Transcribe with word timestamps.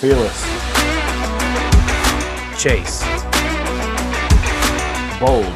Fearless. 0.00 0.40
Chase. 2.58 3.02
Bold. 5.20 5.52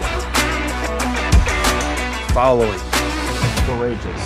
Following. 2.35 2.79
Courageous. 3.65 4.23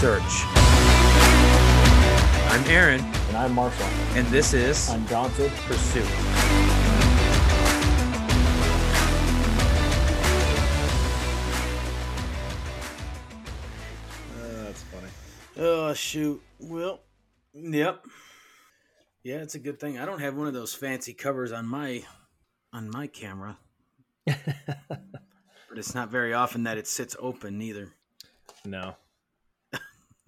Search. 0.00 0.44
I'm 2.50 2.62
Aaron, 2.68 3.00
And 3.28 3.36
I'm 3.38 3.54
Marshall. 3.54 3.86
and 4.16 4.26
this 4.26 4.52
is 4.52 4.90
Undaunted. 4.90 5.50
Pursuit. 5.66 6.04
that's 14.40 14.82
funny. 14.84 15.08
Oh 15.56 15.92
shoot. 15.94 16.42
Well, 16.58 17.00
yep. 17.52 18.04
Yeah, 19.24 19.36
it's 19.36 19.54
a 19.54 19.58
good 19.58 19.80
thing. 19.80 19.98
I 19.98 20.04
don't 20.04 20.20
have 20.20 20.36
one 20.36 20.46
of 20.46 20.52
those 20.52 20.74
fancy 20.74 21.14
covers 21.14 21.50
on 21.50 21.66
my 21.66 22.04
on 22.74 22.90
my 22.90 23.06
camera. 23.06 23.56
but 24.26 25.78
it's 25.78 25.94
not 25.94 26.10
very 26.10 26.34
often 26.34 26.64
that 26.64 26.76
it 26.76 26.86
sits 26.86 27.16
open 27.18 27.60
either. 27.62 27.88
No. 28.66 28.96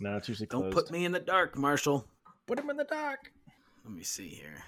no, 0.00 0.16
it's 0.16 0.28
usually 0.28 0.46
closed. 0.46 0.64
Don't 0.64 0.72
put 0.72 0.90
me 0.90 1.04
in 1.04 1.12
the 1.12 1.20
dark, 1.20 1.58
Marshall. 1.58 2.06
Put 2.46 2.58
him 2.58 2.70
in 2.70 2.78
the 2.78 2.84
dark. 2.84 3.32
Let 3.84 3.94
me 3.94 4.02
see 4.02 4.28
here. 4.28 4.64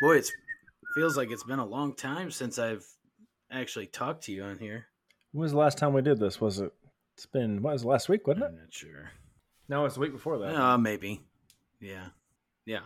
Boy, 0.00 0.18
it 0.18 0.30
feels 0.94 1.16
like 1.16 1.30
it's 1.32 1.44
been 1.44 1.58
a 1.58 1.66
long 1.66 1.92
time 1.92 2.30
since 2.30 2.58
I've 2.58 2.86
actually 3.50 3.86
talked 3.86 4.24
to 4.24 4.32
you 4.32 4.44
on 4.44 4.58
here. 4.58 4.86
When 5.32 5.42
was 5.42 5.52
the 5.52 5.58
last 5.58 5.76
time 5.76 5.92
we 5.92 6.02
did 6.02 6.20
this? 6.20 6.40
Was 6.40 6.60
it? 6.60 6.72
It's 7.16 7.26
been 7.26 7.62
what 7.62 7.72
was 7.72 7.82
it, 7.82 7.88
last 7.88 8.08
week, 8.08 8.28
wasn't 8.28 8.44
it? 8.44 8.48
I'm 8.48 8.56
not 8.56 8.72
sure. 8.72 9.10
No, 9.68 9.84
it's 9.86 9.94
the 9.94 10.00
week 10.00 10.12
before 10.12 10.38
that. 10.38 10.54
Uh, 10.54 10.78
maybe. 10.78 11.20
Yeah. 11.80 12.08
Yeah. 12.66 12.80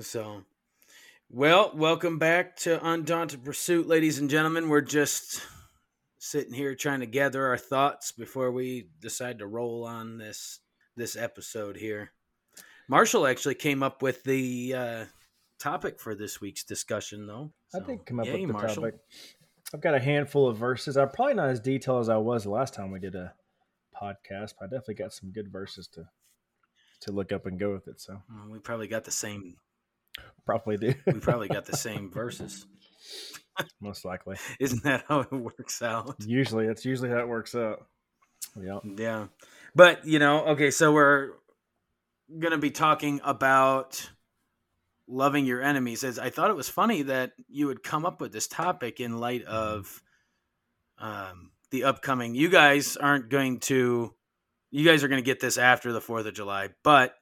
So, 0.00 0.42
well, 1.30 1.72
welcome 1.74 2.18
back 2.18 2.56
to 2.58 2.84
Undaunted 2.84 3.44
Pursuit, 3.44 3.86
ladies 3.86 4.18
and 4.18 4.30
gentlemen. 4.30 4.68
We're 4.68 4.80
just 4.80 5.42
sitting 6.18 6.52
here 6.52 6.74
trying 6.74 7.00
to 7.00 7.06
gather 7.06 7.46
our 7.46 7.56
thoughts 7.58 8.12
before 8.12 8.50
we 8.50 8.88
decide 9.00 9.38
to 9.38 9.46
roll 9.46 9.84
on 9.84 10.18
this 10.18 10.60
this 10.96 11.16
episode 11.16 11.76
here. 11.76 12.10
Marshall 12.88 13.26
actually 13.26 13.54
came 13.54 13.82
up 13.82 14.02
with 14.02 14.24
the 14.24 14.74
uh, 14.74 15.04
topic 15.58 16.00
for 16.00 16.14
this 16.14 16.40
week's 16.40 16.64
discussion, 16.64 17.26
though. 17.26 17.52
I 17.74 17.78
So, 17.78 17.84
did 17.84 18.04
come 18.04 18.20
up 18.20 18.26
yay, 18.26 18.32
with 18.32 18.46
the 18.48 18.52
Marshall. 18.52 18.82
topic. 18.82 18.94
I've 19.72 19.80
got 19.80 19.94
a 19.94 20.00
handful 20.00 20.48
of 20.48 20.56
verses. 20.56 20.96
I'm 20.96 21.10
probably 21.10 21.34
not 21.34 21.50
as 21.50 21.60
detailed 21.60 22.00
as 22.00 22.08
I 22.08 22.16
was 22.16 22.42
the 22.42 22.50
last 22.50 22.74
time 22.74 22.90
we 22.90 22.98
did 22.98 23.14
a 23.14 23.32
podcast, 23.94 24.54
but 24.58 24.64
I 24.64 24.66
definitely 24.66 24.94
got 24.94 25.12
some 25.12 25.30
good 25.30 25.52
verses 25.52 25.86
to 25.94 26.08
to 27.00 27.12
look 27.12 27.32
up 27.32 27.46
and 27.46 27.58
go 27.58 27.72
with 27.72 27.88
it. 27.88 28.00
So 28.00 28.20
Well, 28.30 28.48
we 28.50 28.58
probably 28.58 28.88
got 28.88 29.04
the 29.04 29.10
same. 29.10 29.56
probably 30.44 30.76
do. 30.76 30.94
We 31.06 31.14
probably 31.20 31.48
got 31.48 31.64
the 31.66 31.76
same 31.76 32.10
verses. 32.10 32.66
Most 33.80 34.04
likely. 34.04 34.36
Isn't 34.60 34.82
that 34.84 35.04
how 35.08 35.20
it 35.20 35.32
works 35.32 35.82
out? 35.82 36.16
Usually, 36.20 36.66
it's 36.66 36.84
usually 36.84 37.10
how 37.10 37.18
it 37.18 37.28
works 37.28 37.54
out. 37.54 37.86
Yeah. 38.60 38.78
Yeah. 38.96 39.26
But, 39.74 40.06
you 40.06 40.18
know, 40.18 40.44
okay, 40.48 40.70
so 40.70 40.92
we're 40.92 41.32
going 42.38 42.52
to 42.52 42.58
be 42.58 42.70
talking 42.70 43.20
about 43.24 44.10
loving 45.06 45.44
your 45.46 45.62
enemies. 45.62 46.04
As 46.04 46.18
I 46.18 46.30
thought 46.30 46.50
it 46.50 46.56
was 46.56 46.68
funny 46.68 47.02
that 47.02 47.32
you 47.48 47.66
would 47.66 47.82
come 47.82 48.04
up 48.06 48.20
with 48.20 48.32
this 48.32 48.46
topic 48.48 49.00
in 49.00 49.18
light 49.18 49.44
of 49.44 50.02
um, 50.98 51.50
the 51.70 51.84
upcoming. 51.84 52.34
You 52.34 52.48
guys 52.48 52.96
aren't 52.96 53.28
going 53.28 53.60
to, 53.60 54.14
you 54.70 54.84
guys 54.84 55.02
are 55.04 55.08
going 55.08 55.22
to 55.22 55.26
get 55.26 55.40
this 55.40 55.58
after 55.58 55.92
the 55.92 56.00
4th 56.00 56.26
of 56.26 56.34
July, 56.34 56.68
but 56.82 57.14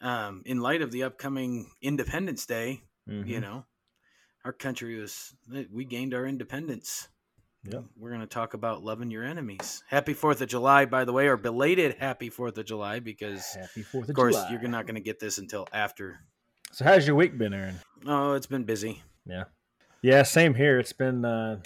um, 0.00 0.42
in 0.44 0.60
light 0.60 0.82
of 0.82 0.90
the 0.90 1.04
upcoming 1.04 1.70
Independence 1.80 2.46
Day, 2.46 2.82
Mhm. 3.08 3.26
you 3.26 3.40
know, 3.40 3.64
our 4.44 4.52
country 4.52 4.98
was, 5.00 5.34
we 5.72 5.84
gained 5.84 6.12
our 6.14 6.26
independence. 6.26 7.08
Yeah. 7.66 7.80
We're 7.96 8.10
going 8.10 8.20
to 8.20 8.26
talk 8.26 8.52
about 8.52 8.82
loving 8.84 9.10
your 9.10 9.24
enemies. 9.24 9.82
Happy 9.88 10.12
4th 10.12 10.42
of 10.42 10.48
July, 10.48 10.84
by 10.84 11.04
the 11.06 11.12
way, 11.14 11.28
or 11.28 11.38
belated 11.38 11.96
happy 11.98 12.28
4th 12.28 12.58
of 12.58 12.66
July, 12.66 13.00
because, 13.00 13.56
of, 13.76 14.08
of 14.08 14.14
course, 14.14 14.34
July. 14.34 14.50
you're 14.50 14.68
not 14.70 14.84
going 14.86 14.96
to 14.96 15.00
get 15.00 15.18
this 15.18 15.38
until 15.38 15.66
after. 15.72 16.20
So, 16.72 16.84
how's 16.84 17.06
your 17.06 17.16
week 17.16 17.38
been, 17.38 17.54
Aaron? 17.54 17.76
Oh, 18.06 18.34
it's 18.34 18.46
been 18.46 18.64
busy. 18.64 19.02
Yeah. 19.24 19.44
Yeah, 20.02 20.22
same 20.24 20.54
here. 20.54 20.78
It's 20.78 20.92
been 20.92 21.24
uh, 21.24 21.60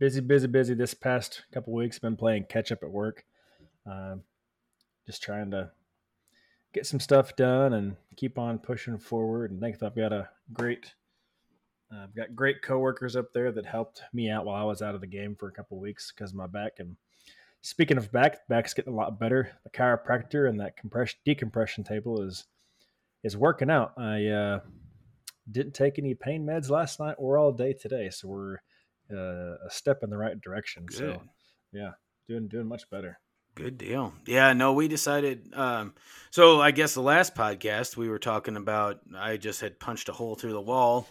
busy, 0.00 0.20
busy, 0.20 0.48
busy 0.48 0.74
this 0.74 0.94
past 0.94 1.44
couple 1.52 1.72
weeks. 1.72 2.00
Been 2.00 2.16
playing 2.16 2.46
catch 2.48 2.72
up 2.72 2.82
at 2.82 2.90
work. 2.90 3.24
Um, 3.86 4.22
just 5.06 5.22
trying 5.22 5.50
to 5.50 5.70
get 6.72 6.86
some 6.86 7.00
stuff 7.00 7.36
done 7.36 7.72
and 7.72 7.96
keep 8.16 8.38
on 8.38 8.58
pushing 8.58 8.98
forward. 8.98 9.50
And 9.50 9.60
think 9.60 9.82
I've 9.82 9.96
got 9.96 10.12
a 10.12 10.28
great, 10.52 10.94
uh, 11.92 12.02
I've 12.04 12.14
got 12.14 12.34
great 12.34 12.62
coworkers 12.62 13.16
up 13.16 13.32
there 13.32 13.52
that 13.52 13.66
helped 13.66 14.02
me 14.12 14.30
out 14.30 14.44
while 14.44 14.60
I 14.60 14.64
was 14.64 14.82
out 14.82 14.94
of 14.94 15.00
the 15.00 15.06
game 15.06 15.36
for 15.38 15.48
a 15.48 15.52
couple 15.52 15.78
weeks 15.78 16.12
because 16.12 16.30
of 16.30 16.36
my 16.36 16.46
back. 16.46 16.72
And 16.78 16.96
speaking 17.62 17.96
of 17.96 18.10
back, 18.12 18.46
back's 18.48 18.74
getting 18.74 18.92
a 18.92 18.96
lot 18.96 19.18
better. 19.20 19.52
The 19.62 19.70
chiropractor 19.70 20.48
and 20.48 20.60
that 20.60 20.76
compression 20.76 21.18
decompression 21.24 21.84
table 21.84 22.20
is 22.22 22.44
is 23.22 23.36
working 23.36 23.70
out. 23.70 23.92
I 23.96 24.26
uh, 24.26 24.60
didn't 25.50 25.74
take 25.74 25.98
any 25.98 26.14
pain 26.14 26.44
meds 26.44 26.68
last 26.68 27.00
night 27.00 27.14
or 27.18 27.38
all 27.38 27.52
day 27.52 27.72
today, 27.72 28.10
so 28.10 28.28
we're 28.28 28.56
uh, 29.10 29.56
a 29.66 29.70
step 29.70 30.02
in 30.02 30.10
the 30.10 30.18
right 30.18 30.38
direction. 30.40 30.84
Good. 30.86 30.98
So 30.98 31.22
yeah, 31.72 31.92
doing 32.28 32.48
doing 32.48 32.66
much 32.66 32.88
better. 32.90 33.18
Good 33.54 33.78
deal. 33.78 34.12
Yeah, 34.26 34.52
no, 34.52 34.72
we 34.72 34.88
decided. 34.88 35.52
Um, 35.54 35.94
so 36.30 36.60
I 36.60 36.72
guess 36.72 36.94
the 36.94 37.02
last 37.02 37.34
podcast 37.36 37.96
we 37.96 38.08
were 38.08 38.18
talking 38.18 38.56
about, 38.56 39.00
I 39.16 39.36
just 39.36 39.60
had 39.60 39.78
punched 39.78 40.08
a 40.08 40.12
hole 40.12 40.34
through 40.34 40.52
the 40.52 40.60
wall, 40.60 41.06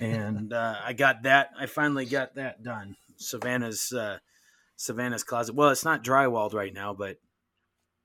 and 0.00 0.52
uh, 0.52 0.76
I 0.84 0.94
got 0.94 1.22
that. 1.22 1.50
I 1.58 1.66
finally 1.66 2.04
got 2.04 2.34
that 2.34 2.62
done. 2.64 2.96
Savannah's 3.16 3.92
uh, 3.92 4.18
Savannah's 4.76 5.22
closet. 5.22 5.54
Well, 5.54 5.70
it's 5.70 5.84
not 5.84 6.02
drywalled 6.02 6.54
right 6.54 6.74
now, 6.74 6.92
but 6.92 7.18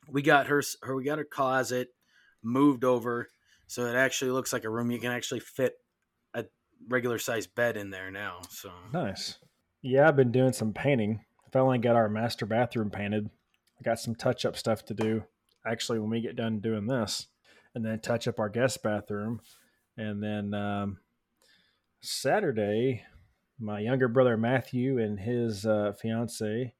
we 0.07 0.21
got 0.21 0.47
her. 0.47 0.61
Her 0.83 0.95
we 0.95 1.03
got 1.03 1.17
her 1.17 1.23
closet 1.23 1.89
moved 2.43 2.83
over, 2.83 3.29
so 3.65 3.87
it 3.87 3.95
actually 3.95 4.31
looks 4.31 4.53
like 4.53 4.63
a 4.63 4.69
room. 4.69 4.91
You 4.91 4.99
can 4.99 5.11
actually 5.11 5.39
fit 5.39 5.73
a 6.35 6.45
regular 6.87 7.17
sized 7.17 7.55
bed 7.55 7.77
in 7.77 7.89
there 7.89 8.11
now. 8.11 8.41
So 8.49 8.71
Nice. 8.93 9.37
Yeah, 9.81 10.07
I've 10.07 10.15
been 10.15 10.31
doing 10.31 10.53
some 10.53 10.73
painting. 10.73 11.25
I 11.47 11.49
finally 11.51 11.79
got 11.79 11.95
our 11.95 12.07
master 12.09 12.45
bathroom 12.45 12.91
painted. 12.91 13.31
I 13.81 13.83
got 13.83 13.99
some 13.99 14.13
touch 14.13 14.45
up 14.45 14.55
stuff 14.55 14.85
to 14.85 14.93
do. 14.93 15.23
Actually, 15.65 15.99
when 15.99 16.11
we 16.11 16.21
get 16.21 16.35
done 16.35 16.59
doing 16.59 16.85
this, 16.85 17.27
and 17.73 17.83
then 17.83 17.99
touch 17.99 18.27
up 18.27 18.39
our 18.39 18.49
guest 18.49 18.83
bathroom, 18.83 19.41
and 19.97 20.21
then 20.21 20.53
um, 20.53 20.97
Saturday, 21.99 23.03
my 23.59 23.79
younger 23.79 24.07
brother 24.07 24.37
Matthew 24.37 24.99
and 24.99 25.19
his 25.19 25.65
uh, 25.65 25.93
fiance 25.99 26.73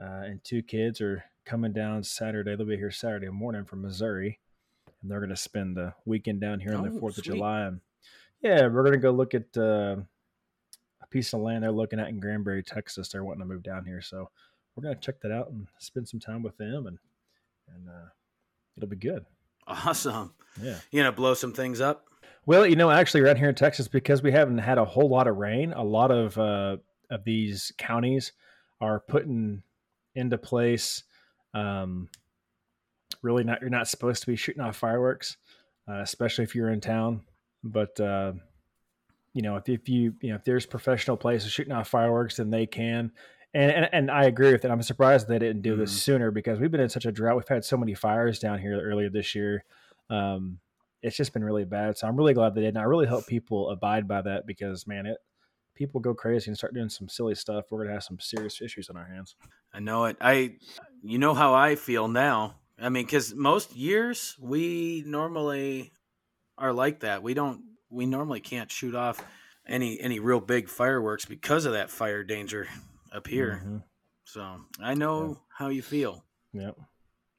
uh, 0.00 0.04
and 0.24 0.42
two 0.42 0.62
kids 0.62 1.00
are 1.00 1.24
coming 1.44 1.72
down 1.72 2.04
Saturday. 2.04 2.56
They'll 2.56 2.66
be 2.66 2.76
here 2.76 2.90
Saturday 2.90 3.28
morning 3.28 3.64
from 3.64 3.82
Missouri, 3.82 4.38
and 5.02 5.10
they're 5.10 5.20
going 5.20 5.30
to 5.30 5.36
spend 5.36 5.76
the 5.76 5.92
weekend 6.06 6.40
down 6.40 6.60
here 6.60 6.74
on 6.74 6.84
the 6.84 6.96
Oh, 6.96 7.00
Fourth 7.00 7.18
of. 7.18 7.24
July. 7.24 7.62
And 7.62 7.80
yeah, 8.42 8.66
we're 8.66 8.82
going 8.82 8.92
to 8.92 8.98
go 8.98 9.10
look 9.10 9.34
at 9.34 9.56
uh, 9.58 9.96
a 11.02 11.06
piece 11.10 11.34
of 11.34 11.40
land 11.40 11.64
they're 11.64 11.72
looking 11.72 12.00
at 12.00 12.08
in 12.08 12.18
Granbury, 12.20 12.62
Texas. 12.62 13.08
They're 13.10 13.24
wanting 13.24 13.40
to 13.42 13.46
move 13.46 13.62
down 13.62 13.84
here, 13.84 14.00
so 14.00 14.30
we're 14.74 14.82
going 14.82 14.94
to 14.94 15.00
check 15.00 15.20
that 15.22 15.32
out 15.32 15.50
and 15.50 15.66
spend 15.78 16.08
some 16.08 16.20
time 16.20 16.42
with 16.42 16.56
them, 16.56 16.86
and 16.86 16.98
and 17.74 17.88
uh, 17.88 18.08
it'll 18.76 18.88
be 18.88 18.96
good. 18.96 19.24
awesome. 19.66 20.34
Yeah. 20.60 20.78
You 20.90 21.02
know, 21.02 21.12
blow 21.12 21.34
some 21.34 21.52
things 21.52 21.80
up. 21.80 22.06
Well, 22.46 22.66
you 22.66 22.76
know, 22.76 22.90
actually, 22.90 23.20
around 23.20 23.36
here 23.36 23.48
in 23.48 23.54
Texas, 23.54 23.86
because 23.86 24.22
we 24.22 24.32
haven't 24.32 24.58
had 24.58 24.78
a 24.78 24.84
whole 24.84 25.08
lot 25.08 25.26
of 25.26 25.36
rain, 25.36 25.72
a 25.72 25.84
lot 25.84 26.10
of 26.10 26.36
uh, 26.38 26.78
of 27.10 27.24
these 27.24 27.72
counties 27.78 28.32
are 28.80 29.00
putting 29.00 29.62
into 30.14 30.38
place. 30.38 31.04
Um, 31.54 32.08
really, 33.22 33.44
not 33.44 33.60
you're 33.60 33.70
not 33.70 33.88
supposed 33.88 34.22
to 34.22 34.26
be 34.26 34.36
shooting 34.36 34.62
off 34.62 34.76
fireworks, 34.76 35.36
uh, 35.88 36.00
especially 36.00 36.44
if 36.44 36.54
you're 36.54 36.70
in 36.70 36.80
town. 36.80 37.22
But 37.62 38.00
uh, 38.00 38.32
you 39.34 39.42
know, 39.42 39.56
if, 39.56 39.68
if 39.68 39.88
you 39.88 40.14
you 40.20 40.30
know 40.30 40.36
if 40.36 40.44
there's 40.44 40.66
professional 40.66 41.16
places 41.16 41.52
shooting 41.52 41.74
off 41.74 41.88
fireworks, 41.88 42.36
then 42.36 42.50
they 42.50 42.66
can. 42.66 43.12
And, 43.52 43.70
and, 43.72 43.88
and 43.92 44.10
I 44.10 44.24
agree 44.24 44.52
with 44.52 44.64
it. 44.64 44.70
I'm 44.70 44.82
surprised 44.82 45.26
they 45.28 45.38
didn't 45.38 45.62
do 45.62 45.74
this 45.76 45.92
Mhm. 45.92 45.98
sooner 45.98 46.30
because 46.30 46.60
we've 46.60 46.70
been 46.70 46.80
in 46.80 46.88
such 46.88 47.04
a 47.06 47.12
drought. 47.12 47.36
We've 47.36 47.48
had 47.48 47.64
so 47.64 47.76
many 47.76 47.94
fires 47.94 48.38
down 48.38 48.60
here 48.60 48.80
earlier 48.80 49.10
this 49.10 49.34
year. 49.34 49.64
Um, 50.08 50.60
it's 51.02 51.16
just 51.16 51.32
been 51.32 51.42
really 51.42 51.64
bad. 51.64 51.96
So 51.98 52.06
I'm 52.06 52.16
really 52.16 52.34
glad 52.34 52.54
they 52.54 52.60
did. 52.60 52.68
And 52.68 52.78
I 52.78 52.82
really 52.82 53.06
hope 53.06 53.26
people 53.26 53.70
abide 53.70 54.06
by 54.06 54.22
that 54.22 54.46
because 54.46 54.86
man, 54.86 55.06
it 55.06 55.18
people 55.74 55.98
go 55.98 56.12
crazy 56.14 56.50
and 56.50 56.56
start 56.58 56.74
doing 56.74 56.90
some 56.90 57.08
silly 57.08 57.34
stuff. 57.34 57.64
We're 57.70 57.82
gonna 57.84 57.94
have 57.94 58.04
some 58.04 58.20
serious 58.20 58.60
issues 58.60 58.90
on 58.90 58.96
our 58.96 59.06
hands. 59.06 59.34
I 59.72 59.80
know 59.80 60.04
it. 60.04 60.16
I, 60.20 60.56
you 61.02 61.18
know 61.18 61.32
how 61.32 61.54
I 61.54 61.74
feel 61.74 62.06
now. 62.06 62.56
I 62.78 62.88
mean, 62.90 63.04
because 63.04 63.34
most 63.34 63.74
years 63.74 64.36
we 64.38 65.02
normally 65.06 65.92
are 66.58 66.72
like 66.72 67.00
that. 67.00 67.22
We 67.22 67.34
don't. 67.34 67.62
We 67.88 68.06
normally 68.06 68.40
can't 68.40 68.70
shoot 68.70 68.94
off 68.94 69.24
any 69.66 69.98
any 70.00 70.20
real 70.20 70.40
big 70.40 70.68
fireworks 70.68 71.24
because 71.24 71.64
of 71.64 71.72
that 71.72 71.90
fire 71.90 72.22
danger 72.24 72.68
up 73.12 73.26
here. 73.26 73.62
Mhm. 73.64 73.82
So 74.24 74.60
I 74.80 74.94
know 74.94 75.40
how 75.48 75.68
you 75.68 75.82
feel. 75.82 76.24
Yep. 76.52 76.76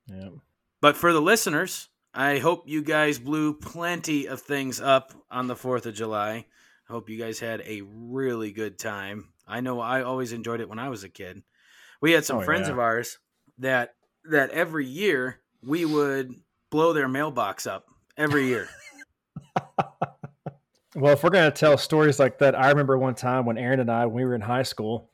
Yep. 0.08 0.34
But 0.82 0.98
for 0.98 1.14
the 1.14 1.22
listeners, 1.22 1.90
I 2.14 2.40
hope 2.40 2.68
you 2.68 2.82
guys 2.84 3.20
blew 3.20 3.54
plenty 3.54 4.26
of 4.28 4.42
things 4.42 4.82
up 4.82 5.14
on 5.30 5.48
the 5.48 5.56
4th 5.56 5.86
of 5.86 5.94
July. 5.94 6.46
I 6.90 6.92
hope 6.92 7.10
you 7.10 7.18
guys 7.18 7.40
had 7.40 7.62
a 7.62 7.82
really 7.86 8.52
good 8.52 8.78
time. 8.78 9.30
I 9.48 9.62
know 9.62 9.80
I 9.80 10.02
always 10.04 10.34
enjoyed 10.34 10.60
it 10.60 10.68
when 10.70 10.80
I 10.80 10.90
was 10.90 11.04
a 11.04 11.10
kid. 11.10 11.44
We 12.02 12.12
had 12.12 12.26
some 12.26 12.40
Oh, 12.40 12.42
friends 12.42 12.68
yeah. 12.68 12.74
of 12.74 12.80
ours 12.80 13.20
that 13.60 13.96
that 14.26 14.50
every 14.52 14.86
year 14.86 15.40
we 15.64 15.84
would 15.86 16.34
blow 16.70 16.94
their 16.94 17.08
mailbox 17.08 17.66
up 17.66 17.86
every 18.18 18.46
year. 18.48 18.68
Well, 20.94 21.14
if 21.14 21.24
we're 21.24 21.30
going 21.30 21.50
to 21.50 21.58
tell 21.58 21.78
stories 21.78 22.20
like 22.20 22.40
that, 22.40 22.54
I 22.54 22.68
remember 22.70 22.98
one 22.98 23.16
time 23.16 23.46
when 23.46 23.58
Aaron 23.58 23.80
and 23.80 23.90
I, 23.90 24.06
when 24.06 24.16
we 24.16 24.26
were 24.26 24.36
in 24.36 24.42
high 24.42 24.64
school, 24.64 25.10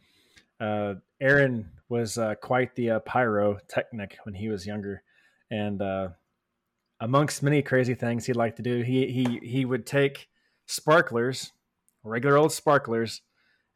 uh, 0.59 0.95
Aaron 1.21 1.69
was 1.89 2.17
uh, 2.17 2.35
quite 2.35 2.75
the 2.75 2.91
uh, 2.91 2.99
pyrotechnic 2.99 4.17
when 4.23 4.35
he 4.35 4.49
was 4.49 4.65
younger, 4.65 5.03
and 5.51 5.81
uh, 5.81 6.09
amongst 6.99 7.43
many 7.43 7.61
crazy 7.61 7.95
things 7.95 8.25
he'd 8.25 8.35
like 8.35 8.55
to 8.57 8.63
do, 8.63 8.81
he 8.81 9.07
he 9.07 9.39
he 9.43 9.65
would 9.65 9.85
take 9.85 10.27
sparklers, 10.65 11.51
regular 12.03 12.37
old 12.37 12.51
sparklers, 12.51 13.21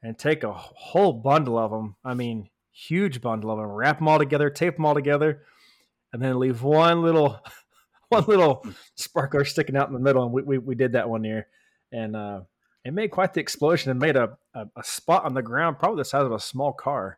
and 0.01 0.17
take 0.17 0.43
a 0.43 0.53
whole 0.53 1.13
bundle 1.13 1.57
of 1.57 1.71
them. 1.71 1.95
I 2.03 2.13
mean, 2.13 2.49
huge 2.71 3.21
bundle 3.21 3.51
of 3.51 3.57
them, 3.57 3.67
wrap 3.67 3.99
them 3.99 4.07
all 4.07 4.19
together, 4.19 4.49
tape 4.49 4.75
them 4.75 4.85
all 4.85 4.95
together, 4.95 5.43
and 6.13 6.21
then 6.21 6.39
leave 6.39 6.63
one 6.63 7.01
little 7.01 7.39
one 8.09 8.25
little 8.27 8.65
sparkler 8.95 9.45
sticking 9.45 9.77
out 9.77 9.87
in 9.87 9.93
the 9.93 9.99
middle. 9.99 10.23
And 10.23 10.33
we 10.33 10.41
we, 10.41 10.57
we 10.57 10.75
did 10.75 10.93
that 10.93 11.09
one 11.09 11.23
year, 11.23 11.47
and 11.91 12.15
uh, 12.15 12.41
it 12.83 12.93
made 12.93 13.11
quite 13.11 13.33
the 13.33 13.39
explosion 13.39 13.91
and 13.91 13.99
made 13.99 14.15
a, 14.15 14.37
a, 14.53 14.65
a 14.75 14.83
spot 14.83 15.25
on 15.25 15.33
the 15.33 15.41
ground, 15.41 15.79
probably 15.79 16.01
the 16.01 16.05
size 16.05 16.23
of 16.25 16.31
a 16.31 16.39
small 16.39 16.73
car. 16.73 17.17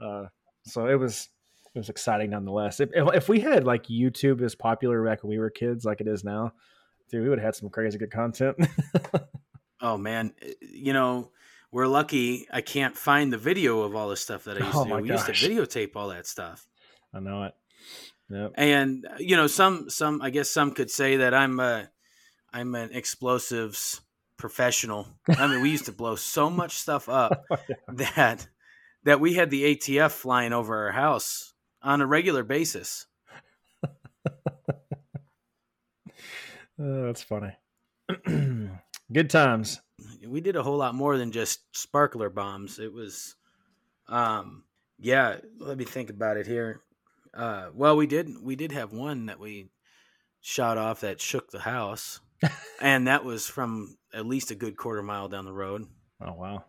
Uh, 0.00 0.26
so 0.64 0.86
it 0.86 0.94
was 0.94 1.28
it 1.74 1.78
was 1.78 1.88
exciting 1.88 2.30
nonetheless. 2.30 2.80
If, 2.80 2.90
if, 2.94 3.14
if 3.14 3.28
we 3.28 3.40
had 3.40 3.64
like 3.64 3.84
YouTube 3.84 4.42
as 4.42 4.54
popular 4.54 5.04
back 5.04 5.22
when 5.22 5.30
we 5.30 5.38
were 5.38 5.50
kids, 5.50 5.84
like 5.84 6.00
it 6.00 6.06
is 6.08 6.24
now, 6.24 6.52
dude, 7.10 7.22
we 7.22 7.28
would 7.28 7.38
have 7.38 7.46
had 7.46 7.54
some 7.56 7.68
crazy 7.70 7.98
good 7.98 8.10
content. 8.12 8.56
Oh 9.80 9.98
man, 9.98 10.32
you 10.62 10.94
know, 10.94 11.30
we're 11.70 11.88
lucky 11.88 12.46
I 12.50 12.62
can't 12.62 12.96
find 12.96 13.30
the 13.30 13.36
video 13.36 13.82
of 13.82 13.94
all 13.94 14.08
the 14.08 14.16
stuff 14.16 14.44
that 14.44 14.56
I 14.56 14.64
used 14.64 14.76
Oh 14.78 14.84
to 14.84 14.90
do. 14.90 15.02
We 15.02 15.10
used 15.10 15.26
to 15.26 15.32
videotape 15.32 15.90
all 15.94 16.08
that 16.08 16.26
stuff. 16.26 16.66
I 17.12 17.20
know 17.20 17.42
it. 17.42 17.54
Yep. 18.30 18.52
and 18.56 19.06
you 19.18 19.36
know 19.36 19.46
some 19.46 19.90
some 19.90 20.22
i 20.22 20.30
guess 20.30 20.48
some 20.48 20.72
could 20.72 20.90
say 20.90 21.18
that 21.18 21.34
i'm 21.34 21.60
a 21.60 21.90
i'm 22.54 22.74
an 22.74 22.88
explosives 22.92 24.00
professional. 24.44 25.08
I 25.26 25.46
mean 25.46 25.62
we 25.62 25.70
used 25.70 25.86
to 25.86 25.92
blow 25.92 26.16
so 26.16 26.50
much 26.60 26.72
stuff 26.72 27.08
up 27.08 27.46
that 27.88 28.46
that 29.04 29.18
we 29.18 29.32
had 29.32 29.48
the 29.48 29.74
atf 29.74 30.10
flying 30.10 30.52
over 30.52 30.84
our 30.84 30.92
house 30.92 31.54
on 31.82 32.02
a 32.02 32.06
regular 32.06 32.44
basis. 32.44 33.06
Oh, 36.76 37.06
that's 37.06 37.22
funny. 37.22 37.52
good 39.12 39.30
times. 39.30 39.80
we 40.26 40.40
did 40.40 40.56
a 40.56 40.62
whole 40.64 40.76
lot 40.76 40.96
more 40.96 41.16
than 41.16 41.30
just 41.30 41.60
sparkler 41.72 42.28
bombs. 42.28 42.80
It 42.80 42.92
was 42.92 43.36
um 44.08 44.64
yeah 44.98 45.36
let 45.58 45.78
me 45.78 45.84
think 45.84 46.10
about 46.10 46.36
it 46.36 46.46
here. 46.46 46.82
Uh 47.32 47.68
well 47.72 47.96
we 47.96 48.06
did 48.06 48.28
we 48.42 48.56
did 48.56 48.72
have 48.72 48.92
one 48.92 49.26
that 49.26 49.38
we 49.38 49.70
shot 50.42 50.76
off 50.76 51.00
that 51.00 51.20
shook 51.20 51.50
the 51.50 51.60
house. 51.60 52.20
And 52.80 53.06
that 53.06 53.24
was 53.24 53.46
from 53.46 53.96
at 54.14 54.26
least 54.26 54.50
a 54.50 54.54
good 54.54 54.76
quarter 54.76 55.02
mile 55.02 55.28
down 55.28 55.44
the 55.44 55.52
road 55.52 55.84
Oh 56.24 56.32
wow, 56.34 56.64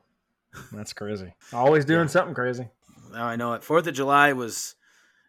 that's 0.74 0.92
crazy. 0.94 1.34
Always 1.54 1.86
doing 1.86 2.02
Yeah. 2.02 2.08
something 2.08 2.34
crazy. 2.34 2.68
Now 3.12 3.26
I 3.26 3.36
know 3.36 3.54
it. 3.54 3.64
Fourth 3.64 3.88
of 3.88 3.94
July 3.94 4.34
was 4.34 4.76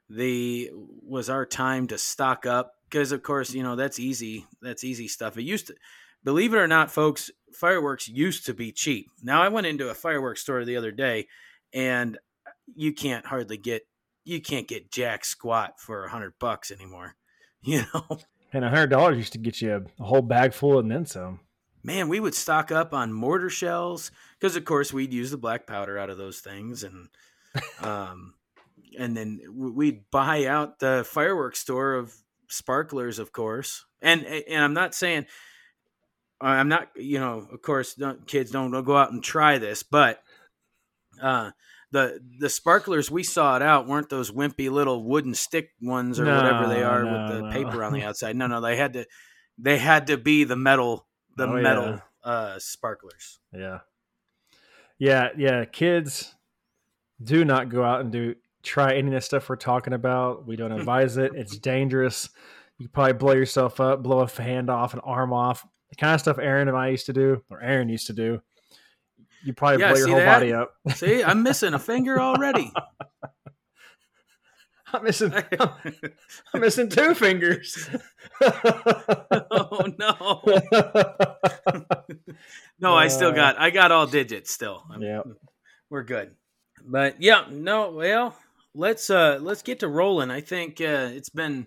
the 0.08 0.70
was 0.74 1.28
our 1.28 1.44
time 1.46 1.86
to 1.88 1.98
stock 1.98 2.46
up 2.46 2.74
because, 2.88 3.12
of 3.12 3.22
course, 3.22 3.52
you 3.52 3.62
know 3.62 3.76
that's 3.76 3.98
easy. 4.00 4.46
That's 4.62 4.84
easy 4.84 5.08
stuff. 5.08 5.36
It 5.36 5.42
used 5.42 5.68
to, 5.68 5.74
believe 6.24 6.54
it 6.54 6.58
or 6.58 6.66
not, 6.66 6.90
folks, 6.90 7.30
fireworks 7.52 8.08
used 8.08 8.46
to 8.46 8.54
be 8.54 8.72
cheap. 8.72 9.08
Now 9.22 9.42
I 9.42 9.48
went 9.48 9.66
into 9.66 9.90
a 9.90 9.94
fireworks 9.94 10.40
store 10.40 10.64
the 10.64 10.76
other 10.76 10.92
day, 10.92 11.26
and 11.72 12.18
you 12.74 12.92
can't 12.92 13.26
hardly 13.26 13.56
get 13.58 13.86
you 14.24 14.40
can't 14.40 14.66
get 14.66 14.90
jack 14.90 15.24
squat 15.24 15.78
for 15.78 16.04
a 16.04 16.10
hundred 16.10 16.34
bucks 16.40 16.70
anymore. 16.70 17.14
You 17.62 17.82
know, 17.92 18.18
And 18.52 18.64
a 18.64 18.68
hundred 18.70 18.90
dollars 18.90 19.16
used 19.18 19.32
to 19.32 19.38
get 19.38 19.60
you 19.60 19.74
a, 19.74 20.02
a 20.02 20.06
whole 20.06 20.22
bag 20.22 20.54
full 20.54 20.78
and 20.78 20.88
then 20.90 21.04
some. 21.04 21.40
Man, 21.86 22.08
we 22.08 22.20
would 22.20 22.34
stock 22.34 22.72
up 22.72 22.92
on 22.92 23.12
mortar 23.12 23.48
shells 23.48 24.10
because, 24.38 24.56
of 24.56 24.64
course, 24.64 24.92
we'd 24.92 25.12
use 25.12 25.30
the 25.30 25.38
black 25.38 25.66
powder 25.66 25.96
out 25.96 26.10
of 26.10 26.18
those 26.18 26.40
things, 26.40 26.82
and 26.82 27.08
um, 27.80 28.34
and 28.98 29.16
then 29.16 29.40
we'd 29.54 30.10
buy 30.10 30.46
out 30.46 30.80
the 30.80 31.06
fireworks 31.08 31.60
store 31.60 31.94
of 31.94 32.12
sparklers, 32.48 33.18
of 33.18 33.32
course. 33.32 33.84
And 34.02 34.26
and 34.26 34.62
I'm 34.62 34.74
not 34.74 34.94
saying 34.94 35.26
I'm 36.40 36.68
not, 36.68 36.88
you 36.96 37.18
know, 37.18 37.46
of 37.50 37.62
course, 37.62 37.94
don't, 37.94 38.26
kids 38.26 38.50
don't, 38.50 38.70
don't 38.70 38.84
go 38.84 38.96
out 38.96 39.12
and 39.12 39.24
try 39.24 39.58
this, 39.58 39.82
but 39.82 40.22
uh, 41.22 41.52
the 41.92 42.20
the 42.40 42.50
sparklers 42.50 43.10
we 43.10 43.22
saw 43.22 43.56
it 43.56 43.62
out 43.62 43.86
weren't 43.86 44.10
those 44.10 44.30
wimpy 44.30 44.70
little 44.70 45.04
wooden 45.04 45.34
stick 45.34 45.70
ones 45.80 46.20
or 46.20 46.26
whatever 46.26 46.68
they 46.68 46.82
are 46.82 47.04
no, 47.04 47.12
with 47.12 47.32
the 47.32 47.42
no. 47.42 47.50
paper 47.52 47.84
on 47.84 47.92
the 47.92 48.02
outside. 48.04 48.36
No, 48.36 48.46
no, 48.46 48.60
they 48.60 48.76
had 48.76 48.92
to 48.94 49.06
they 49.56 49.78
had 49.78 50.08
to 50.08 50.18
be 50.18 50.44
the 50.44 50.56
metal 50.56 51.06
the 51.36 51.46
Oh, 51.46 51.56
yeah. 51.56 51.62
metal 51.62 52.00
uh, 52.24 52.58
sparklers. 52.58 53.38
Yeah. 53.52 53.78
Yeah, 54.98 55.28
yeah. 55.36 55.64
Kids 55.64 56.34
do 57.22 57.44
not 57.44 57.68
go 57.68 57.82
out 57.84 58.00
and 58.00 58.10
do 58.12 58.34
try 58.62 58.94
any 58.94 59.08
of 59.08 59.14
the 59.14 59.20
stuff 59.20 59.48
we're 59.48 59.56
talking 59.56 59.92
about. 59.92 60.46
We 60.46 60.56
don't 60.56 60.72
advise 60.78 61.16
it. 61.16 61.32
It's 61.34 61.58
dangerous. 61.58 62.28
You 62.78 62.88
probably 62.88 63.14
blow 63.14 63.32
yourself 63.32 63.80
up, 63.80 64.02
blow 64.02 64.20
a 64.20 64.42
hand 64.42 64.68
off, 64.70 64.92
an 64.94 65.00
arm 65.00 65.32
off. 65.32 65.66
The 65.90 65.96
kind 65.96 66.14
of 66.14 66.20
stuff 66.20 66.38
Aaron 66.38 66.68
and 66.68 66.76
I 66.76 66.88
used 66.88 67.06
to 67.06 67.12
do, 67.12 67.42
or 67.50 67.62
Aaron 67.62 67.88
used 67.88 68.08
to 68.08 68.12
do. 68.12 68.40
You 69.44 69.52
probably 69.52 69.80
Yeah, 69.80 69.92
blow 69.92 69.98
your 69.98 70.08
whole 70.08 70.18
that? 70.18 70.38
body 70.40 70.52
up. 70.52 70.72
See, 70.94 71.22
I'm 71.22 71.42
missing 71.42 71.74
a 71.74 71.78
finger 71.78 72.20
already. 72.20 72.72
I'm 74.92 75.02
missing 75.04 75.32
I'm 76.54 76.60
missing 76.60 76.88
two 76.88 77.14
fingers. 77.14 77.88
oh 78.40 79.86
no. 79.98 80.42
No, 82.78 82.94
I 82.94 83.08
still 83.08 83.30
Uh, 83.30 83.34
got 83.34 83.58
I 83.58 83.70
got 83.70 83.90
all 83.90 84.06
digits 84.06 84.50
still. 84.52 84.84
I'm- 84.90 85.02
yeah. 85.02 85.22
We're 85.88 86.02
good. 86.04 86.34
But 86.84 87.22
yeah, 87.22 87.46
no, 87.50 87.90
well, 87.92 88.36
let's 88.74 89.08
uh 89.10 89.38
let's 89.40 89.62
get 89.62 89.80
to 89.80 89.88
rolling. 89.88 90.30
I 90.30 90.40
think 90.42 90.80
uh 90.80 91.10
it's 91.14 91.30
been 91.30 91.66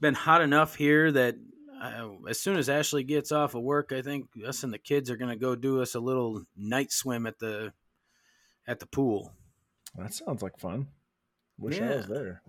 been 0.00 0.14
hot 0.14 0.40
enough 0.42 0.76
here 0.76 1.10
that 1.12 1.34
uh, 1.82 2.08
as 2.28 2.38
soon 2.40 2.56
as 2.56 2.68
Ashley 2.68 3.02
gets 3.02 3.32
off 3.32 3.54
of 3.54 3.62
work, 3.62 3.90
I 3.92 4.00
think 4.00 4.26
us 4.46 4.62
and 4.62 4.72
the 4.72 4.78
kids 4.78 5.10
are 5.10 5.16
going 5.16 5.30
to 5.30 5.36
go 5.36 5.54
do 5.54 5.82
us 5.82 5.94
a 5.94 6.00
little 6.00 6.42
night 6.56 6.92
swim 6.92 7.26
at 7.26 7.38
the 7.38 7.72
at 8.66 8.78
the 8.80 8.86
pool. 8.86 9.32
That 9.96 10.14
sounds 10.14 10.40
like 10.42 10.58
fun. 10.58 10.86
Wish 11.58 11.80
I 11.80 11.84
Yeah. 11.84 11.96
was 11.96 12.06
there. 12.06 12.42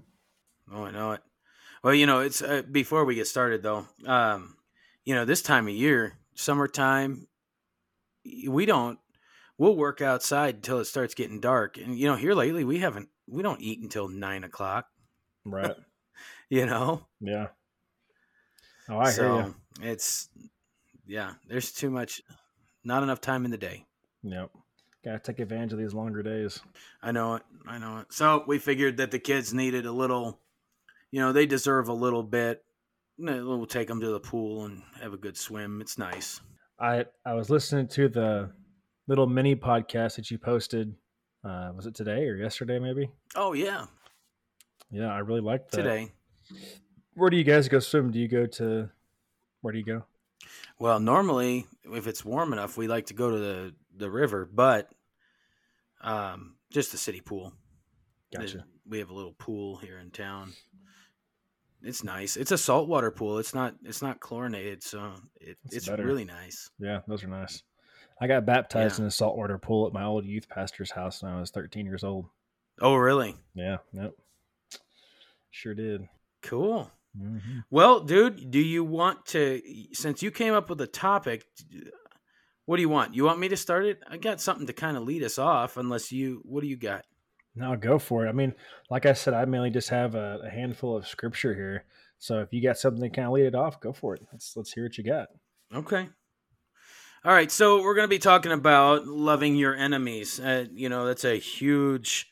Oh, 0.72 0.84
I 0.84 0.92
know 0.92 1.12
it. 1.14 1.22
Well, 1.84 1.94
you 1.94 2.06
know, 2.08 2.22
it's 2.22 2.42
uh, 2.42 2.64
before 2.64 3.06
we 3.06 3.16
get 3.16 3.28
started 3.28 3.62
though. 3.62 3.86
Um, 4.06 4.58
you 5.04 5.14
know, 5.14 5.26
this 5.26 5.42
time 5.44 5.68
of 5.68 5.74
year, 5.76 6.18
summertime, 6.34 7.28
we 8.48 8.66
don't. 8.66 9.00
We'll 9.58 9.76
work 9.76 10.02
outside 10.02 10.56
until 10.56 10.80
it 10.80 10.86
starts 10.86 11.14
getting 11.14 11.40
dark, 11.40 11.78
and 11.78 11.98
you 11.98 12.08
know, 12.08 12.16
here 12.16 12.34
lately 12.34 12.64
we 12.64 12.80
haven't. 12.80 13.10
We 13.28 13.42
don't 13.44 13.62
eat 13.62 13.80
until 13.82 14.08
nine 14.08 14.44
o'clock. 14.44 14.88
Right. 15.46 15.76
You 16.48 16.68
know, 16.68 17.08
Yeah. 17.20 17.48
Oh, 18.88 19.00
I 19.00 19.12
hear 19.12 19.26
you. 19.36 19.56
it's 19.82 20.30
yeah. 21.08 21.34
There's 21.48 21.72
too 21.72 21.90
much, 21.90 22.22
not 22.84 23.02
enough 23.02 23.20
time 23.20 23.46
in 23.46 23.52
the 23.52 23.58
day. 23.58 23.88
Yep. 24.22 24.52
Gotta 25.06 25.20
take 25.20 25.40
advantage 25.40 25.72
of 25.72 25.78
these 25.78 25.94
longer 25.94 26.24
days. 26.24 26.60
I 27.04 27.12
know 27.12 27.36
it. 27.36 27.44
I 27.68 27.78
know 27.78 28.00
it. 28.00 28.12
So 28.12 28.44
we 28.48 28.58
figured 28.58 28.98
that 28.98 29.12
the 29.12 29.20
kids 29.20 29.54
needed 29.54 29.86
a 29.86 29.92
little, 29.92 30.40
you 31.12 31.20
know, 31.20 31.32
they 31.32 31.46
deserve 31.46 31.88
a 31.90 31.94
little 31.94 32.24
bit. 32.24 32.64
We'll 33.20 33.68
take 33.68 33.88
them 33.88 34.02
to 34.02 34.10
the 34.10 34.20
pool 34.20 34.66
and 34.66 34.82
have 35.02 35.14
a 35.14 35.18
good 35.18 35.38
swim. 35.38 35.80
It's 35.80 35.98
nice. 36.00 36.42
I 36.80 37.06
I 37.24 37.34
was 37.34 37.50
listening 37.52 37.88
to 37.90 38.10
the 38.10 38.52
little 39.08 39.28
mini 39.28 39.56
podcast 39.56 40.16
that 40.16 40.32
you 40.32 40.40
posted. 40.40 40.96
Uh, 41.44 41.72
was 41.76 41.86
it 41.86 41.94
today 41.94 42.26
or 42.26 42.36
yesterday? 42.36 42.80
Maybe. 42.80 43.08
Oh 43.36 43.54
yeah, 43.54 43.86
Yeah, 44.90 45.14
I 45.14 45.20
really 45.20 45.42
liked 45.42 45.70
that. 45.72 45.78
today. 45.84 46.12
Where 47.14 47.30
do 47.30 47.38
you 47.38 47.44
guys 47.44 47.70
go 47.70 47.80
swim? 47.80 48.10
Do 48.12 48.18
you 48.20 48.28
go 48.28 48.48
to? 48.48 48.90
Where 49.62 49.72
do 49.72 49.78
you 49.78 49.86
go? 49.86 50.04
Well, 50.80 51.00
normally 51.00 51.68
if 51.94 52.08
it's 52.08 52.26
warm 52.26 52.52
enough, 52.52 52.76
we 52.78 52.88
like 52.88 53.06
to 53.06 53.14
go 53.14 53.30
to 53.30 53.38
the 53.38 53.74
the 53.98 54.10
river, 54.10 54.48
but 54.52 54.92
um, 56.02 56.56
just 56.72 56.92
the 56.92 56.98
city 56.98 57.22
pool. 57.22 57.54
Gotcha. 58.36 58.66
We 58.88 59.00
have 59.00 59.10
a 59.10 59.14
little 59.14 59.34
pool 59.38 59.78
here 59.78 60.00
in 60.00 60.12
town. 60.12 60.54
It's 61.82 62.04
nice. 62.04 62.36
It's 62.36 62.52
a 62.52 62.58
saltwater 62.58 63.12
pool. 63.12 63.38
It's 63.38 63.54
not. 63.54 63.76
It's 63.84 64.02
not 64.02 64.20
chlorinated, 64.20 64.82
so 64.84 65.14
it, 65.40 65.58
it's 65.72 65.88
better. 65.88 66.04
really 66.04 66.26
nice. 66.26 66.70
Yeah, 66.80 67.02
those 67.08 67.24
are 67.24 67.28
nice. 67.28 67.64
I 68.20 68.28
got 68.28 68.46
baptized 68.46 68.98
Yeah. 68.98 69.04
in 69.04 69.08
a 69.08 69.12
saltwater 69.12 69.58
pool 69.58 69.86
at 69.88 69.94
my 69.94 70.04
old 70.04 70.26
youth 70.26 70.48
pastor's 70.50 70.90
house 70.92 71.22
when 71.22 71.32
I 71.34 71.40
was 71.40 71.52
13 71.52 71.86
years 71.86 72.04
old. 72.04 72.26
Oh, 72.82 72.96
really? 72.96 73.36
Yeah. 73.54 73.78
Yep. 73.94 74.14
Sure 75.52 75.74
did. 75.74 76.08
Cool. 76.42 76.92
Mhm. 77.18 77.64
Well, 77.70 78.02
dude, 78.02 78.52
do 78.52 78.60
you 78.60 78.84
want 78.84 79.26
to? 79.28 79.62
Since 79.94 80.22
you 80.24 80.32
came 80.32 80.54
up 80.54 80.70
with 80.70 80.78
the 80.80 80.88
topic, 80.88 81.46
what 82.66 82.78
do 82.78 82.82
you 82.82 82.90
want? 82.90 83.16
You 83.16 83.24
want 83.24 83.40
me 83.40 83.48
to 83.50 83.58
start 83.58 83.86
it? 83.86 84.00
I 84.10 84.18
got 84.18 84.42
something 84.42 84.68
to 84.68 84.74
kind 84.74 84.98
of 84.98 85.04
lead 85.04 85.24
us 85.24 85.38
off. 85.38 85.78
Unless 85.78 86.12
you, 86.12 86.42
what 86.44 86.62
do 86.62 86.68
you 86.68 86.78
got? 86.78 87.06
No, 87.56 87.76
go 87.78 88.00
for 88.00 88.26
it. 88.26 88.30
I 88.30 88.34
mean, 88.34 88.54
like 88.90 89.06
I 89.06 89.14
said, 89.14 89.34
I 89.34 89.46
mainly 89.46 89.70
just 89.70 89.90
have 89.90 90.16
a, 90.16 90.42
a 90.44 90.50
handful 90.50 90.98
of 90.98 91.08
scripture 91.08 91.54
here. 91.54 91.86
So 92.18 92.40
if 92.40 92.52
you 92.52 92.62
got 92.62 92.78
something 92.78 93.02
to 93.02 93.10
kind 93.10 93.28
of 93.28 93.34
lead 93.34 93.46
it 93.46 93.56
off, 93.56 93.80
go 93.80 93.94
for 93.94 94.16
it. 94.16 94.22
Let's 94.32 94.56
let's 94.58 94.74
hear 94.74 94.84
what 94.84 94.98
you 94.98 95.04
got. 95.04 95.30
Okay. 95.74 96.10
All 97.24 97.34
right, 97.34 97.52
so 97.52 97.82
we're 97.82 97.96
going 97.96 98.06
to 98.06 98.16
be 98.16 98.20
talking 98.20 98.52
about 98.52 99.08
loving 99.08 99.56
your 99.56 99.76
enemies. 99.76 100.40
Uh, 100.40 100.66
you 100.72 100.90
know, 100.90 101.08
that's 101.08 101.26
a 101.26 101.40
huge 101.40 102.30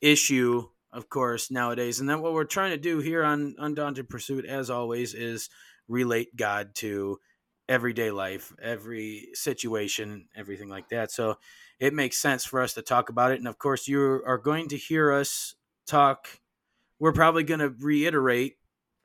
issue, 0.00 0.64
of 0.92 1.08
course, 1.08 1.48
nowadays. 1.48 2.00
And 2.00 2.08
then 2.08 2.20
what 2.20 2.32
we're 2.32 2.42
trying 2.42 2.72
to 2.72 2.76
do 2.76 2.98
here 2.98 3.22
on 3.22 3.54
Undaunted 3.56 4.08
Pursuit, 4.08 4.44
as 4.44 4.68
always, 4.68 5.14
is 5.14 5.48
relate 5.86 6.34
God 6.34 6.74
to 6.76 7.20
everyday 7.68 8.10
life, 8.10 8.52
every 8.62 9.28
situation, 9.34 10.28
everything 10.36 10.68
like 10.68 10.88
that. 10.90 11.10
So 11.10 11.36
it 11.78 11.92
makes 11.92 12.18
sense 12.18 12.44
for 12.44 12.60
us 12.60 12.74
to 12.74 12.82
talk 12.82 13.08
about 13.08 13.32
it. 13.32 13.38
And 13.38 13.48
of 13.48 13.58
course, 13.58 13.88
you 13.88 14.22
are 14.24 14.38
going 14.38 14.68
to 14.68 14.76
hear 14.76 15.12
us 15.12 15.54
talk. 15.86 16.28
We're 16.98 17.12
probably 17.12 17.42
going 17.42 17.60
to 17.60 17.74
reiterate 17.80 18.56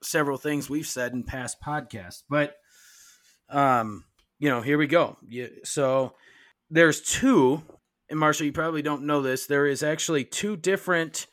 several 0.04 0.38
things 0.38 0.70
we've 0.70 0.88
said 0.88 1.14
in 1.14 1.24
past 1.24 1.62
podcasts, 1.62 2.24
but 2.30 2.56
um, 3.50 4.06
you 4.40 4.50
know, 4.50 4.62
here 4.62 4.78
we 4.78 4.88
go. 4.88 5.18
So 5.64 6.16
there's 6.70 7.02
two, 7.02 7.62
and 8.10 8.18
Marshall, 8.18 8.46
you 8.46 8.52
probably 8.52 8.82
don't 8.82 9.06
know 9.06 9.22
this. 9.22 9.46
There 9.46 9.68
is 9.68 9.84
actually 9.84 10.24
two 10.24 10.56
different 10.56 11.28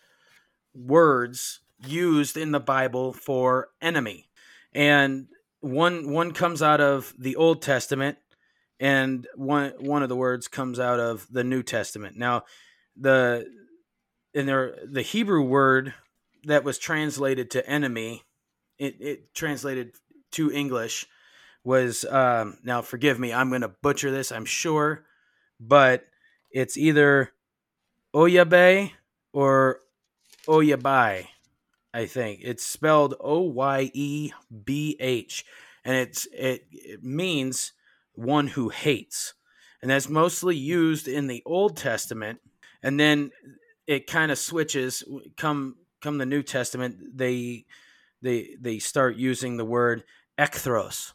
words 0.75 1.61
used 1.87 2.37
in 2.37 2.51
the 2.51 2.61
Bible 2.61 3.13
for 3.13 3.69
enemy, 3.81 4.29
and 4.75 5.29
one 5.61 6.11
one 6.11 6.33
comes 6.33 6.63
out 6.63 6.81
of 6.81 7.15
the 7.19 7.37
Old 7.37 7.63
Testament, 7.63 8.19
and 8.81 9.27
one 9.35 9.73
one 9.79 10.03
of 10.03 10.09
the 10.09 10.17
words 10.17 10.49
comes 10.49 10.79
out 10.79 11.01
of 11.01 11.27
the 11.31 11.45
New 11.45 11.63
Testament. 11.63 12.17
Now, 12.17 12.45
the 12.97 13.47
in 14.35 14.47
there 14.47 14.77
the 14.85 15.03
Hebrew 15.03 15.43
word 15.43 15.95
that 16.45 16.65
was 16.65 16.79
translated 16.79 17.51
to 17.53 17.69
enemy, 17.69 18.23
it, 18.79 18.97
it 19.01 19.35
translated 19.35 19.93
to 20.33 20.53
English 20.53 21.07
was 21.65 22.05
um, 22.05 22.59
now 22.63 22.83
forgive 22.83 23.19
me, 23.19 23.33
I'm 23.33 23.49
going 23.49 23.63
to 23.63 23.69
butcher 23.69 24.11
this, 24.11 24.33
I'm 24.33 24.45
sure, 24.45 25.05
but 25.61 26.05
it's 26.51 26.77
either 26.77 27.33
Oyabe 28.15 28.93
or 29.33 29.81
Oyabai. 30.47 31.27
I 31.93 32.07
think 32.07 32.41
it's 32.43 32.65
spelled 32.65 33.15
O 33.21 33.41
Y 33.41 33.91
E 33.95 34.33
B 34.65 34.97
H, 35.01 35.45
and 35.85 35.97
it's 35.97 36.27
it, 36.33 36.67
it 36.71 37.03
means 37.03 37.73
one 38.13 38.49
who 38.49 38.69
hates, 38.69 39.35
and 39.81 39.91
that's 39.91 40.09
mostly 40.09 40.57
used 40.57 41.09
in 41.09 41.27
the 41.27 41.43
Old 41.47 41.77
Testament, 41.77 42.41
and 42.83 42.99
then 43.01 43.31
it 43.87 44.07
kind 44.07 44.31
of 44.31 44.39
switches 44.39 45.03
come 45.37 45.77
come 46.01 46.19
the 46.19 46.27
New 46.27 46.43
Testament. 46.43 47.17
They 47.17 47.65
they 48.23 48.57
they 48.61 48.79
start 48.79 49.17
using 49.17 49.57
the 49.57 49.65
word 49.65 50.05
ekthros, 50.39 51.13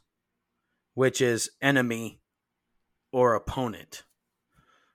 which 0.95 1.21
is 1.21 1.51
enemy 1.61 2.19
or 3.11 3.35
opponent. 3.35 4.03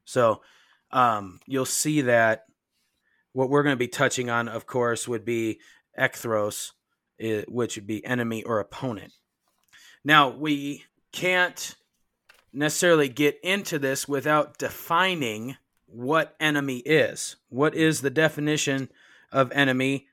So 0.04 0.42
um, 0.90 1.40
you'll 1.46 1.66
see 1.66 2.02
that 2.02 2.46
what 3.38 3.50
we're 3.50 3.62
going 3.62 3.72
to 3.72 3.76
be 3.76 3.86
touching 3.86 4.28
on, 4.28 4.48
of 4.48 4.66
course, 4.66 5.06
would 5.06 5.24
be 5.24 5.60
ekthros, 5.96 6.72
eh, 7.20 7.44
which 7.46 7.76
would 7.76 7.86
be 7.86 8.04
enemy 8.04 8.42
or 8.42 8.58
opponent. 8.58 9.12
Now, 10.02 10.28
we 10.30 10.86
can't 11.12 11.76
necessarily 12.52 13.08
get 13.08 13.38
into 13.44 13.78
this 13.78 14.08
without 14.08 14.58
defining 14.58 15.56
what 15.86 16.34
enemy 16.40 16.78
is. 16.78 17.36
What 17.48 17.76
is 17.76 18.00
the 18.00 18.10
definition 18.10 18.88
of 19.30 19.52
enemy? 19.52 20.08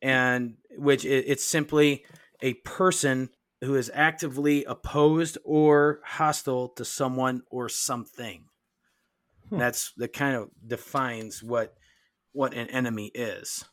And 0.00 0.54
which 0.70 1.04
it's 1.04 1.44
simply 1.44 2.06
a 2.40 2.54
person 2.54 3.28
who 3.60 3.74
is 3.74 3.90
actively 3.92 4.64
opposed 4.64 5.36
or 5.44 6.00
hostile 6.02 6.68
to 6.70 6.86
someone 6.86 7.42
or 7.50 7.68
something. 7.68 8.44
Hmm. 9.50 9.58
That's 9.58 9.92
that 9.98 10.14
kind 10.14 10.34
of 10.34 10.48
defines 10.66 11.42
what 11.42 11.76
what 12.32 12.54
an 12.54 12.68
enemy 12.68 13.10
is. 13.14 13.64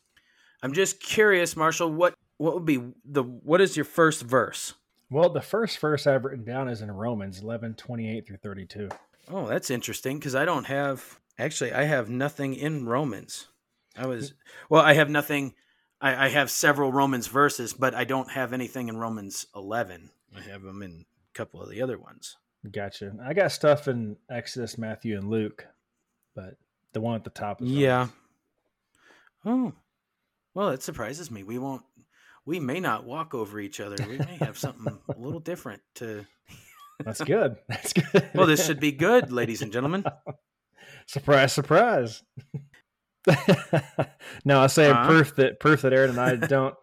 I'm 0.62 0.72
just 0.72 1.00
curious, 1.00 1.56
Marshall, 1.56 1.92
what 1.92 2.14
what 2.36 2.54
would 2.54 2.64
be 2.64 2.80
the 3.04 3.22
what 3.22 3.60
is 3.60 3.76
your 3.76 3.84
first 3.84 4.22
verse? 4.22 4.74
Well, 5.10 5.30
the 5.30 5.40
first 5.40 5.78
verse 5.78 6.06
I've 6.06 6.24
written 6.24 6.44
down 6.44 6.68
is 6.68 6.82
in 6.82 6.90
Romans 6.90 7.40
11, 7.40 7.74
28 7.74 8.26
through 8.26 8.36
32. 8.36 8.88
Oh, 9.30 9.46
that's 9.46 9.70
interesting 9.70 10.18
because 10.18 10.34
I 10.34 10.44
don't 10.44 10.64
have 10.66 11.18
actually 11.38 11.72
I 11.72 11.84
have 11.84 12.10
nothing 12.10 12.54
in 12.54 12.86
Romans. 12.86 13.48
I 13.96 14.06
was 14.06 14.34
well, 14.68 14.82
I 14.82 14.94
have 14.94 15.10
nothing. 15.10 15.54
I, 16.00 16.26
I 16.26 16.28
have 16.28 16.50
several 16.50 16.92
Romans 16.92 17.26
verses, 17.26 17.72
but 17.72 17.94
I 17.94 18.04
don't 18.04 18.30
have 18.30 18.52
anything 18.52 18.88
in 18.88 18.96
Romans 18.98 19.46
11. 19.56 20.10
I 20.36 20.40
have 20.42 20.62
them 20.62 20.82
in 20.82 21.04
a 21.32 21.36
couple 21.36 21.60
of 21.60 21.68
the 21.70 21.82
other 21.82 21.98
ones. 21.98 22.36
Gotcha. 22.70 23.14
I 23.24 23.32
got 23.34 23.50
stuff 23.50 23.88
in 23.88 24.16
Exodus, 24.30 24.78
Matthew, 24.78 25.16
and 25.18 25.28
Luke, 25.28 25.66
but 26.36 26.56
the 26.92 27.00
one 27.00 27.16
at 27.16 27.24
the 27.24 27.30
top 27.30 27.62
is 27.62 27.68
Yeah. 27.68 27.96
Romans. 27.96 28.12
Oh, 29.44 29.72
well, 30.54 30.70
it 30.70 30.82
surprises 30.82 31.30
me. 31.30 31.42
We 31.42 31.58
won't. 31.58 31.82
We 32.44 32.60
may 32.60 32.80
not 32.80 33.04
walk 33.04 33.34
over 33.34 33.60
each 33.60 33.78
other. 33.80 33.96
We 34.08 34.18
may 34.18 34.36
have 34.38 34.58
something 34.58 34.98
a 35.14 35.18
little 35.18 35.40
different 35.40 35.82
to. 35.96 36.24
That's 37.04 37.20
good. 37.22 37.56
That's 37.68 37.92
good. 37.92 38.30
Well, 38.34 38.46
this 38.46 38.64
should 38.64 38.80
be 38.80 38.92
good, 38.92 39.30
ladies 39.30 39.62
and 39.62 39.72
gentlemen. 39.72 40.04
surprise, 41.06 41.52
surprise. 41.52 42.22
no, 44.44 44.60
I 44.60 44.66
say 44.68 44.90
Huh? 44.92 45.06
proof 45.06 45.36
that 45.36 45.60
proof 45.60 45.82
that 45.82 45.92
Aaron 45.92 46.10
and 46.10 46.20
I 46.20 46.36
don't 46.36 46.74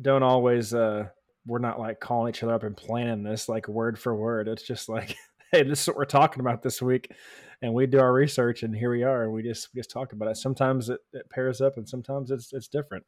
don't 0.00 0.22
always 0.22 0.72
uh 0.74 1.08
we're 1.46 1.58
not 1.58 1.78
like 1.78 2.00
calling 2.00 2.30
each 2.30 2.42
other 2.42 2.54
up 2.54 2.62
and 2.64 2.76
planning 2.76 3.22
this 3.22 3.48
like 3.48 3.68
word 3.68 3.98
for 3.98 4.14
word. 4.16 4.48
It's 4.48 4.62
just 4.62 4.88
like, 4.88 5.14
hey, 5.52 5.62
this 5.62 5.82
is 5.82 5.88
what 5.88 5.96
we're 5.96 6.04
talking 6.06 6.40
about 6.40 6.62
this 6.62 6.82
week. 6.82 7.12
And 7.62 7.72
we 7.72 7.86
do 7.86 7.98
our 7.98 8.12
research 8.12 8.62
and 8.62 8.74
here 8.76 8.90
we 8.90 9.02
are 9.02 9.24
and 9.24 9.32
we 9.32 9.42
just 9.42 9.68
we 9.74 9.78
just 9.80 9.90
talk 9.90 10.12
about 10.12 10.28
it. 10.28 10.36
Sometimes 10.36 10.88
it, 10.90 11.00
it 11.12 11.28
pairs 11.30 11.60
up 11.60 11.76
and 11.76 11.88
sometimes 11.88 12.30
it's 12.30 12.52
it's 12.52 12.68
different. 12.68 13.04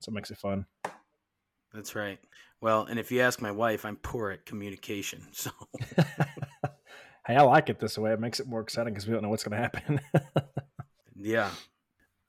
So 0.00 0.10
it 0.10 0.14
makes 0.14 0.30
it 0.30 0.38
fun. 0.38 0.66
That's 1.72 1.94
right. 1.94 2.18
Well, 2.60 2.86
and 2.88 2.98
if 2.98 3.10
you 3.12 3.20
ask 3.20 3.42
my 3.42 3.50
wife, 3.50 3.84
I'm 3.84 3.96
poor 3.96 4.30
at 4.30 4.46
communication. 4.46 5.22
So 5.32 5.50
hey, 7.26 7.36
I 7.36 7.42
like 7.42 7.68
it 7.70 7.78
this 7.78 7.96
way. 7.98 8.12
It 8.12 8.20
makes 8.20 8.38
it 8.40 8.46
more 8.46 8.60
exciting 8.60 8.92
because 8.94 9.06
we 9.06 9.12
don't 9.14 9.22
know 9.22 9.28
what's 9.30 9.44
going 9.44 9.56
to 9.56 9.62
happen. 9.62 10.00
yeah. 11.16 11.50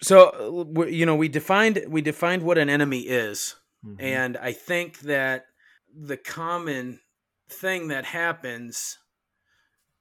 So 0.02 0.86
you 0.88 1.06
know, 1.06 1.16
we 1.16 1.30
defined 1.30 1.84
we 1.88 2.02
defined 2.02 2.44
what 2.44 2.58
an 2.58 2.70
enemy 2.70 3.00
is, 3.02 3.56
Mhm. 3.86 3.96
and 4.00 4.38
I 4.38 4.52
think 4.52 5.00
that 5.02 5.46
the 5.94 6.18
common 6.18 7.00
thing 7.50 7.88
that 7.90 8.04
happens, 8.06 8.98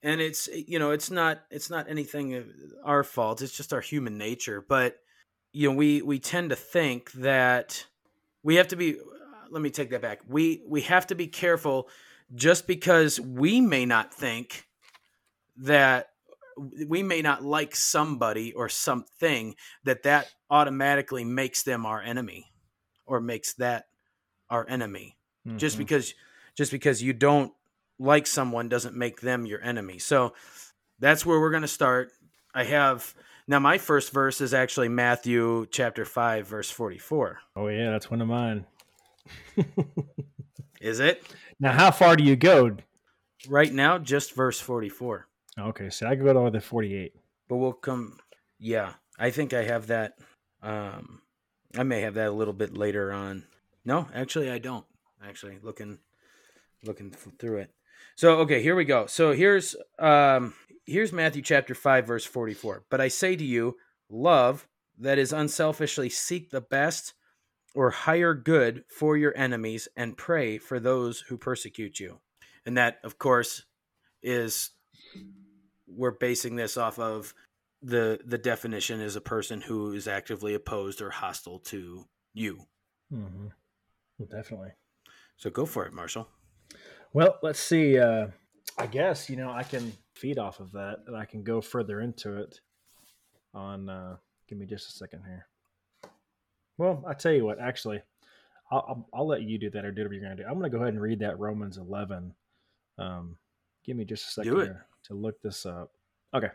and 0.05 0.21
it's 0.21 0.49
you 0.49 0.79
know, 0.79 0.93
it's 0.93 1.11
not 1.11 1.43
it's 1.51 1.71
not 1.71 1.89
anything 1.91 2.45
our 2.85 3.03
fault. 3.03 3.43
It's 3.43 3.57
just 3.57 3.73
our 3.73 3.81
human 3.81 4.17
nature. 4.19 4.61
But 4.61 4.99
you 5.53 5.69
know, 5.69 5.75
we 5.75 6.03
we 6.03 6.21
tend 6.21 6.51
to 6.51 6.57
think 6.57 7.11
that 7.13 7.85
we 8.45 8.57
have 8.57 8.69
to 8.69 8.77
be. 8.77 8.99
Let 9.51 9.63
me 9.63 9.71
take 9.71 9.91
that 9.91 10.03
back. 10.03 10.21
We 10.29 10.63
we 10.69 10.83
have 10.83 11.07
to 11.09 11.15
be 11.15 11.27
careful, 11.27 11.89
just 12.35 12.67
because 12.67 13.19
we 13.21 13.61
may 13.61 13.87
not 13.87 14.13
think 14.15 14.67
that 15.57 16.11
we 16.87 17.03
may 17.03 17.23
not 17.23 17.43
like 17.43 17.75
somebody 17.75 18.53
or 18.53 18.69
something 18.69 19.55
that 19.85 20.03
that 20.05 20.29
automatically 20.51 21.25
makes 21.25 21.63
them 21.63 21.85
our 21.87 22.01
enemy 22.01 22.53
or 23.07 23.21
makes 23.21 23.55
that 23.55 23.87
our 24.51 24.69
enemy 24.69 25.17
just 25.57 25.77
Mhm. 25.77 25.79
because 25.79 26.15
just 26.55 26.71
because 26.71 27.03
you 27.03 27.13
don't 27.13 27.53
like 27.99 28.27
someone 28.27 28.69
doesn't 28.69 28.97
make 28.97 29.21
them 29.21 29.47
your 29.47 29.63
enemy. 29.63 29.99
So 29.99 30.35
that's 30.99 31.25
where 31.25 31.41
we're 31.41 31.51
going 31.51 31.63
to 31.63 31.69
start. 31.69 32.11
I 32.55 32.65
have 32.65 33.15
now 33.47 33.59
my 33.59 33.79
first 33.79 34.13
verse 34.13 34.41
is 34.41 34.55
actually 34.55 34.89
matthew 34.89 35.67
chapter 35.71 36.05
5 36.05 36.47
verse 36.47 36.71
44 36.71 37.39
Oh 37.57 37.69
yeah, 37.69 37.91
that's 37.91 38.11
one 38.11 38.21
of 38.23 38.29
mine. 38.29 38.65
is 40.81 41.01
it? 41.01 41.23
Now, 41.61 41.73
how 41.73 41.91
far 41.91 42.17
do 42.17 42.25
you 42.25 42.37
go? 42.37 42.77
right 43.49 43.75
now 43.75 43.99
just 43.99 44.35
verse 44.35 44.59
44 44.59 45.27
Okay, 45.59 45.91
so 45.91 46.07
I 46.09 46.15
go 46.15 46.33
to 46.33 46.51
the 46.51 46.61
forty-eight. 46.63 47.15
but 47.47 47.57
we'll 47.57 47.75
come 47.75 48.17
yeah 48.59 48.95
i 49.19 49.31
think 49.31 49.53
i 49.53 49.63
have 49.65 49.89
that 49.89 50.15
um 50.63 51.21
i 51.77 51.83
may 51.83 52.01
have 52.01 52.15
that 52.15 52.29
a 52.29 52.33
little 52.33 52.55
bit 52.55 52.77
later 52.77 53.13
on. 53.13 53.45
No 53.85 54.09
actually 54.15 54.51
i 54.51 54.59
don't. 54.59 54.87
Actually 55.23 55.59
looking 55.63 55.99
looking 56.85 57.11
through 57.11 57.59
it 57.59 57.71
so 58.17 58.39
okay 58.39 58.63
here 58.63 58.77
we 58.77 58.85
go 58.85 59.07
so 59.07 59.33
here's 59.33 59.77
um 59.99 60.55
here's 60.87 61.13
matthew 61.13 61.43
chapter 61.43 61.75
5 61.75 62.07
verse 62.07 62.25
44 62.25 62.85
but 62.91 63.01
i 63.01 63.09
say 63.09 63.37
to 63.37 63.45
you 63.45 63.77
love 64.09 64.67
that 64.99 65.19
is 65.19 65.33
unselfishly 65.33 66.09
seek 66.09 66.51
the 66.51 66.61
best 66.61 67.15
or 67.75 67.91
higher 67.91 68.35
good 68.35 68.85
for 68.89 69.17
your 69.17 69.37
enemies 69.37 69.89
and 69.97 70.17
pray 70.17 70.59
for 70.59 70.79
those 70.79 71.21
who 71.21 71.37
persecute 71.37 71.99
you. 71.99 72.21
And 72.65 72.79
that, 72.79 72.99
of 73.03 73.19
course, 73.19 73.65
is 74.23 74.71
we're 75.87 76.13
basing 76.13 76.57
this 76.57 76.77
off 76.77 76.99
of 76.99 77.35
the 77.83 78.19
the 78.25 78.39
definition 78.39 79.01
is 79.01 79.17
a 79.17 79.21
person 79.21 79.61
who 79.61 79.93
is 79.93 80.09
actively 80.09 80.55
opposed 80.55 81.03
or 81.03 81.11
hostile 81.11 81.59
to 81.59 82.07
you. 82.33 82.61
Mm-hmm. 83.13 83.49
Well, 84.19 84.29
definitely. 84.31 84.71
So 85.37 85.51
go 85.51 85.67
for 85.67 85.85
it, 85.85 85.93
Marshall. 85.93 86.29
Well, 87.15 87.39
let's 87.43 87.61
see. 87.61 87.97
Uh, 87.97 88.27
I 88.77 88.87
guess 88.87 89.31
you 89.31 89.37
know 89.37 89.51
I 89.51 89.63
can 89.63 89.93
feed 90.15 90.37
off 90.37 90.59
of 90.59 90.73
that, 90.73 90.99
and 91.07 91.17
I 91.17 91.25
can 91.25 91.45
go 91.45 91.61
further 91.61 92.01
into 92.01 92.39
it. 92.39 92.61
On, 93.55 93.89
uh, 93.89 94.17
give 94.49 94.59
me 94.59 94.67
just 94.67 94.89
a 94.89 94.93
second 94.93 95.23
here. 95.25 95.47
Well, 96.77 97.05
I 97.07 97.15
tell 97.15 97.33
you 97.33 97.45
what. 97.45 97.61
Actually, 97.61 98.03
I'll, 98.73 98.85
I'll, 98.89 99.09
I'll 99.15 99.27
let 99.29 99.43
you 99.43 99.59
do 99.59 99.71
that 99.71 99.85
or 99.85 99.93
do 99.93 100.01
whatever 100.03 100.15
you're 100.15 100.25
going 100.25 100.37
to 100.37 100.43
do. 100.43 100.49
I'm 100.49 100.59
going 100.59 100.69
to 100.69 100.77
go 100.77 100.83
ahead 100.83 100.95
and 100.95 101.01
read 101.01 101.21
that 101.21 101.39
Romans 101.39 101.79
11. 101.79 102.35
Um, 102.99 103.37
give 103.85 103.97
me 103.97 104.05
just 104.05 104.27
a 104.27 104.31
second 104.33 104.57
here 104.57 104.87
to 105.05 105.15
look 105.15 105.41
this 105.41 105.65
up. 105.67 105.93
Okay, 106.35 106.51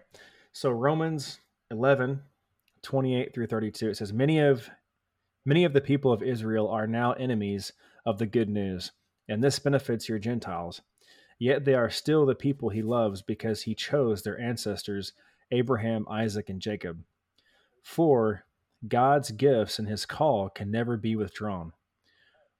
so 0.51 0.72
Romans 0.72 1.39
11, 1.72 2.22
28 2.82 3.34
through 3.34 3.48
32. 3.48 3.92
It 3.92 3.96
says, 3.96 4.12
"Many 4.12 4.39
of 4.39 4.70
many 5.46 5.63
of 5.63 5.72
the 5.72 5.80
people 5.80 6.12
of 6.12 6.22
Israel 6.22 6.68
are 6.68 6.86
now 6.86 7.13
enemies 7.13 7.72
of 8.06 8.18
the 8.18 8.25
good 8.25 8.50
news, 8.50 8.92
and 9.29 9.43
this 9.43 9.59
benefits 9.59 10.09
your 10.09 10.19
Gentiles. 10.19 10.81
Yet 11.38 11.63
they 11.63 11.75
are 11.75 11.89
still 11.89 12.25
the 12.25 12.36
people 12.36 12.69
he 12.69 12.81
loves 12.81 13.21
because 13.21 13.62
he 13.62 13.74
chose 13.74 14.21
their 14.24 14.38
ancestors, 14.38 15.13
Abraham, 15.51 16.05
Isaac, 16.09 16.50
and 16.50 16.59
Jacob. 16.59 17.03
For 17.83 18.43
God's 18.88 19.31
gifts 19.31 19.79
and 19.79 19.88
his 19.88 20.05
call 20.05 20.50
can 20.50 20.71
never 20.71 20.98
be 20.98 21.15
withdrawn. 21.15 21.71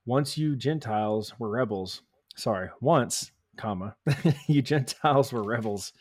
Once 0.06 0.38
you 0.38 0.56
Gentiles 0.56 1.34
were 1.40 1.50
rebels, 1.50 2.04
sorry, 2.36 2.70
once, 2.80 3.32
comma, 3.58 3.96
you 4.48 4.62
Gentiles 4.62 5.34
were 5.34 5.44
rebels 5.44 5.92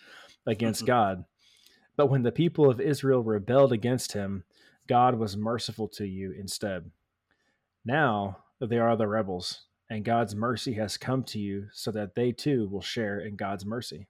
against 0.47 0.83
mm-hmm. 0.83 0.87
God. 0.87 1.25
But 1.97 2.11
when 2.11 2.23
the 2.23 2.33
people 2.33 2.71
of 2.71 2.81
Israel 2.81 3.25
rebelled 3.25 3.73
against 3.73 4.13
him, 4.13 4.45
God 4.87 5.19
was 5.19 5.37
merciful 5.37 5.89
to 5.89 6.07
you 6.07 6.33
instead. 6.33 6.91
Now 7.85 8.39
they 8.61 8.79
are 8.79 8.97
the 8.97 9.09
rebels, 9.09 9.68
and 9.91 10.05
God's 10.05 10.35
mercy 10.35 10.75
has 10.75 10.97
come 10.97 11.23
to 11.25 11.39
you 11.39 11.69
so 11.73 11.91
that 11.93 12.15
they 12.15 12.33
too 12.33 12.69
will 12.69 12.83
share 12.83 13.21
in 13.21 13.37
God's 13.37 13.65
mercy. 13.65 14.07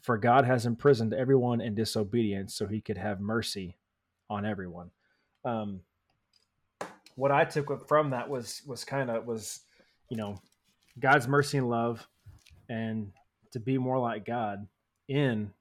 For 0.00 0.16
God 0.18 0.44
has 0.44 0.66
imprisoned 0.66 1.14
everyone 1.14 1.60
in 1.60 1.74
disobedience 1.74 2.54
so 2.54 2.66
he 2.66 2.80
could 2.80 2.98
have 2.98 3.20
mercy 3.20 3.76
on 4.28 4.44
everyone. 4.44 4.90
Um, 5.44 5.80
what 7.14 7.30
I 7.30 7.44
took 7.44 7.88
from 7.88 8.10
that 8.10 8.28
was 8.28 8.62
was 8.66 8.84
kind 8.84 9.10
of 9.10 9.26
was, 9.26 9.60
you 10.08 10.16
know, 10.16 10.40
God's 10.98 11.28
mercy 11.28 11.58
and 11.58 11.68
love, 11.68 12.06
and 12.68 13.12
to 13.52 13.60
be 13.60 13.78
more 13.78 13.98
like 13.98 14.24
God 14.24 14.66
in 15.08 15.52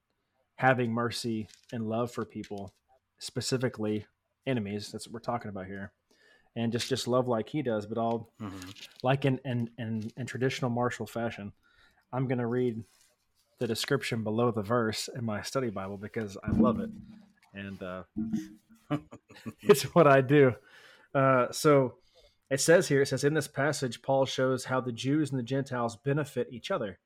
having 0.55 0.91
mercy 0.91 1.47
and 1.71 1.89
love 1.89 2.11
for 2.11 2.25
people, 2.25 2.73
specifically 3.19 4.05
enemies. 4.45 4.91
That's 4.91 5.07
what 5.07 5.13
we're 5.13 5.19
talking 5.19 5.49
about 5.49 5.65
here, 5.65 5.91
and 6.55 6.71
just 6.71 6.89
just 6.89 7.07
love 7.07 7.27
like 7.27 7.49
He 7.49 7.61
does, 7.61 7.85
but 7.85 7.97
all 7.97 8.31
Mm-hmm. 8.41 8.69
like 9.03 9.25
in 9.25 9.39
in 9.45 9.69
in, 9.77 10.11
in 10.17 10.25
traditional 10.25 10.71
Marshall 10.71 11.05
fashion. 11.07 11.51
I'm 12.13 12.27
going 12.27 12.39
to 12.39 12.47
read 12.47 12.83
the 13.59 13.67
description 13.67 14.23
below 14.23 14.51
the 14.51 14.61
verse 14.63 15.07
in 15.15 15.23
my 15.23 15.41
study 15.43 15.69
Bible 15.69 15.97
because 15.97 16.37
I 16.43 16.51
love 16.51 16.79
it, 16.79 16.89
and 17.53 17.81
uh, 17.81 18.03
it's 19.61 19.83
what 19.95 20.07
I 20.07 20.21
do. 20.21 20.53
Uh, 21.13 21.47
so 21.51 21.95
it 22.49 22.59
says 22.59 22.87
here, 22.87 23.01
it 23.01 23.07
says 23.07 23.23
in 23.23 23.33
this 23.33 23.47
passage, 23.47 24.01
Paul 24.01 24.25
shows 24.25 24.65
how 24.65 24.81
the 24.81 24.91
Jews 24.91 25.29
and 25.31 25.39
the 25.39 25.43
Gentiles 25.43 25.95
benefit 25.95 26.47
each 26.51 26.69
other. 26.71 26.99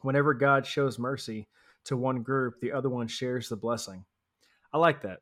Whenever 0.00 0.32
God 0.32 0.64
shows 0.64 0.98
mercy 0.98 1.48
to 1.84 1.96
one 1.96 2.22
group, 2.22 2.60
the 2.60 2.72
other 2.72 2.88
one 2.88 3.08
shares 3.08 3.48
the 3.48 3.56
blessing. 3.56 4.04
I 4.72 4.78
like 4.78 5.02
that. 5.02 5.20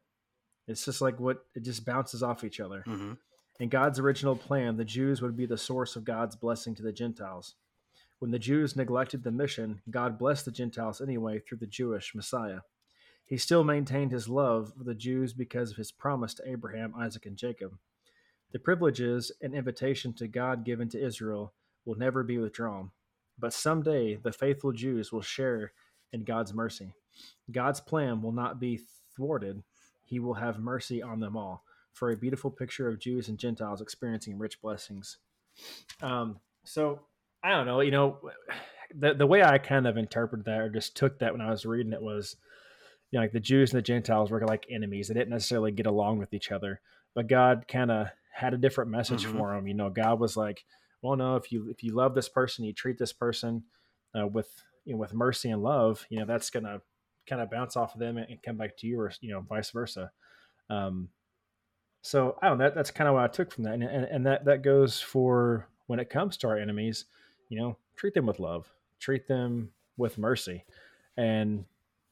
It's 0.67 0.85
just 0.85 1.01
like 1.01 1.21
what 1.21 1.45
it 1.55 1.63
just 1.63 1.85
bounces 1.85 2.23
off 2.23 2.45
each 2.45 2.61
other. 2.61 2.85
Mm-hmm. 2.87 3.13
In 3.59 3.69
God's 3.69 3.99
original 3.99 4.37
plan, 4.37 4.77
the 4.77 4.85
Jews 4.85 5.23
would 5.23 5.37
be 5.37 5.47
the 5.47 5.57
source 5.57 5.97
of 5.97 6.05
God's 6.05 6.37
blessing 6.37 6.75
to 6.75 6.83
the 6.83 6.93
Gentiles. 6.93 7.55
When 8.19 8.31
the 8.31 8.39
Jews 8.39 8.77
neglected 8.77 9.23
the 9.23 9.31
mission, 9.31 9.81
God 9.91 10.19
blessed 10.19 10.47
the 10.47 10.51
Gentiles 10.51 11.01
anyway 11.01 11.39
through 11.39 11.59
the 11.59 11.67
Jewish 11.67 12.15
Messiah. 12.15 12.61
He 13.25 13.37
still 13.37 13.65
maintained 13.65 14.13
his 14.13 14.29
love 14.29 14.73
for 14.77 14.85
the 14.85 14.95
Jews 14.95 15.33
because 15.33 15.73
of 15.73 15.77
his 15.77 15.93
promise 15.93 16.33
to 16.35 16.49
Abraham, 16.49 16.95
Isaac, 16.99 17.27
and 17.27 17.37
Jacob. 17.37 17.77
The 18.53 18.59
privileges 18.59 19.33
and 19.43 19.55
invitation 19.55 20.13
to 20.15 20.29
God 20.29 20.65
given 20.65 20.89
to 20.91 21.05
Israel 21.05 21.53
will 21.85 21.97
never 21.97 22.23
be 22.23 22.39
withdrawn, 22.39 22.91
but 23.39 23.53
someday 23.53 24.17
the 24.17 24.33
faithful 24.33 24.73
Jews 24.73 25.13
will 25.13 25.23
share 25.23 25.73
in 26.13 26.25
God's 26.25 26.55
mercy. 26.55 26.93
God's 27.51 27.81
plan 27.81 28.23
will 28.23 28.33
not 28.33 28.61
be 28.61 28.81
thwarted, 29.17 29.63
he 30.07 30.19
will 30.19 30.35
have 30.35 30.59
mercy 30.59 31.03
on 31.03 31.21
them 31.21 31.37
all 31.37 31.63
for 31.93 32.11
a 32.11 32.17
beautiful 32.17 32.51
picture 32.51 32.89
of 32.89 32.99
Jews 32.99 33.29
and 33.29 33.39
Gentiles 33.39 33.81
experiencing 33.83 34.39
rich 34.39 34.61
blessings. 34.63 35.19
Um, 36.01 36.41
so 36.65 37.01
I 37.43 37.51
don't 37.51 37.67
know, 37.67 37.81
you 37.81 37.91
know, 37.91 38.19
the 38.95 39.15
the 39.15 39.27
way 39.27 39.43
I 39.43 39.59
kind 39.59 39.87
of 39.87 39.97
interpreted 39.97 40.47
that 40.47 40.61
or 40.61 40.69
just 40.71 40.97
took 40.97 41.19
that 41.19 41.33
when 41.33 41.41
I 41.41 41.51
was 41.51 41.67
reading 41.67 41.93
it 41.93 42.03
was, 42.03 42.37
you 43.11 43.19
know, 43.19 43.25
like 43.25 43.33
the 43.33 43.41
Jews 43.41 43.73
and 43.73 43.79
the 43.79 43.83
Gentiles 43.83 44.31
were 44.31 44.41
like 44.47 44.67
enemies; 44.71 45.09
they 45.09 45.15
didn't 45.15 45.31
necessarily 45.31 45.73
get 45.73 45.87
along 45.87 46.19
with 46.19 46.33
each 46.33 46.51
other. 46.53 46.81
But 47.15 47.29
God 47.29 47.67
kind 47.69 47.91
of 47.91 48.09
had 48.33 48.53
a 48.55 48.59
different 48.59 48.91
message 48.91 49.25
Mhm. 49.25 49.33
for 49.33 49.55
them. 49.55 49.67
You 49.67 49.75
know, 49.75 49.89
God 49.91 50.21
was 50.21 50.37
like, 50.37 50.65
"Well, 51.03 51.17
no, 51.17 51.37
if 51.37 51.51
you 51.51 51.71
if 51.71 51.83
you 51.83 51.93
love 51.95 52.15
this 52.15 52.29
person, 52.29 52.65
you 52.65 52.73
treat 52.73 52.99
this 52.99 53.13
person 53.13 53.65
uh, 54.19 54.27
with 54.27 54.63
you 54.85 54.93
know 54.93 54.99
with 54.99 55.15
mercy 55.15 55.51
and 55.51 55.63
love, 55.63 56.05
you 56.11 56.19
know 56.19 56.27
that's 56.27 56.51
gonna 56.51 56.83
kind 57.27 57.43
of 57.43 57.51
bounce 57.51 57.77
off 57.77 57.95
of 57.95 58.01
them 58.01 58.17
and 58.17 58.43
come 58.43 58.57
back 58.57 58.77
to 58.79 58.87
you, 58.87 59.01
or 59.01 59.13
you 59.21 59.31
know, 59.31 59.41
vice 59.41 59.71
versa." 59.71 60.11
Um, 60.71 61.09
so 62.03 62.39
I 62.41 62.49
don't 62.49 62.59
know. 62.59 62.65
That, 62.65 62.75
that's 62.75 62.91
kind 62.91 63.09
of 63.09 63.15
what 63.15 63.25
I 63.25 63.29
took 63.29 63.53
from 63.53 63.65
that, 63.65 63.75
and, 63.75 63.83
and 63.83 64.05
and 64.05 64.27
that 64.27 64.45
that 64.45 64.63
goes 64.63 65.01
for 65.01 65.69
when 65.87 65.99
it 65.99 66.11
comes 66.11 66.37
to 66.39 66.49
our 66.49 66.57
enemies. 66.57 67.07
You 67.49 67.59
know, 67.59 67.77
treat 67.97 68.15
them 68.15 68.27
with 68.27 68.41
love, 68.41 68.69
treat 69.01 69.27
them 69.29 69.71
with 69.97 70.19
mercy, 70.19 70.65
and 71.17 71.65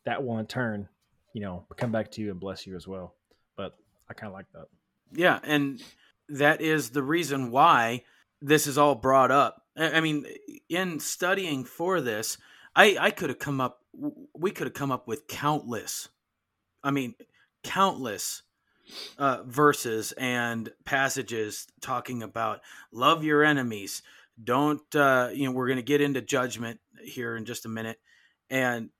that 0.05 0.25
will 0.25 0.39
in 0.39 0.47
turn, 0.47 0.89
you 1.33 1.41
know, 1.41 1.65
come 1.77 1.93
back 1.93 2.11
to 2.13 2.21
you 2.21 2.31
and 2.31 2.41
bless 2.41 2.67
you 2.67 2.77
as 2.77 2.87
well. 2.87 3.15
But 3.57 3.77
I 4.09 4.15
kind 4.15 4.29
of 4.29 4.35
like 4.35 4.51
that. 4.53 4.67
Yeah, 5.13 5.39
and 5.43 5.83
that 6.29 6.61
is 6.61 6.91
the 6.91 7.03
reason 7.03 7.51
why 7.51 8.03
this 8.41 8.67
is 8.67 8.79
all 8.79 8.95
brought 8.95 9.31
up. 9.31 9.63
I 9.77 9.93
I 9.93 10.01
mean, 10.01 10.27
in 10.69 11.01
studying 11.01 11.65
for 11.65 12.01
this, 12.01 12.39
I 12.77 12.97
I 13.01 13.11
could 13.11 13.31
have 13.31 13.39
come 13.39 13.61
up 13.61 13.81
we 14.35 14.51
could 14.51 14.67
have 14.67 14.75
come 14.75 14.91
up 14.93 15.07
with 15.07 15.29
countless 15.29 16.09
I 16.83 16.91
mean, 16.91 17.15
countless 17.63 18.43
uh, 19.17 19.43
verses 19.47 20.13
and 20.19 20.71
passages 20.85 21.67
talking 21.81 22.23
about 22.23 22.61
love 22.93 23.25
your 23.25 23.43
enemies. 23.43 24.03
Don't 24.43 24.83
uh, 24.95 25.31
you 25.33 25.47
know? 25.47 25.53
We're 25.53 25.69
going 25.69 25.79
to 25.79 25.83
get 25.83 26.03
into 26.03 26.21
judgment 26.21 26.81
here 27.03 27.37
in 27.37 27.47
just 27.47 27.65
a 27.65 27.69
minute, 27.71 27.99
and 28.51 28.91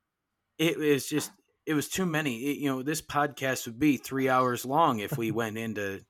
it 0.57 0.79
was 0.79 1.07
just 1.07 1.31
it 1.67 1.75
was 1.75 1.89
too 1.89 2.05
many. 2.07 2.37
It- 2.45 2.57
you 2.57 2.69
know, 2.69 2.81
this 2.81 3.01
podcast 3.03 3.67
would 3.67 3.77
be 3.77 3.97
three 3.97 4.29
hours 4.29 4.65
long 4.65 4.99
if 4.99 5.15
we 5.17 5.29
went 5.29 5.57
into 5.59 6.03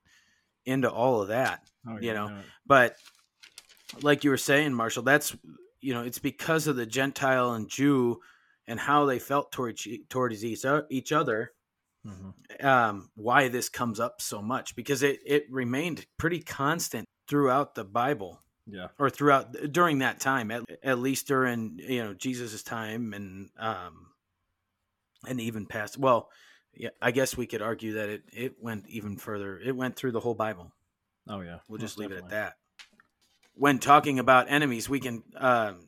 into 0.66 0.90
all 0.90 1.22
of 1.22 1.28
that. 1.28 1.62
Oh, 1.86 1.98
You 2.00 2.14
know, 2.14 2.28
But 2.66 2.96
like 4.02 4.24
you 4.24 4.30
were 4.30 4.38
saying, 4.38 4.74
Marshall, 4.74 5.04
that's 5.04 5.36
you 5.86 5.94
know, 5.94 6.02
it's 6.02 6.18
because 6.18 6.66
of 6.66 6.76
the 6.76 6.88
Gentile 6.88 7.54
and 7.54 7.70
Jew 7.70 8.20
and 8.68 8.80
how 8.80 9.06
they 9.06 9.20
felt 9.20 9.52
towards 9.52 9.88
towards 10.10 10.44
each 10.44 11.12
other 11.12 11.52
hmm 12.04 12.30
um, 12.62 13.10
why 13.16 13.48
this 13.48 13.70
comes 13.70 14.00
up 14.00 14.22
so 14.22 14.42
much 14.42 14.76
because 14.76 15.02
it, 15.02 15.20
it 15.26 15.46
remained 15.50 16.06
pretty 16.18 16.40
constant 16.40 17.06
throughout 17.28 17.74
the 17.76 17.84
Bible 17.84 18.40
yeah, 18.68 18.88
or 19.00 19.10
throughout 19.10 19.54
during 19.72 20.00
that 20.00 20.20
time 20.20 20.52
at, 20.52 20.64
at 20.84 21.00
least 21.00 21.28
during 21.28 21.80
you 21.80 22.04
know 22.04 22.14
Jesus's 22.14 22.64
time 22.64 23.14
and 23.14 23.50
um 23.58 24.08
and 25.28 25.40
even 25.42 25.66
past 25.66 25.98
well 25.98 26.30
yeah 26.74 26.90
I 27.02 27.12
guess 27.12 27.36
we 27.36 27.48
could 27.48 27.64
argue 27.64 27.94
that 27.94 28.10
it 28.10 28.24
it 28.32 28.56
went 28.62 28.88
even 28.88 29.18
further 29.18 29.60
it 29.60 29.76
went 29.76 29.96
through 29.96 30.12
the 30.12 30.20
whole 30.20 30.36
Bible. 30.36 30.72
Oh 31.28 31.42
yeah. 31.42 31.58
we'll 31.68 31.80
just 31.80 31.98
most 31.98 32.10
leave 32.10 32.18
it 32.18 32.24
at 32.24 32.30
that 32.30 32.56
when 33.56 33.80
talking 33.80 34.20
about 34.20 34.50
enemies 34.50 34.88
we 34.88 35.00
can 35.00 35.24
um, 35.38 35.80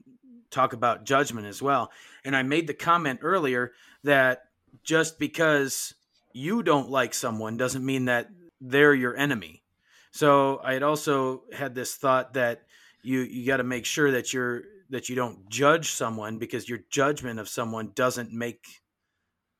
talk 0.49 0.73
about 0.73 1.05
judgment 1.05 1.47
as 1.47 1.61
well 1.61 1.91
and 2.23 2.35
I 2.35 2.43
made 2.43 2.67
the 2.67 2.73
comment 2.73 3.19
earlier 3.23 3.71
that 4.03 4.43
just 4.83 5.17
because 5.19 5.93
you 6.33 6.61
don't 6.61 6.89
like 6.89 7.13
someone 7.13 7.57
doesn't 7.57 7.85
mean 7.85 8.05
that 8.05 8.29
they're 8.59 8.93
your 8.93 9.15
enemy. 9.15 9.63
So 10.11 10.59
I 10.63 10.73
had 10.73 10.83
also 10.83 11.43
had 11.53 11.73
this 11.73 11.95
thought 11.95 12.33
that 12.33 12.63
you 13.03 13.21
you 13.21 13.45
got 13.45 13.57
to 13.57 13.63
make 13.63 13.85
sure 13.85 14.11
that 14.11 14.33
you're 14.33 14.63
that 14.89 15.09
you 15.09 15.15
don't 15.15 15.49
judge 15.49 15.91
someone 15.91 16.37
because 16.37 16.67
your 16.67 16.79
judgment 16.89 17.39
of 17.39 17.49
someone 17.49 17.91
doesn't 17.95 18.31
make 18.31 18.65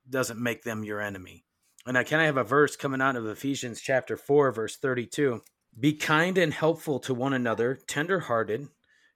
doesn't 0.10 0.40
make 0.40 0.64
them 0.64 0.84
your 0.84 1.02
enemy. 1.02 1.46
And 1.86 1.98
I 1.98 2.04
kind 2.04 2.22
of 2.22 2.26
have 2.26 2.38
a 2.38 2.44
verse 2.44 2.76
coming 2.76 3.02
out 3.02 3.16
of 3.16 3.26
Ephesians 3.26 3.82
chapter 3.82 4.18
4 4.18 4.52
verse 4.52 4.78
32 4.78 5.42
Be 5.80 5.94
kind 5.94 6.38
and 6.38 6.54
helpful 6.54 7.00
to 7.02 7.14
one 7.14 7.34
another, 7.34 7.80
tender 7.88 8.20
hearted, 8.22 8.68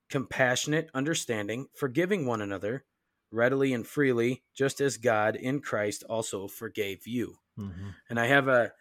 compassionate, 0.10 0.90
understanding, 0.94 1.68
forgiving 1.76 2.26
one 2.26 2.42
another 2.42 2.86
readily 3.32 3.74
and 3.74 3.88
freely, 3.88 4.44
just 4.54 4.82
as 4.82 4.98
God 4.98 5.36
in 5.36 5.62
Christ 5.62 6.04
also 6.10 6.48
forgave 6.48 7.08
you. 7.08 7.36
Mm-hmm. 7.58 7.90
And 8.10 8.20
I 8.20 8.28
have 8.28 8.48
a, 8.48 8.72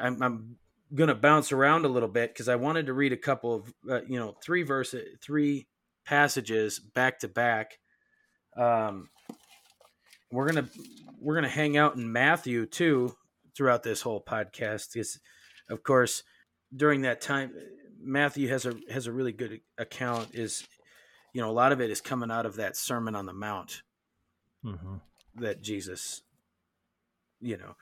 I'm, 0.00 0.22
I'm 0.22 0.56
going 0.94 1.08
to 1.08 1.14
bounce 1.14 1.52
around 1.52 1.84
a 1.84 1.88
little 1.88 2.08
bit 2.08 2.32
because 2.32 2.48
I 2.48 2.56
wanted 2.56 2.86
to 2.86 2.94
read 2.94 3.12
a 3.12 3.16
couple 3.16 3.54
of, 3.54 3.74
uh, 3.88 4.02
you 4.08 4.18
know, 4.18 4.34
three 4.42 4.62
verses, 4.62 5.16
three 5.22 5.66
passages 6.04 6.78
back 6.78 7.20
to 7.20 7.28
back. 7.28 7.78
Um, 8.56 9.08
we're 10.30 10.46
gonna 10.46 10.68
we're 11.20 11.34
gonna 11.34 11.48
hang 11.48 11.76
out 11.76 11.96
in 11.96 12.10
Matthew 12.10 12.66
too 12.66 13.14
throughout 13.56 13.82
this 13.82 14.02
whole 14.02 14.22
podcast 14.22 14.92
because, 14.92 15.20
of 15.70 15.82
course, 15.82 16.22
during 16.74 17.02
that 17.02 17.20
time, 17.20 17.52
Matthew 18.02 18.48
has 18.48 18.66
a 18.66 18.74
has 18.90 19.06
a 19.06 19.12
really 19.12 19.32
good 19.32 19.60
account. 19.78 20.34
Is 20.34 20.66
you 21.32 21.40
know 21.40 21.50
a 21.50 21.52
lot 21.52 21.72
of 21.72 21.80
it 21.80 21.90
is 21.90 22.00
coming 22.00 22.30
out 22.30 22.46
of 22.46 22.56
that 22.56 22.76
Sermon 22.76 23.14
on 23.14 23.26
the 23.26 23.32
Mount 23.32 23.82
mm-hmm. 24.64 24.96
that 25.36 25.62
Jesus, 25.62 26.22
you 27.40 27.56
know, 27.56 27.76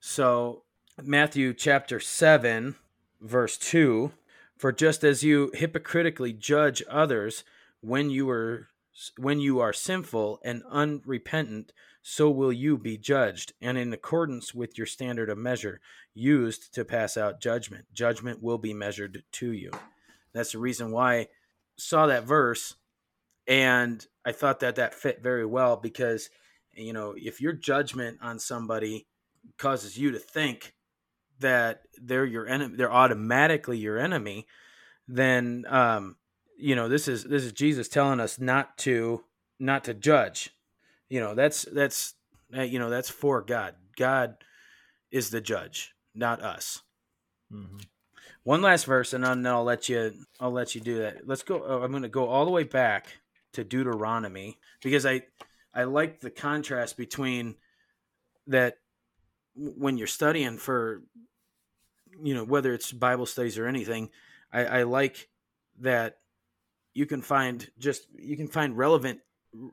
so 0.00 0.62
Matthew 1.02 1.54
chapter 1.54 2.00
seven, 2.00 2.76
verse 3.20 3.56
two. 3.56 4.12
For 4.56 4.72
just 4.72 5.04
as 5.04 5.22
you 5.22 5.50
hypocritically 5.52 6.32
judge 6.32 6.82
others 6.88 7.44
when 7.82 8.08
you 8.08 8.30
are 8.30 8.68
when 9.18 9.40
you 9.40 9.60
are 9.60 9.72
sinful 9.72 10.40
and 10.44 10.62
unrepentant, 10.70 11.72
so 12.02 12.30
will 12.30 12.52
you 12.52 12.78
be 12.78 12.96
judged, 12.96 13.52
and 13.60 13.76
in 13.76 13.92
accordance 13.92 14.54
with 14.54 14.78
your 14.78 14.86
standard 14.86 15.28
of 15.28 15.38
measure 15.38 15.80
used 16.14 16.72
to 16.74 16.84
pass 16.84 17.16
out 17.16 17.40
judgment, 17.40 17.86
judgment 17.92 18.42
will 18.42 18.58
be 18.58 18.72
measured 18.72 19.22
to 19.32 19.52
you. 19.52 19.70
That's 20.32 20.52
the 20.52 20.58
reason 20.58 20.92
why 20.92 21.14
I 21.16 21.28
saw 21.76 22.06
that 22.06 22.24
verse, 22.24 22.76
and 23.46 24.06
I 24.24 24.32
thought 24.32 24.60
that 24.60 24.76
that 24.76 24.94
fit 24.94 25.22
very 25.22 25.44
well 25.44 25.76
because, 25.76 26.30
you 26.72 26.92
know, 26.92 27.14
if 27.16 27.40
your 27.40 27.52
judgment 27.52 28.18
on 28.22 28.38
somebody 28.38 29.06
causes 29.58 29.98
you 29.98 30.12
to 30.12 30.18
think 30.18 30.74
that 31.40 31.82
they're 32.00 32.24
your 32.24 32.46
enemy, 32.46 32.76
they're 32.76 32.92
automatically 32.92 33.78
your 33.78 33.98
enemy, 33.98 34.46
then 35.06 35.64
um, 35.68 36.16
you 36.58 36.74
know 36.74 36.88
this 36.88 37.06
is 37.08 37.24
this 37.24 37.44
is 37.44 37.52
jesus 37.52 37.88
telling 37.88 38.20
us 38.20 38.38
not 38.38 38.78
to 38.78 39.22
not 39.58 39.84
to 39.84 39.94
judge. 39.94 40.50
You 41.08 41.20
know 41.20 41.34
that's 41.34 41.62
that's 41.72 42.14
uh, 42.56 42.62
you 42.62 42.78
know 42.78 42.90
that's 42.90 43.10
for 43.10 43.42
god. 43.42 43.74
God 43.96 44.36
is 45.10 45.30
the 45.30 45.40
judge 45.40 45.94
not 46.14 46.42
us. 46.42 46.82
Mm-hmm. 47.52 47.76
one 48.42 48.60
last 48.60 48.86
verse 48.86 49.12
and 49.12 49.22
then 49.22 49.46
i'll 49.46 49.62
let 49.62 49.88
you 49.88 50.12
i'll 50.40 50.50
let 50.50 50.74
you 50.74 50.80
do 50.80 50.98
that. 50.98 51.28
Let's 51.28 51.44
go 51.44 51.62
oh, 51.64 51.82
i'm 51.82 51.92
going 51.92 52.02
to 52.02 52.08
go 52.08 52.26
all 52.26 52.44
the 52.44 52.50
way 52.50 52.64
back 52.64 53.06
to 53.52 53.62
deuteronomy 53.62 54.58
because 54.82 55.06
i 55.06 55.22
i 55.72 55.84
like 55.84 56.18
the 56.18 56.30
contrast 56.30 56.96
between 56.96 57.54
that 58.48 58.78
when 59.54 59.96
you're 59.96 60.08
studying 60.08 60.58
for 60.58 61.02
you 62.20 62.34
know 62.34 62.42
whether 62.42 62.74
it's 62.74 62.90
bible 62.90 63.26
studies 63.26 63.58
or 63.58 63.68
anything 63.68 64.10
i 64.52 64.64
i 64.64 64.82
like 64.82 65.28
that 65.78 66.18
you 66.96 67.04
can 67.04 67.20
find 67.20 67.70
just 67.78 68.06
you 68.14 68.36
can 68.38 68.48
find 68.48 68.76
relevant 68.76 69.20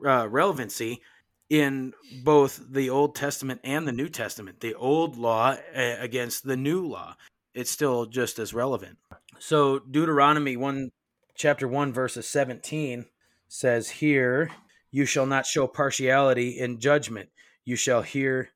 uh, 0.05 0.27
relevancy 0.27 1.01
in 1.49 1.93
both 2.23 2.61
the 2.69 2.89
Old 2.89 3.15
Testament 3.15 3.61
and 3.63 3.87
the 3.87 3.93
New 3.93 4.09
Testament. 4.09 4.59
The 4.59 4.75
old 4.75 5.17
law 5.17 5.55
against 5.73 6.43
the 6.43 6.57
new 6.57 6.85
law, 6.85 7.15
it's 7.53 7.71
still 7.71 8.05
just 8.05 8.39
as 8.39 8.53
relevant. 8.53 8.97
So 9.39 9.79
Deuteronomy 9.79 10.57
one 10.57 10.91
chapter 11.33 11.65
one 11.65 11.93
verses 11.93 12.27
seventeen 12.27 13.05
says 13.47 13.89
here, 13.89 14.51
"You 14.91 15.05
shall 15.05 15.25
not 15.25 15.45
show 15.45 15.65
partiality 15.67 16.59
in 16.59 16.81
judgment. 16.81 17.29
You 17.63 17.77
shall 17.77 18.01
hear 18.01 18.49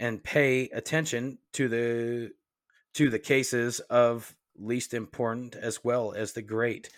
and 0.00 0.24
pay 0.24 0.68
attention 0.70 1.38
to 1.52 1.68
the 1.68 2.32
to 2.94 3.10
the 3.10 3.20
cases 3.20 3.78
of 3.78 4.34
least 4.56 4.92
important 4.92 5.54
as 5.54 5.84
well 5.84 6.12
as 6.12 6.32
the 6.32 6.42
great." 6.42 6.90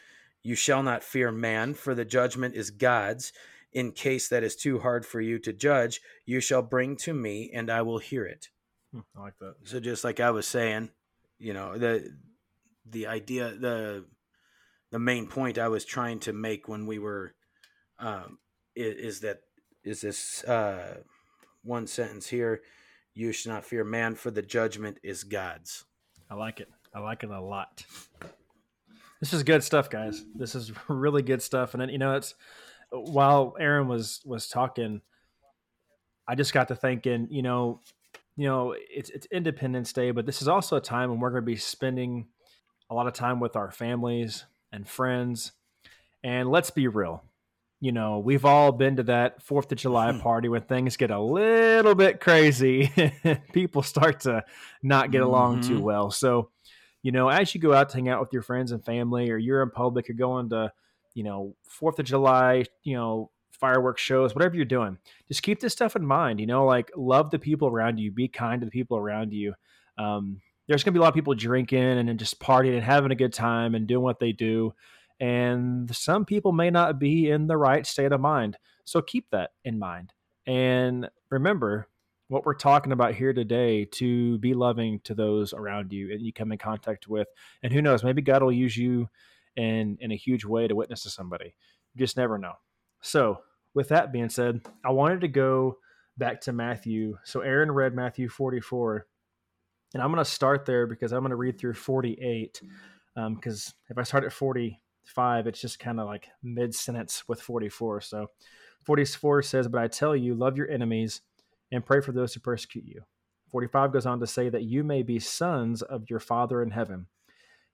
You 0.47 0.55
shall 0.55 0.85
not 0.85 1.03
fear 1.03 1.33
man, 1.33 1.75
for 1.75 1.93
the 1.93 2.05
judgment 2.05 2.55
is 2.55 2.71
God's. 2.71 3.33
In 3.73 3.91
case 3.91 4.29
that 4.29 4.45
is 4.45 4.55
too 4.55 4.79
hard 4.79 5.05
for 5.05 5.21
you 5.21 5.41
to 5.41 5.53
judge, 5.53 6.01
you 6.25 6.39
shall 6.39 6.63
bring 6.63 6.97
to 6.99 7.13
me, 7.13 7.51
and 7.53 7.69
I 7.69 7.83
will 7.83 7.99
hear 7.99 8.25
it. 8.25 8.51
Hmm, 8.93 9.01
I 9.17 9.23
like 9.23 9.39
that. 9.41 9.57
So 9.65 9.81
just 9.81 10.05
like 10.05 10.21
I 10.21 10.31
was 10.31 10.47
saying, 10.47 10.91
you 11.41 11.53
know 11.53 11.77
the 11.77 12.17
the 12.89 13.09
idea 13.09 13.57
the 13.57 14.05
the 14.93 15.01
main 15.01 15.27
point 15.27 15.59
I 15.59 15.67
was 15.67 15.85
trying 15.85 16.21
to 16.21 16.33
make 16.33 16.69
when 16.69 16.87
we 16.87 17.01
were 17.01 17.35
um, 17.99 18.39
is, 18.77 18.95
is 18.95 19.21
that 19.23 19.41
is 19.83 20.01
this 20.03 20.45
uh, 20.45 20.99
one 21.65 21.89
sentence 21.89 22.29
here: 22.29 22.63
"You 23.15 23.33
should 23.33 23.51
not 23.51 23.65
fear 23.65 23.83
man, 23.83 24.15
for 24.15 24.31
the 24.31 24.43
judgment 24.43 24.99
is 25.03 25.25
God's." 25.25 25.87
I 26.31 26.35
like 26.37 26.61
it. 26.61 26.69
I 26.95 27.01
like 27.01 27.25
it 27.25 27.31
a 27.31 27.41
lot. 27.41 27.85
This 29.21 29.33
is 29.33 29.43
good 29.43 29.63
stuff, 29.63 29.91
guys. 29.91 30.25
This 30.35 30.55
is 30.55 30.73
really 30.89 31.23
good 31.23 31.43
stuff. 31.43 31.75
And 31.75 31.81
then, 31.81 31.89
you 31.89 31.99
know, 31.99 32.17
it's 32.17 32.35
while 32.91 33.55
Aaron 33.59 33.89
was 33.89 34.21
was 34.25 34.49
talking, 34.49 35.01
I 36.29 36.35
just 36.35 36.53
got 36.53 36.69
to 36.69 36.77
thinking, 36.77 37.29
you 37.31 37.43
know, 37.43 37.81
you 38.37 38.47
know, 38.47 38.75
it's 38.77 39.11
it's 39.11 39.27
Independence 39.27 39.93
Day, 39.93 40.11
but 40.11 40.27
this 40.27 40.43
is 40.43 40.49
also 40.49 40.77
a 40.77 40.81
time 40.81 41.11
when 41.11 41.21
we're 41.21 41.31
going 41.31 41.43
to 41.43 41.47
be 41.47 41.57
spending 41.57 42.27
a 42.91 42.95
lot 42.95 43.07
of 43.07 43.15
time 43.15 43.41
with 43.41 43.57
our 43.57 43.71
families 43.71 44.45
and 44.73 44.87
friends. 44.87 45.53
And 46.23 46.51
let's 46.51 46.71
be 46.71 46.89
real, 46.89 47.23
you 47.81 47.93
know, 47.93 48.19
we've 48.19 48.45
all 48.45 48.73
been 48.73 48.97
to 48.97 49.03
that 49.05 49.43
Fourth 49.43 49.71
of 49.71 49.79
July 49.79 50.13
party 50.19 50.49
when 50.49 50.63
things 50.63 50.97
get 50.97 51.11
a 51.11 51.21
little 51.21 51.95
bit 51.95 52.21
crazy. 52.21 52.91
People 53.53 53.83
start 53.83 54.21
to 54.21 54.45
not 54.83 55.11
get 55.11 55.23
along 55.23 55.61
mm-hmm. 55.61 55.77
too 55.77 55.83
well. 55.83 56.11
So 56.11 56.51
you 57.07 57.13
know, 57.13 57.29
as 57.29 57.55
you 57.55 57.61
go 57.61 57.73
out 57.73 57.89
to 57.91 57.99
hang 57.99 58.09
out 58.09 58.19
with 58.19 58.33
your 58.33 58.43
friends 58.43 58.73
and 58.73 58.85
family, 58.85 59.31
or 59.31 59.37
you're 59.37 59.63
in 59.63 59.71
public, 59.71 60.09
you're 60.09 60.17
going 60.17 60.49
to, 60.51 60.73
you 61.15 61.23
know, 61.23 61.55
Fourth 61.63 62.01
of 62.01 62.05
July, 62.05 62.65
you 62.83 62.97
know, 62.97 63.31
fireworks 63.53 64.03
shows, 64.03 64.35
whatever 64.35 64.57
you're 64.57 64.65
doing, 64.65 64.99
just 65.29 65.45
keep 65.45 65.61
this 65.61 65.73
stuff 65.73 65.95
in 65.95 66.05
mind. 66.05 66.41
You 66.41 66.49
know, 66.49 66.67
like 66.67 66.91
love 66.97 67.31
the 67.31 67.39
people 67.39 67.69
around 67.69 67.99
you, 67.99 68.11
be 68.11 68.27
kind 68.27 68.61
to 68.61 68.65
the 68.65 68.73
people 68.73 68.97
around 68.97 69.33
you. 69.33 69.55
Um, 69.97 70.41
there's 70.67 70.83
going 70.83 70.95
to 70.95 70.99
be 70.99 71.01
a 71.01 71.03
lot 71.03 71.11
of 71.11 71.15
people 71.15 71.37
drinking 71.37 71.79
and 71.79 72.19
just 72.19 72.41
partying 72.41 72.75
and 72.75 72.83
having 72.83 73.13
a 73.13 73.15
good 73.15 73.33
time 73.33 73.77
and 73.77 73.87
doing 73.87 74.03
what 74.03 74.19
they 74.19 74.33
do. 74.33 74.75
And 75.21 75.95
some 75.95 76.25
people 76.25 76.51
may 76.51 76.71
not 76.71 76.99
be 76.99 77.31
in 77.31 77.47
the 77.47 77.57
right 77.57 77.87
state 77.87 78.11
of 78.11 78.21
mind. 78.21 78.59
So 78.85 79.01
keep 79.01 79.31
that 79.31 79.51
in 79.65 79.79
mind. 79.79 80.13
And 80.45 81.09
remember, 81.31 81.87
what 82.29 82.45
we're 82.45 82.55
talking 82.55 82.93
about 82.93 83.15
here 83.15 83.33
today 83.33 83.85
to 83.85 84.39
be 84.39 84.53
loving 84.55 85.01
to 85.05 85.15
those 85.15 85.53
around 85.53 85.93
you 85.93 86.13
and 86.13 86.21
you 86.21 86.33
come 86.33 86.53
in 86.53 86.59
contact 86.59 87.07
with 87.07 87.29
and 87.63 87.73
who 87.73 87.81
knows 87.81 88.03
maybe 88.03 88.23
god 88.23 88.43
will 88.43 88.53
use 88.53 88.77
you 88.77 89.09
in 89.57 89.97
in 90.01 90.13
a 90.13 90.17
huge 90.17 90.45
way 90.45 90.69
to 90.69 90.75
witness 90.77 91.03
to 91.03 91.11
somebody. 91.11 91.55
You 91.95 91.99
just 91.99 92.17
never 92.17 92.39
know. 92.39 92.53
So 93.01 93.39
with 93.75 93.89
that 93.89 94.13
being 94.13 94.31
said 94.31 94.61
i 94.85 94.91
wanted 94.91 95.21
to 95.21 95.29
go 95.29 95.79
back 96.17 96.41
to 96.43 96.53
matthew. 96.53 97.19
So 97.25 97.41
aaron 97.41 97.71
read 97.71 97.95
matthew 97.95 98.29
44 98.29 99.07
and 99.95 100.03
i'm 100.03 100.11
going 100.11 100.25
to 100.25 100.31
start 100.31 100.65
there 100.67 100.87
because 100.87 101.13
i'm 101.13 101.21
going 101.21 101.31
to 101.31 101.37
read 101.37 101.59
through 101.59 101.75
48 101.75 102.61
because 103.15 103.69
um, 103.69 103.75
if 103.91 103.99
i 103.99 104.03
start 104.03 104.25
at 104.25 104.33
45 104.33 105.47
it's 105.47 105.61
just 105.61 105.79
kind 105.79 106.01
of 106.01 106.07
like 106.07 106.29
mid 106.43 106.75
sentence 106.75 107.25
with 107.29 107.41
44 107.41 108.01
so 108.01 108.31
44 108.85 109.43
says 109.43 109.69
but 109.69 109.81
i 109.81 109.89
tell 109.89 110.17
you 110.17 110.35
love 110.35 110.57
your 110.57 110.71
enemies 110.71 111.21
and 111.73 111.85
pray 111.85 112.01
for 112.01 112.13
those 112.13 112.35
who 112.35 112.41
persecute 112.41 112.85
you. 112.85 113.03
45 113.51 113.93
goes 113.93 114.07
on 114.07 114.21
to 114.21 114.27
say 114.27 114.49
that 114.49 114.65
you 114.65 114.85
may 114.85 115.03
be 115.03 115.19
sons 115.19 115.83
of 115.83 116.11
your 116.11 116.21
Father 116.21 116.63
in 116.63 116.71
heaven. 116.71 117.07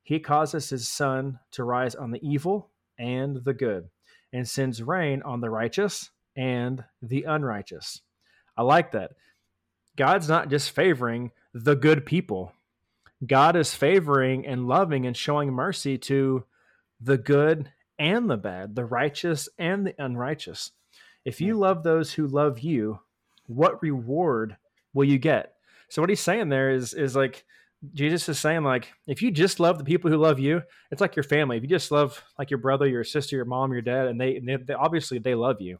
He 0.03 0.19
causes 0.19 0.69
his 0.69 0.89
sun 0.89 1.39
to 1.53 1.65
rise 1.65 1.95
on 1.95 2.11
the 2.11 2.21
evil 2.23 2.71
and 2.99 3.45
the 3.45 3.55
good, 3.55 3.89
and 4.33 4.49
sends 4.49 4.83
rain 4.83 5.23
on 5.23 5.41
the 5.41 5.51
righteous 5.51 6.11
and 6.37 6.85
the 7.01 7.23
unrighteous. 7.23 8.01
I 8.57 8.63
like 8.63 8.93
that. 8.93 9.13
God's 9.97 10.29
not 10.29 10.51
just 10.51 10.71
favoring 10.71 11.31
the 11.55 11.77
good 11.77 12.07
people, 12.07 12.53
God 13.27 13.57
is 13.57 13.75
favoring 13.75 14.47
and 14.47 14.67
loving 14.67 15.07
and 15.07 15.17
showing 15.17 15.53
mercy 15.53 15.97
to 15.99 16.45
the 17.01 17.19
good 17.19 17.71
and 17.99 18.29
the 18.29 18.37
bad, 18.37 18.75
the 18.75 18.85
righteous 18.85 19.49
and 19.59 19.87
the 19.87 19.95
unrighteous. 19.99 20.73
If 21.25 21.41
you 21.41 21.55
hmm. 21.55 21.61
love 21.61 21.83
those 21.83 22.13
who 22.15 22.27
love 22.27 22.61
you, 22.61 23.01
what 23.55 23.83
reward 23.83 24.57
will 24.95 25.05
you 25.05 25.19
get? 25.19 25.55
So 25.89 26.03
what 26.03 26.09
he's 26.09 26.21
saying 26.21 26.49
there 26.49 26.71
is 26.71 26.95
is 26.95 27.15
like 27.15 27.45
Jesus 27.95 28.29
is 28.29 28.39
saying 28.39 28.63
like 28.63 28.93
if 29.07 29.23
you 29.23 29.31
just 29.31 29.61
love 29.61 29.79
the 29.79 29.85
people 29.85 30.11
who 30.11 30.17
love 30.17 30.39
you, 30.39 30.63
it's 30.91 31.01
like 31.01 31.17
your 31.17 31.25
family. 31.25 31.57
If 31.57 31.63
you 31.63 31.69
just 31.69 31.91
love 31.91 32.23
like 32.39 32.51
your 32.51 32.59
brother, 32.59 32.87
your 32.87 33.05
sister, 33.05 33.37
your 33.37 33.45
mom, 33.45 33.73
your 33.73 33.83
dad, 33.83 34.07
and 34.07 34.21
they, 34.21 34.37
and 34.37 34.49
they, 34.49 34.57
they 34.57 34.75
obviously 34.75 35.19
they 35.19 35.35
love 35.35 35.61
you. 35.61 35.79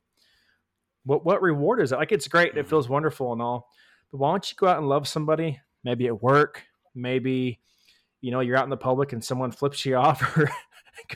What 1.05 1.25
what 1.25 1.43
reward 1.43 1.81
is 1.81 1.93
it? 1.93 1.97
Like 1.97 2.13
it's 2.13 2.29
great, 2.29 2.49
it 2.49 2.55
mm-hmm. 2.57 2.69
feels 2.69 2.89
wonderful 2.89 3.33
and 3.33 3.43
all, 3.43 3.69
but 4.11 4.19
why 4.19 4.31
don't 4.31 4.51
you 4.51 4.57
go 4.57 4.69
out 4.69 4.79
and 4.79 4.89
love 4.89 5.09
somebody? 5.09 5.61
Maybe 5.85 6.07
at 6.07 6.23
work, 6.23 6.63
maybe 6.95 7.61
you 8.21 8.31
know 8.31 8.41
you're 8.41 8.57
out 8.57 8.65
in 8.65 8.71
the 8.71 8.77
public 8.77 9.13
and 9.13 9.25
someone 9.25 9.51
flips 9.51 9.85
you 9.87 9.97
off 9.97 10.37
or 10.37 10.51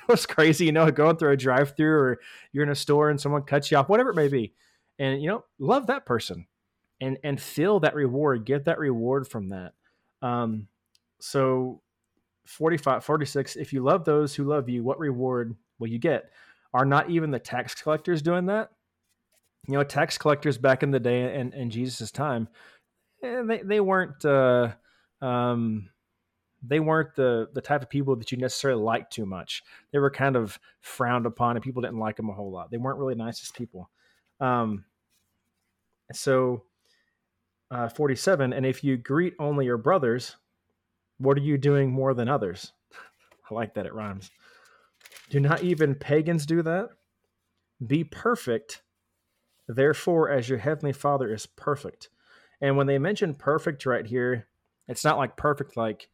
goes 0.09 0.27
crazy, 0.27 0.64
you 0.66 0.73
know, 0.73 0.90
going 0.90 1.16
through 1.16 1.33
a 1.33 1.37
drive-through 1.37 1.99
or 1.99 2.19
you're 2.53 2.64
in 2.64 2.71
a 2.71 2.75
store 2.75 3.11
and 3.11 3.21
someone 3.21 3.42
cuts 3.42 3.71
you 3.71 3.77
off, 3.77 3.88
whatever 3.88 4.11
it 4.11 4.16
may 4.16 4.29
be, 4.29 4.55
and 4.99 5.23
you 5.23 5.29
know, 5.29 5.45
love 5.59 5.87
that 5.89 6.07
person 6.07 6.47
and 7.01 7.19
and 7.23 7.41
feel 7.41 7.81
that 7.81 7.95
reward, 7.95 8.45
get 8.45 8.65
that 8.65 8.79
reward 8.79 9.29
from 9.29 9.51
that. 9.51 9.73
Um, 10.23 10.69
so 11.21 11.83
45 12.47 13.05
46 13.05 13.57
if 13.57 13.73
you 13.73 13.83
love 13.83 14.05
those 14.05 14.35
who 14.35 14.45
love 14.45 14.69
you 14.69 14.85
what 14.85 14.99
reward 14.99 15.57
will 15.79 15.89
you 15.89 15.99
get? 15.99 16.31
Are 16.73 16.85
not 16.85 17.11
even 17.11 17.31
the 17.31 17.39
tax 17.39 17.75
collectors 17.75 18.23
doing 18.23 18.47
that? 18.47 18.71
You 19.67 19.75
know 19.75 19.85
tax 19.85 20.17
collectors 20.17 20.59
back 20.59 20.83
in 20.83 20.91
the 20.91 21.01
day 21.01 21.35
and 21.39 21.53
in 21.53 21.71
jesus' 21.71 22.13
time 22.13 22.49
eh, 23.23 23.43
they, 23.43 23.63
they 23.63 23.81
weren't 23.81 24.25
uh, 24.25 24.73
um, 25.21 25.91
they 26.63 26.81
weren't 26.81 27.15
the 27.15 27.49
the 27.53 27.61
type 27.61 27.83
of 27.83 27.91
people 27.91 28.17
that 28.17 28.31
you 28.31 28.39
necessarily 28.39 28.83
liked 28.83 29.13
too 29.13 29.27
much. 29.27 29.63
They 29.93 29.99
were 29.99 30.11
kind 30.11 30.37
of 30.37 30.59
frowned 30.81 31.27
upon 31.27 31.57
and 31.57 31.65
people 31.65 31.83
didn't 31.83 31.99
like 31.99 32.17
them 32.17 32.31
a 32.31 32.33
whole 32.33 32.51
lot. 32.51 32.71
They 32.71 32.79
weren't 32.79 32.99
really 32.99 33.15
nicest 33.15 33.55
people 33.55 33.91
um, 34.40 34.85
so 36.12 36.62
uh, 37.70 37.88
47 37.88 38.53
and 38.53 38.64
if 38.64 38.85
you 38.85 38.96
greet 38.96 39.35
only 39.38 39.64
your 39.64 39.79
brothers 39.79 40.37
what 41.18 41.37
are 41.37 41.42
you 41.42 41.59
doing 41.59 41.90
more 41.90 42.14
than 42.14 42.29
others? 42.29 42.72
I 43.51 43.55
like 43.55 43.75
that 43.75 43.87
it 43.87 43.94
rhymes. 43.94 44.31
Do 45.31 45.40
not 45.40 45.62
even 45.62 45.94
pagans 45.94 46.46
do 46.46 46.62
that? 46.62 46.90
Be 47.85 48.05
perfect, 48.05 48.83
therefore, 49.68 50.31
as 50.31 50.49
your 50.49 50.59
heavenly 50.59 50.92
Father 50.92 51.33
is 51.33 51.46
perfect. 51.46 52.09
And 52.61 52.77
when 52.77 52.87
they 52.87 52.99
mention 52.99 53.35
perfect 53.35 53.85
right 53.87 54.07
here, 54.07 54.46
it's 54.88 55.05
not 55.05 55.18
like 55.18 55.37
perfect, 55.37 55.77
like 55.77 56.09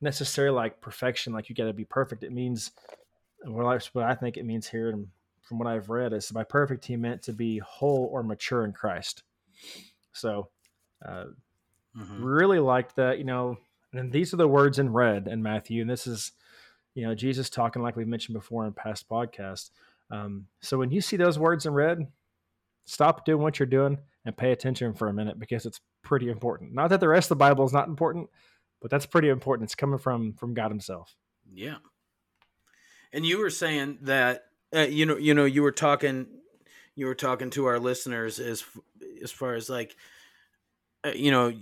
necessarily 0.00 0.54
like 0.54 0.80
perfection, 0.80 1.32
like 1.32 1.48
you 1.48 1.54
got 1.54 1.64
to 1.64 1.72
be 1.72 1.84
perfect. 1.84 2.22
It 2.22 2.32
means, 2.32 2.70
well, 3.44 3.78
what 3.92 4.04
I 4.04 4.14
think 4.14 4.36
it 4.36 4.44
means 4.44 4.68
here, 4.68 4.94
from 5.46 5.58
what 5.58 5.68
I've 5.68 5.88
read, 5.88 6.12
is 6.12 6.30
by 6.30 6.44
perfect, 6.44 6.84
he 6.84 6.96
meant 6.96 7.22
to 7.22 7.32
be 7.32 7.58
whole 7.58 8.08
or 8.12 8.22
mature 8.22 8.64
in 8.64 8.72
Christ. 8.72 9.22
So, 10.12 10.48
uh, 11.04 11.26
mm-hmm. 11.96 12.22
really 12.22 12.58
liked 12.58 12.96
that. 12.96 13.18
You 13.18 13.24
know, 13.24 13.58
and 13.92 14.12
these 14.12 14.34
are 14.34 14.38
the 14.38 14.48
words 14.48 14.78
in 14.78 14.92
red 14.92 15.28
in 15.28 15.42
Matthew. 15.42 15.80
And 15.80 15.90
this 15.90 16.06
is, 16.06 16.32
you 16.94 17.06
know, 17.06 17.14
Jesus 17.14 17.50
talking 17.50 17.82
like 17.82 17.96
we've 17.96 18.08
mentioned 18.08 18.34
before 18.34 18.66
in 18.66 18.72
past 18.72 19.08
podcasts. 19.08 19.70
Um, 20.10 20.46
so 20.60 20.78
when 20.78 20.90
you 20.90 21.00
see 21.00 21.16
those 21.16 21.38
words 21.38 21.66
in 21.66 21.72
red, 21.72 22.06
stop 22.84 23.24
doing 23.24 23.42
what 23.42 23.58
you're 23.58 23.66
doing 23.66 23.98
and 24.24 24.36
pay 24.36 24.52
attention 24.52 24.94
for 24.94 25.08
a 25.08 25.12
minute 25.12 25.38
because 25.38 25.66
it's 25.66 25.80
pretty 26.02 26.28
important. 26.28 26.72
Not 26.74 26.88
that 26.90 27.00
the 27.00 27.08
rest 27.08 27.26
of 27.26 27.38
the 27.38 27.44
Bible 27.44 27.64
is 27.64 27.72
not 27.72 27.88
important, 27.88 28.28
but 28.80 28.90
that's 28.90 29.06
pretty 29.06 29.28
important. 29.28 29.66
It's 29.66 29.74
coming 29.74 29.98
from 29.98 30.34
from 30.34 30.54
God 30.54 30.70
Himself. 30.70 31.14
Yeah. 31.52 31.76
And 33.12 33.24
you 33.24 33.38
were 33.38 33.50
saying 33.50 33.98
that 34.02 34.44
uh, 34.74 34.80
you 34.80 35.06
know 35.06 35.16
you 35.16 35.34
know 35.34 35.44
you 35.44 35.62
were 35.62 35.72
talking 35.72 36.26
you 36.94 37.06
were 37.06 37.14
talking 37.14 37.50
to 37.50 37.66
our 37.66 37.78
listeners 37.78 38.38
as 38.38 38.64
as 39.22 39.30
far 39.30 39.54
as 39.54 39.68
like 39.68 39.96
uh, 41.04 41.10
you 41.10 41.30
know 41.30 41.52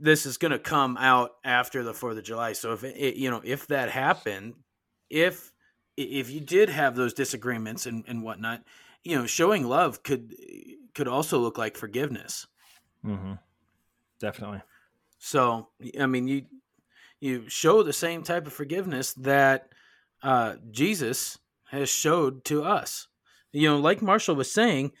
this 0.00 0.26
is 0.26 0.36
going 0.36 0.50
to 0.50 0.58
come 0.58 0.96
out 0.96 1.36
after 1.44 1.84
the 1.84 1.94
Fourth 1.94 2.18
of 2.18 2.24
July. 2.24 2.54
So 2.54 2.72
if 2.72 2.84
it, 2.84 3.16
you 3.16 3.30
know 3.30 3.40
if 3.44 3.66
that 3.68 3.90
happened, 3.90 4.54
if 5.10 5.52
if 5.96 6.30
you 6.30 6.40
did 6.40 6.68
have 6.68 6.96
those 6.96 7.12
disagreements 7.12 7.86
and, 7.86 8.04
and 8.06 8.22
whatnot, 8.22 8.62
you 9.04 9.16
know, 9.16 9.26
showing 9.26 9.66
love 9.66 10.02
could 10.02 10.34
could 10.94 11.08
also 11.08 11.38
look 11.38 11.58
like 11.58 11.76
forgiveness. 11.76 12.46
Mm-hmm. 13.04 13.34
Definitely. 14.20 14.62
So 15.18 15.68
I 16.00 16.06
mean, 16.06 16.28
you 16.28 16.46
you 17.20 17.48
show 17.48 17.82
the 17.82 17.92
same 17.92 18.22
type 18.22 18.46
of 18.46 18.52
forgiveness 18.52 19.12
that 19.14 19.68
uh, 20.22 20.56
Jesus 20.70 21.38
has 21.72 21.88
showed 21.88 22.44
to 22.44 22.62
us. 22.62 23.08
You 23.52 23.68
know, 23.70 23.78
like 23.78 24.02
Marshall 24.02 24.36
was 24.36 24.52
saying. 24.52 24.92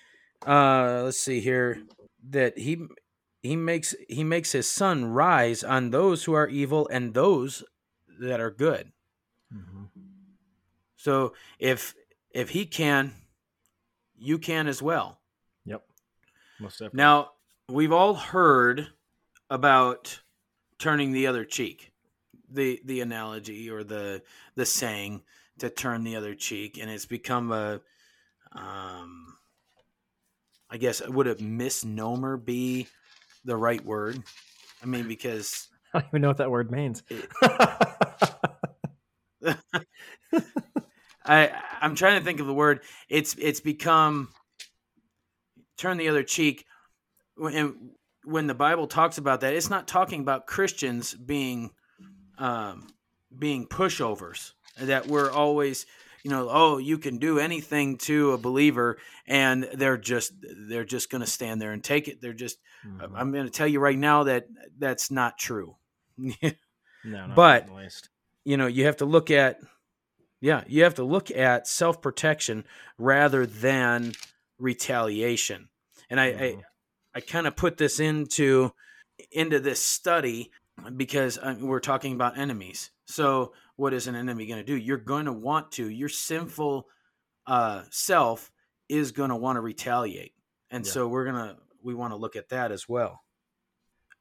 Uh, 0.44 1.02
let's 1.04 1.20
see 1.20 1.40
here 1.40 1.82
that 2.30 2.58
he 2.58 2.86
he 3.42 3.54
makes 3.54 3.94
he 4.08 4.24
makes 4.24 4.52
his 4.52 4.68
sun 4.68 5.04
rise 5.04 5.62
on 5.62 5.90
those 5.90 6.24
who 6.24 6.32
are 6.32 6.48
evil 6.48 6.88
and 6.88 7.14
those 7.14 7.62
that 8.20 8.40
are 8.40 8.50
good. 8.50 8.90
Mm-hmm. 9.54 9.84
So 10.96 11.34
if 11.58 11.94
if 12.30 12.50
he 12.50 12.66
can, 12.66 13.12
you 14.18 14.38
can 14.38 14.66
as 14.66 14.82
well. 14.82 15.20
Yep. 15.64 15.82
Most 16.60 16.78
definitely. 16.78 16.98
Now 16.98 17.30
we've 17.68 17.92
all 17.92 18.14
heard 18.14 18.88
about 19.50 20.20
turning 20.78 21.12
the 21.12 21.26
other 21.26 21.44
cheek, 21.44 21.92
the 22.50 22.80
the 22.84 23.00
analogy 23.00 23.70
or 23.70 23.84
the 23.84 24.22
the 24.56 24.66
saying 24.66 25.22
to 25.62 25.70
turn 25.70 26.04
the 26.04 26.16
other 26.16 26.34
cheek, 26.34 26.78
and 26.78 26.90
it's 26.90 27.06
become 27.06 27.50
a 27.50 27.80
um, 28.52 29.36
I 30.70 30.76
guess 30.76 31.06
would 31.06 31.26
a 31.26 31.42
misnomer 31.42 32.36
be 32.36 32.86
the 33.44 33.56
right 33.56 33.84
word. 33.84 34.22
I 34.82 34.86
mean, 34.86 35.08
because 35.08 35.68
I 35.94 36.00
don't 36.00 36.08
even 36.08 36.22
know 36.22 36.28
what 36.28 36.38
that 36.38 36.50
word 36.50 36.70
means. 36.70 37.02
I 41.24 41.50
I'm 41.80 41.94
trying 41.94 42.18
to 42.18 42.24
think 42.24 42.40
of 42.40 42.46
the 42.46 42.54
word. 42.54 42.80
It's 43.08 43.34
it's 43.38 43.60
become 43.60 44.28
turn 45.78 45.96
the 45.96 46.08
other 46.08 46.22
cheek. 46.22 46.64
And 47.36 47.90
when 48.24 48.46
the 48.46 48.54
Bible 48.54 48.86
talks 48.86 49.18
about 49.18 49.40
that, 49.40 49.54
it's 49.54 49.70
not 49.70 49.88
talking 49.88 50.20
about 50.20 50.46
Christians 50.46 51.14
being 51.14 51.70
um, 52.38 52.88
being 53.36 53.66
pushovers. 53.66 54.52
That 54.78 55.06
we're 55.06 55.30
always 55.30 55.86
you 56.22 56.30
know, 56.30 56.48
oh, 56.50 56.78
you 56.78 56.98
can 56.98 57.18
do 57.18 57.38
anything 57.38 57.98
to 57.98 58.32
a 58.32 58.38
believer, 58.38 58.98
and 59.26 59.64
they're 59.74 59.96
just 59.96 60.32
they're 60.68 60.84
just 60.84 61.10
going 61.10 61.20
to 61.20 61.26
stand 61.26 61.60
there 61.60 61.72
and 61.72 61.82
take 61.82 62.08
it. 62.08 62.20
They're 62.20 62.32
just. 62.32 62.58
Mm-hmm. 62.86 63.14
I'm 63.16 63.32
going 63.32 63.44
to 63.44 63.50
tell 63.50 63.66
you 63.66 63.80
right 63.80 63.98
now 63.98 64.24
that 64.24 64.46
that's 64.78 65.10
not 65.10 65.38
true. 65.38 65.76
no, 66.18 67.32
but 67.34 67.68
you 68.44 68.56
know, 68.56 68.66
you 68.66 68.86
have 68.86 68.96
to 68.98 69.04
look 69.04 69.30
at, 69.30 69.60
yeah, 70.40 70.64
you 70.66 70.82
have 70.84 70.96
to 70.96 71.04
look 71.04 71.30
at 71.30 71.66
self 71.66 72.00
protection 72.00 72.64
rather 72.98 73.46
than 73.46 74.12
retaliation. 74.58 75.68
And 76.10 76.20
I, 76.20 76.32
mm-hmm. 76.32 76.58
I, 77.14 77.18
I 77.18 77.20
kind 77.20 77.46
of 77.46 77.56
put 77.56 77.78
this 77.78 78.00
into 78.00 78.72
into 79.30 79.60
this 79.60 79.80
study 79.80 80.50
because 80.96 81.38
uh, 81.38 81.56
we're 81.60 81.80
talking 81.80 82.14
about 82.14 82.38
enemies. 82.38 82.90
So 83.06 83.52
what 83.76 83.92
is 83.92 84.06
an 84.06 84.14
enemy 84.14 84.46
going 84.46 84.60
to 84.60 84.64
do? 84.64 84.76
You're 84.76 84.96
going 84.98 85.26
to 85.26 85.32
want 85.32 85.72
to, 85.72 85.88
your 85.88 86.08
sinful 86.08 86.86
uh, 87.46 87.82
self 87.90 88.50
is 88.88 89.12
going 89.12 89.30
to 89.30 89.36
want 89.36 89.56
to 89.56 89.60
retaliate. 89.60 90.34
And 90.70 90.84
yeah. 90.84 90.92
so 90.92 91.08
we're 91.08 91.24
going 91.24 91.36
to, 91.36 91.56
we 91.82 91.94
want 91.94 92.12
to 92.12 92.16
look 92.16 92.36
at 92.36 92.50
that 92.50 92.72
as 92.72 92.88
well. 92.88 93.22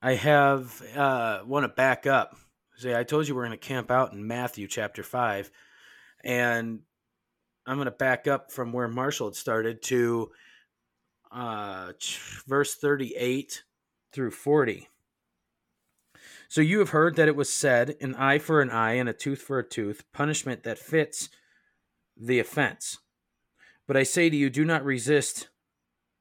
I 0.01 0.15
have, 0.15 0.81
uh, 0.95 1.41
want 1.45 1.63
to 1.63 1.69
back 1.69 2.07
up. 2.07 2.35
Say, 2.77 2.97
I 2.97 3.03
told 3.03 3.27
you 3.27 3.35
we're 3.35 3.45
going 3.45 3.57
to 3.57 3.57
camp 3.57 3.91
out 3.91 4.13
in 4.13 4.25
Matthew 4.25 4.67
chapter 4.67 5.03
5. 5.03 5.51
And 6.23 6.79
I'm 7.65 7.77
going 7.77 7.85
to 7.85 7.91
back 7.91 8.27
up 8.27 8.51
from 8.51 8.73
where 8.73 8.87
Marshall 8.87 9.27
had 9.27 9.35
started 9.35 9.83
to 9.83 10.31
uh, 11.31 11.93
verse 12.47 12.75
38 12.75 13.63
through 14.11 14.31
40. 14.31 14.87
So 16.51 16.59
you 16.59 16.79
have 16.79 16.89
heard 16.89 17.15
that 17.15 17.29
it 17.29 17.35
was 17.37 17.49
said, 17.49 17.95
an 18.01 18.13
eye 18.15 18.37
for 18.37 18.59
an 18.59 18.69
eye 18.69 18.95
and 18.95 19.07
a 19.07 19.13
tooth 19.13 19.41
for 19.41 19.57
a 19.57 19.63
tooth, 19.65 20.03
punishment 20.11 20.63
that 20.63 20.77
fits 20.77 21.29
the 22.17 22.39
offense. 22.39 22.97
But 23.87 23.95
I 23.95 24.03
say 24.03 24.29
to 24.29 24.35
you, 24.35 24.49
do 24.49 24.65
not 24.65 24.83
resist 24.83 25.47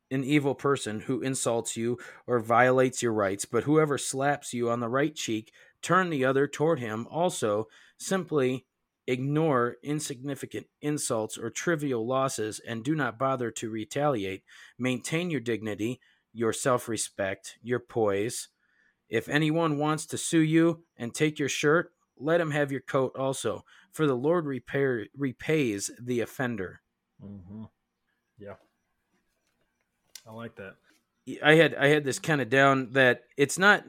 an 0.08 0.22
evil 0.22 0.54
person 0.54 1.00
who 1.00 1.20
insults 1.20 1.76
you 1.76 1.98
or 2.28 2.38
violates 2.38 3.02
your 3.02 3.12
rights, 3.12 3.44
but 3.44 3.64
whoever 3.64 3.98
slaps 3.98 4.54
you 4.54 4.70
on 4.70 4.78
the 4.78 4.88
right 4.88 5.16
cheek, 5.16 5.50
turn 5.82 6.10
the 6.10 6.24
other 6.24 6.46
toward 6.46 6.78
him 6.78 7.08
also. 7.10 7.66
Simply 7.98 8.66
ignore 9.08 9.78
insignificant 9.82 10.68
insults 10.80 11.38
or 11.38 11.50
trivial 11.50 12.06
losses 12.06 12.60
and 12.60 12.84
do 12.84 12.94
not 12.94 13.18
bother 13.18 13.50
to 13.50 13.68
retaliate. 13.68 14.44
Maintain 14.78 15.28
your 15.28 15.40
dignity, 15.40 15.98
your 16.32 16.52
self 16.52 16.88
respect, 16.88 17.58
your 17.64 17.80
poise 17.80 18.46
if 19.10 19.28
anyone 19.28 19.76
wants 19.76 20.06
to 20.06 20.18
sue 20.18 20.40
you 20.40 20.84
and 20.96 21.12
take 21.12 21.38
your 21.38 21.48
shirt, 21.48 21.92
let 22.16 22.40
him 22.40 22.52
have 22.52 22.70
your 22.70 22.80
coat 22.80 23.16
also, 23.18 23.64
for 23.92 24.06
the 24.06 24.14
Lord 24.14 24.46
repair, 24.46 25.06
repays 25.16 25.90
the 26.00 26.20
offender. 26.20 26.80
Mm-hmm. 27.22 27.64
Yeah, 28.38 28.54
I 30.26 30.32
like 30.32 30.54
that. 30.56 30.76
I 31.44 31.54
had 31.54 31.74
I 31.74 31.88
had 31.88 32.04
this 32.04 32.18
kind 32.18 32.40
of 32.40 32.48
down 32.48 32.92
that 32.92 33.24
it's 33.36 33.58
not 33.58 33.84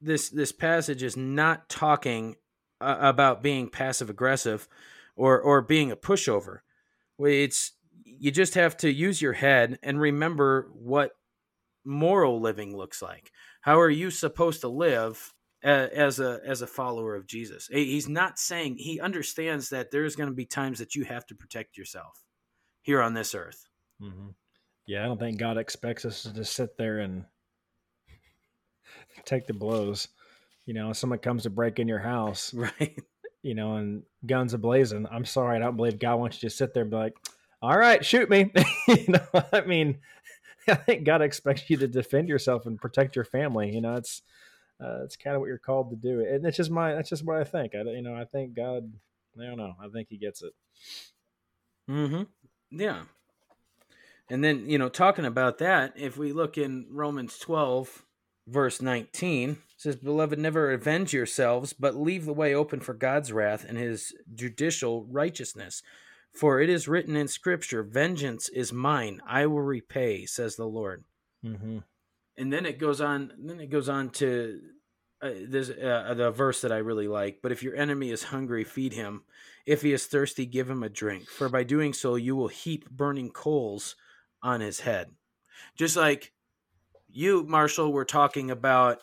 this 0.00 0.28
this 0.28 0.52
passage 0.52 1.02
is 1.02 1.16
not 1.16 1.68
talking 1.68 2.36
uh, 2.80 2.96
about 3.00 3.42
being 3.42 3.68
passive 3.68 4.10
aggressive 4.10 4.68
or 5.16 5.40
or 5.40 5.62
being 5.62 5.90
a 5.90 5.96
pushover. 5.96 6.58
It's 7.18 7.72
you 8.04 8.30
just 8.30 8.54
have 8.54 8.76
to 8.78 8.92
use 8.92 9.22
your 9.22 9.32
head 9.34 9.78
and 9.82 10.00
remember 10.00 10.68
what 10.74 11.12
moral 11.84 12.40
living 12.40 12.76
looks 12.76 13.00
like. 13.00 13.30
How 13.60 13.78
are 13.80 13.90
you 13.90 14.10
supposed 14.10 14.62
to 14.62 14.68
live 14.68 15.32
as 15.62 16.20
a 16.20 16.40
as 16.44 16.62
a 16.62 16.66
follower 16.66 17.14
of 17.14 17.26
Jesus. 17.26 17.68
He's 17.70 18.08
not 18.08 18.38
saying 18.38 18.76
he 18.76 19.00
understands 19.00 19.68
that 19.70 19.90
there's 19.90 20.16
going 20.16 20.28
to 20.28 20.34
be 20.34 20.46
times 20.46 20.78
that 20.78 20.94
you 20.94 21.04
have 21.04 21.26
to 21.26 21.34
protect 21.34 21.76
yourself 21.76 22.24
here 22.82 23.02
on 23.02 23.14
this 23.14 23.34
earth. 23.34 23.66
hmm 24.00 24.28
Yeah, 24.86 25.02
I 25.02 25.06
don't 25.06 25.20
think 25.20 25.38
God 25.38 25.58
expects 25.58 26.04
us 26.04 26.22
to 26.22 26.32
just 26.32 26.54
sit 26.54 26.76
there 26.76 27.00
and 27.00 27.24
take 29.24 29.46
the 29.46 29.52
blows. 29.52 30.08
You 30.66 30.74
know, 30.74 30.92
someone 30.92 31.18
comes 31.18 31.42
to 31.44 31.50
break 31.50 31.78
in 31.78 31.88
your 31.88 31.98
house, 31.98 32.54
Right. 32.80 32.98
you 33.42 33.54
know, 33.54 33.76
and 33.76 34.02
guns 34.26 34.54
a 34.54 34.58
blazing. 34.58 35.06
I'm 35.10 35.24
sorry, 35.24 35.56
I 35.56 35.60
don't 35.60 35.76
believe 35.76 35.98
God 35.98 36.16
wants 36.16 36.42
you 36.42 36.48
to 36.48 36.54
sit 36.54 36.72
there 36.72 36.82
and 36.82 36.90
be 36.90 36.96
like, 36.96 37.16
"All 37.60 37.76
right, 37.76 38.04
shoot 38.04 38.30
me." 38.30 38.50
you 38.88 39.08
know, 39.08 39.26
I 39.52 39.62
mean, 39.62 39.98
I 40.68 40.74
think 40.74 41.04
God 41.04 41.22
expects 41.22 41.68
you 41.68 41.76
to 41.78 41.88
defend 41.88 42.28
yourself 42.28 42.66
and 42.66 42.80
protect 42.80 43.16
your 43.16 43.24
family. 43.24 43.72
You 43.74 43.80
know, 43.80 43.96
it's 43.96 44.22
uh, 44.82 45.04
it's 45.04 45.16
kind 45.16 45.36
of 45.36 45.40
what 45.40 45.48
you're 45.48 45.58
called 45.58 45.90
to 45.90 45.96
do, 45.96 46.20
and 46.20 46.44
it's 46.46 46.56
just 46.56 46.70
my 46.70 46.94
that's 46.94 47.10
just 47.10 47.24
what 47.24 47.36
I 47.36 47.44
think. 47.44 47.74
I 47.74 47.82
you 47.82 48.02
know, 48.02 48.14
I 48.14 48.24
think 48.24 48.54
God. 48.54 48.92
I 49.40 49.44
don't 49.44 49.58
know. 49.58 49.74
I 49.82 49.88
think 49.88 50.08
He 50.10 50.16
gets 50.16 50.42
it. 50.42 50.52
Mm-hmm. 51.88 52.22
Yeah. 52.70 53.02
And 54.30 54.44
then, 54.44 54.70
you 54.70 54.78
know, 54.78 54.88
talking 54.88 55.24
about 55.24 55.58
that, 55.58 55.92
if 55.96 56.16
we 56.16 56.32
look 56.32 56.56
in 56.56 56.86
Romans 56.88 57.36
12, 57.38 58.04
verse 58.46 58.80
19, 58.80 59.50
it 59.50 59.56
says, 59.76 59.96
Beloved, 59.96 60.38
never 60.38 60.70
avenge 60.70 61.12
yourselves, 61.12 61.72
but 61.72 61.96
leave 61.96 62.26
the 62.26 62.32
way 62.32 62.54
open 62.54 62.78
for 62.78 62.94
God's 62.94 63.32
wrath 63.32 63.64
and 63.68 63.76
his 63.76 64.14
judicial 64.32 65.04
righteousness. 65.10 65.82
For 66.32 66.60
it 66.60 66.70
is 66.70 66.88
written 66.88 67.16
in 67.16 67.28
Scripture, 67.28 67.82
Vengeance 67.82 68.48
is 68.48 68.72
mine, 68.72 69.20
I 69.26 69.46
will 69.46 69.62
repay, 69.62 70.26
says 70.26 70.56
the 70.56 70.66
Lord. 70.66 71.04
Mm-hmm. 71.44 71.78
And 72.36 72.52
then 72.52 72.66
it 72.66 72.78
goes 72.78 73.00
on, 73.00 73.32
then 73.38 73.60
it 73.60 73.70
goes 73.70 73.88
on 73.88 74.10
to 74.10 74.60
uh, 75.22 75.32
there's 75.48 75.70
uh, 75.70 76.14
the 76.16 76.30
verse 76.30 76.62
that 76.62 76.72
I 76.72 76.78
really 76.78 77.08
like. 77.08 77.40
But 77.42 77.52
if 77.52 77.62
your 77.62 77.76
enemy 77.76 78.10
is 78.10 78.22
hungry, 78.22 78.64
feed 78.64 78.94
him. 78.94 79.22
If 79.66 79.82
he 79.82 79.92
is 79.92 80.06
thirsty, 80.06 80.46
give 80.46 80.68
him 80.68 80.82
a 80.82 80.88
drink. 80.88 81.28
For 81.28 81.48
by 81.48 81.62
doing 81.62 81.92
so, 81.92 82.14
you 82.14 82.34
will 82.34 82.48
heap 82.48 82.88
burning 82.90 83.30
coals 83.30 83.96
on 84.42 84.60
his 84.60 84.80
head. 84.80 85.10
Just 85.76 85.96
like 85.96 86.32
you, 87.08 87.44
Marshall, 87.44 87.92
were 87.92 88.04
talking 88.04 88.50
about. 88.50 88.98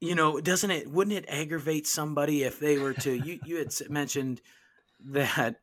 You 0.00 0.14
know, 0.14 0.38
doesn't 0.38 0.70
it? 0.70 0.90
Wouldn't 0.90 1.16
it 1.16 1.24
aggravate 1.28 1.86
somebody 1.86 2.42
if 2.42 2.60
they 2.60 2.76
were 2.76 2.92
to? 2.94 3.14
you 3.14 3.40
you 3.46 3.56
had 3.56 3.72
mentioned 3.88 4.42
that 5.06 5.60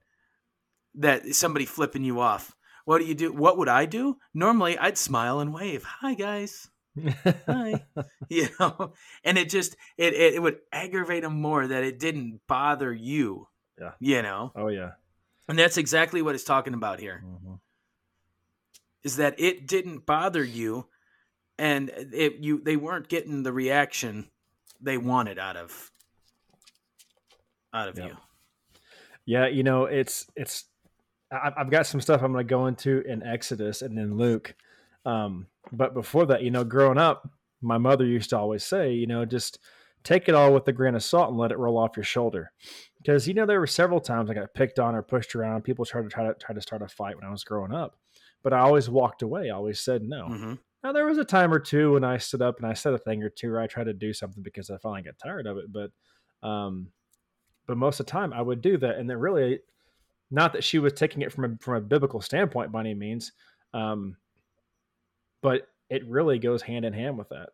that 0.95 1.34
somebody 1.36 1.65
flipping 1.65 2.04
you 2.04 2.19
off. 2.19 2.56
What 2.86 2.99
do 2.99 3.06
you 3.06 3.13
do? 3.15 3.32
What 3.32 3.58
would 3.58 3.69
I 3.69 3.86
do? 3.86 4.17
Normally, 4.34 4.77
I'd 4.77 4.97
smile 4.97 5.39
and 5.39 5.54
wave. 5.54 5.84
Hi, 5.84 6.13
guys 6.15 6.69
Hi. 7.45 7.86
you 8.30 8.47
know 8.60 8.93
and 9.23 9.38
it 9.38 9.49
just 9.49 9.77
it, 9.97 10.13
it, 10.13 10.34
it 10.36 10.39
would 10.41 10.58
aggravate 10.73 11.23
him 11.23 11.39
more 11.39 11.65
that 11.65 11.84
it 11.86 11.99
didn't 11.99 12.41
bother 12.47 12.91
you 12.93 13.47
Yeah. 13.80 13.91
you 14.01 14.21
know 14.21 14.51
oh 14.58 14.67
yeah. 14.67 14.91
and 15.47 15.58
that's 15.58 15.77
exactly 15.77 16.21
what 16.21 16.36
it's 16.36 16.43
talking 16.43 16.73
about 16.73 16.99
here 16.99 17.23
Mhm. 17.25 17.60
is 19.04 19.15
that 19.15 19.39
it 19.39 19.67
didn't 19.67 20.06
bother 20.06 20.43
you 20.43 20.88
and 21.58 21.89
it 21.95 22.39
you 22.39 22.60
they 22.62 22.75
weren't 22.75 23.08
getting 23.08 23.43
the 23.43 23.54
reaction 23.54 24.30
they 24.82 24.97
wanted 24.97 25.39
out 25.39 25.56
of 25.56 25.91
out 27.73 27.88
of 27.88 27.97
Yep. 27.97 28.10
you 28.10 28.17
Yeah, 29.25 29.47
you 29.47 29.63
know, 29.63 29.86
it's 29.86 30.25
it's. 30.36 30.65
I- 31.31 31.53
I've 31.57 31.69
got 31.69 31.85
some 31.87 32.01
stuff 32.01 32.21
I'm 32.21 32.33
going 32.33 32.45
to 32.45 32.49
go 32.49 32.67
into 32.67 33.01
in 33.01 33.23
Exodus 33.23 33.81
and 33.81 33.97
in 33.97 34.17
Luke, 34.17 34.55
um, 35.05 35.47
but 35.71 35.93
before 35.93 36.25
that, 36.27 36.43
you 36.43 36.51
know, 36.51 36.63
growing 36.63 36.97
up, 36.97 37.29
my 37.61 37.77
mother 37.77 38.05
used 38.05 38.31
to 38.31 38.37
always 38.37 38.63
say, 38.63 38.91
you 38.93 39.07
know, 39.07 39.23
just 39.25 39.59
take 40.03 40.27
it 40.27 40.35
all 40.35 40.53
with 40.53 40.67
a 40.67 40.73
grain 40.73 40.95
of 40.95 41.03
salt 41.03 41.29
and 41.29 41.37
let 41.37 41.51
it 41.51 41.57
roll 41.57 41.77
off 41.77 41.95
your 41.95 42.03
shoulder, 42.03 42.51
because 42.97 43.27
you 43.27 43.33
know 43.33 43.45
there 43.45 43.59
were 43.59 43.67
several 43.67 43.99
times 44.01 44.29
I 44.29 44.33
got 44.33 44.53
picked 44.53 44.79
on 44.79 44.95
or 44.95 45.01
pushed 45.03 45.35
around. 45.35 45.63
People 45.63 45.85
tried 45.85 46.03
to 46.03 46.09
try 46.09 46.23
to 46.25 46.33
try 46.33 46.53
to 46.55 46.61
start 46.61 46.81
a 46.81 46.87
fight 46.87 47.15
when 47.15 47.25
I 47.25 47.31
was 47.31 47.43
growing 47.43 47.71
up, 47.73 47.97
but 48.43 48.51
I 48.53 48.59
always 48.59 48.89
walked 48.89 49.21
away. 49.21 49.49
I 49.49 49.55
always 49.55 49.79
said 49.79 50.01
no. 50.03 50.25
hmm 50.27 50.53
Now 50.83 50.91
there 50.91 51.05
was 51.05 51.19
a 51.19 51.23
time 51.25 51.53
or 51.53 51.59
two 51.59 51.93
when 51.93 52.03
I 52.03 52.17
stood 52.17 52.41
up 52.41 52.57
and 52.57 52.65
I 52.65 52.73
said 52.73 52.93
a 52.93 52.97
thing 52.97 53.21
or 53.23 53.29
two, 53.29 53.51
or 53.53 53.59
I 53.59 53.67
tried 53.67 53.85
to 53.85 53.93
do 53.93 54.11
something 54.13 54.41
because 54.43 54.69
I 54.71 54.77
finally 54.79 55.03
got 55.03 55.19
tired 55.23 55.45
of 55.45 55.57
it. 55.57 55.65
But, 55.71 55.91
um, 56.47 56.91
but 57.67 57.77
most 57.77 57.99
of 57.99 58.07
the 58.07 58.11
time 58.11 58.33
I 58.33 58.41
would 58.41 58.61
do 58.61 58.77
that, 58.77 58.97
and 58.97 59.07
then 59.09 59.17
really, 59.19 59.59
not 60.31 60.53
that 60.53 60.63
she 60.63 60.79
was 60.79 60.93
taking 60.93 61.21
it 61.21 61.31
from 61.31 61.43
a 61.45 61.57
from 61.61 61.75
a 61.75 61.81
biblical 61.81 62.21
standpoint 62.21 62.71
by 62.71 62.79
any 62.79 62.93
means, 62.93 63.33
um, 63.73 64.15
but 65.41 65.67
it 65.89 66.07
really 66.07 66.39
goes 66.39 66.61
hand 66.61 66.85
in 66.85 66.93
hand 66.93 67.17
with 67.17 67.29
that. 67.29 67.49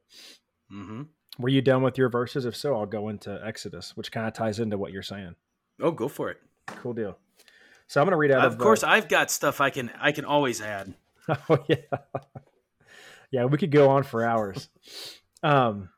hmm 0.69 1.03
Were 1.39 1.49
you 1.49 1.61
done 1.61 1.81
with 1.81 1.97
your 1.97 2.09
verses? 2.09 2.45
If 2.45 2.55
so, 2.55 2.75
I'll 2.75 2.85
go 2.85 3.09
into 3.09 3.39
Exodus, 3.43 3.97
which 3.97 4.11
kind 4.11 4.27
of 4.27 4.33
ties 4.33 4.59
into 4.59 4.77
what 4.77 4.91
you're 4.91 5.01
saying. 5.03 5.35
oh 5.81 5.91
go 5.91 6.07
for 6.07 6.29
it 6.29 6.37
Cool 6.67 6.93
deal. 6.93 7.17
So 7.87 8.01
I'm 8.01 8.05
going 8.05 8.11
to 8.11 8.17
read 8.17 8.31
out 8.31 8.45
of, 8.45 8.53
of 8.53 8.59
course 8.59 8.83
uh, 8.83 8.87
i've 8.89 9.07
got 9.07 9.31
stuff 9.31 9.61
i 9.61 9.69
can 9.69 9.89
i 9.99 10.11
can 10.11 10.25
always 10.25 10.61
add 10.61 10.93
Oh 11.49 11.57
yeah. 11.67 11.75
yeah, 13.31 13.45
we 13.45 13.57
could 13.57 13.71
go 13.71 13.89
on 13.89 14.03
for 14.03 14.23
hours. 14.23 14.69
um 15.43 15.89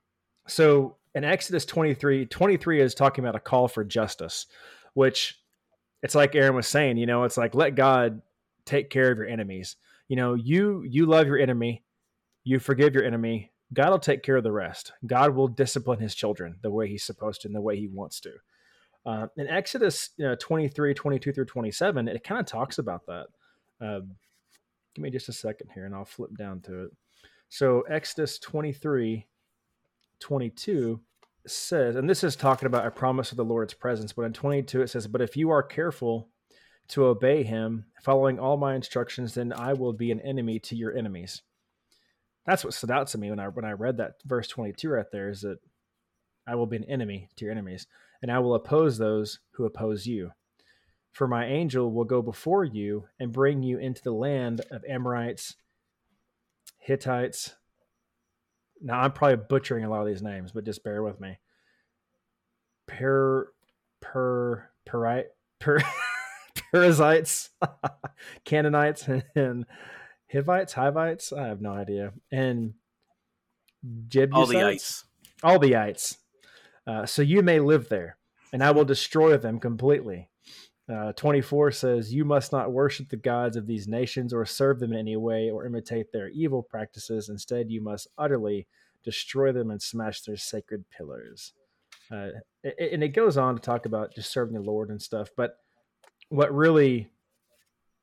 so 0.47 0.95
in 1.15 1.23
Exodus 1.23 1.65
23, 1.65 2.25
23 2.27 2.81
is 2.81 2.93
talking 2.95 3.23
about 3.23 3.35
a 3.35 3.39
call 3.39 3.67
for 3.67 3.83
justice, 3.83 4.45
which 4.93 5.39
it's 6.01 6.15
like 6.15 6.35
Aaron 6.35 6.55
was 6.55 6.67
saying, 6.67 6.97
you 6.97 7.05
know, 7.05 7.23
it's 7.23 7.37
like 7.37 7.55
let 7.55 7.75
God 7.75 8.21
take 8.65 8.89
care 8.89 9.11
of 9.11 9.17
your 9.17 9.27
enemies. 9.27 9.75
You 10.07 10.15
know, 10.15 10.33
you 10.33 10.83
you 10.87 11.05
love 11.05 11.27
your 11.27 11.37
enemy, 11.39 11.83
you 12.43 12.59
forgive 12.59 12.93
your 12.93 13.03
enemy, 13.03 13.51
God 13.73 13.91
will 13.91 13.99
take 13.99 14.23
care 14.23 14.37
of 14.37 14.43
the 14.43 14.51
rest. 14.51 14.93
God 15.05 15.35
will 15.35 15.47
discipline 15.47 15.99
his 15.99 16.15
children 16.15 16.57
the 16.61 16.71
way 16.71 16.87
he's 16.87 17.03
supposed 17.03 17.41
to 17.41 17.47
and 17.47 17.55
the 17.55 17.61
way 17.61 17.77
he 17.77 17.87
wants 17.87 18.19
to. 18.21 18.33
Uh, 19.05 19.27
in 19.37 19.47
Exodus 19.47 20.09
you 20.17 20.25
know, 20.25 20.35
23, 20.35 20.93
22 20.93 21.31
through 21.31 21.45
27, 21.45 22.07
it 22.07 22.23
kind 22.23 22.39
of 22.39 22.45
talks 22.45 22.79
about 22.79 23.05
that. 23.05 23.27
Um, 23.79 24.11
give 24.95 25.03
me 25.03 25.09
just 25.09 25.29
a 25.29 25.33
second 25.33 25.69
here 25.73 25.85
and 25.85 25.95
I'll 25.95 26.05
flip 26.05 26.35
down 26.37 26.61
to 26.61 26.85
it. 26.85 26.91
So 27.49 27.81
Exodus 27.81 28.39
23, 28.39 29.25
22 30.19 30.99
says, 31.45 31.95
and 31.95 32.09
this 32.09 32.23
is 32.23 32.35
talking 32.35 32.67
about 32.67 32.85
a 32.85 32.91
promise 32.91 33.31
of 33.31 33.37
the 33.37 33.45
Lord's 33.45 33.73
presence, 33.73 34.13
but 34.13 34.23
in 34.23 34.33
22 34.33 34.81
it 34.81 34.89
says, 34.89 35.07
But 35.07 35.21
if 35.21 35.37
you 35.37 35.49
are 35.49 35.63
careful 35.63 36.29
to 36.89 37.05
obey 37.05 37.43
him, 37.43 37.85
following 38.01 38.39
all 38.39 38.57
my 38.57 38.75
instructions, 38.75 39.33
then 39.33 39.53
I 39.53 39.73
will 39.73 39.93
be 39.93 40.11
an 40.11 40.19
enemy 40.21 40.59
to 40.59 40.75
your 40.75 40.95
enemies. 40.95 41.41
That's 42.45 42.63
what 42.63 42.73
stood 42.73 42.91
out 42.91 43.07
to 43.09 43.17
me 43.17 43.29
when 43.29 43.39
I 43.39 43.47
when 43.49 43.65
I 43.65 43.73
read 43.73 43.97
that 43.97 44.13
verse 44.25 44.47
22 44.47 44.89
right 44.89 45.05
there 45.11 45.29
is 45.29 45.41
that 45.41 45.59
I 46.47 46.55
will 46.55 46.65
be 46.65 46.77
an 46.77 46.85
enemy 46.85 47.29
to 47.35 47.45
your 47.45 47.51
enemies, 47.51 47.85
and 48.23 48.31
I 48.31 48.39
will 48.39 48.55
oppose 48.55 48.97
those 48.97 49.39
who 49.51 49.65
oppose 49.65 50.07
you. 50.07 50.31
For 51.11 51.27
my 51.27 51.45
angel 51.45 51.91
will 51.91 52.05
go 52.05 52.21
before 52.21 52.63
you 52.63 53.05
and 53.19 53.31
bring 53.31 53.61
you 53.61 53.77
into 53.77 54.01
the 54.01 54.11
land 54.11 54.61
of 54.71 54.83
Amorites, 54.89 55.55
Hittites. 56.77 57.55
Now 58.81 59.01
I'm 59.01 59.11
probably 59.11 59.45
butchering 59.49 59.83
a 59.83 59.89
lot 59.89 60.01
of 60.01 60.07
these 60.07 60.21
names, 60.21 60.51
but 60.51 60.63
just 60.63 60.83
bear 60.83 61.03
with 61.03 61.19
me. 61.19 61.37
Per, 62.87 63.51
per, 64.01 64.69
perite, 64.87 65.27
per, 65.59 65.79
Perizzites, 66.71 67.49
Canaanites, 68.45 69.07
and 69.35 69.65
Hivites, 70.31 70.73
Hivites. 70.73 71.33
I 71.33 71.47
have 71.47 71.61
no 71.61 71.71
idea. 71.71 72.13
And 72.31 72.73
Jebusites, 74.07 74.33
all 74.33 74.45
the 74.47 74.63
ice 74.63 75.03
all 75.43 75.59
the 75.59 75.75
ites. 75.75 76.17
Uh, 76.85 77.05
so 77.05 77.21
you 77.21 77.41
may 77.41 77.59
live 77.59 77.89
there, 77.89 78.17
and 78.51 78.63
I 78.63 78.71
will 78.71 78.85
destroy 78.85 79.37
them 79.37 79.59
completely. 79.59 80.28
Uh, 80.91 81.13
24 81.13 81.71
says, 81.71 82.13
You 82.13 82.25
must 82.25 82.51
not 82.51 82.71
worship 82.71 83.09
the 83.09 83.17
gods 83.17 83.55
of 83.55 83.67
these 83.67 83.87
nations 83.87 84.33
or 84.33 84.45
serve 84.45 84.79
them 84.79 84.93
in 84.93 84.99
any 84.99 85.15
way 85.17 85.51
or 85.51 85.65
imitate 85.65 86.11
their 86.11 86.29
evil 86.29 86.63
practices. 86.63 87.29
Instead, 87.29 87.69
you 87.69 87.79
must 87.79 88.07
utterly 88.17 88.67
destroy 89.03 89.51
them 89.51 89.69
and 89.69 89.81
smash 89.81 90.21
their 90.21 90.37
sacred 90.37 90.85
pillars. 90.89 91.53
Uh, 92.11 92.29
and 92.63 93.03
it 93.03 93.09
goes 93.09 93.37
on 93.37 93.55
to 93.55 93.61
talk 93.61 93.85
about 93.85 94.15
just 94.15 94.31
serving 94.31 94.55
the 94.55 94.61
Lord 94.61 94.89
and 94.89 95.01
stuff. 95.01 95.29
But 95.37 95.57
what 96.29 96.53
really 96.53 97.11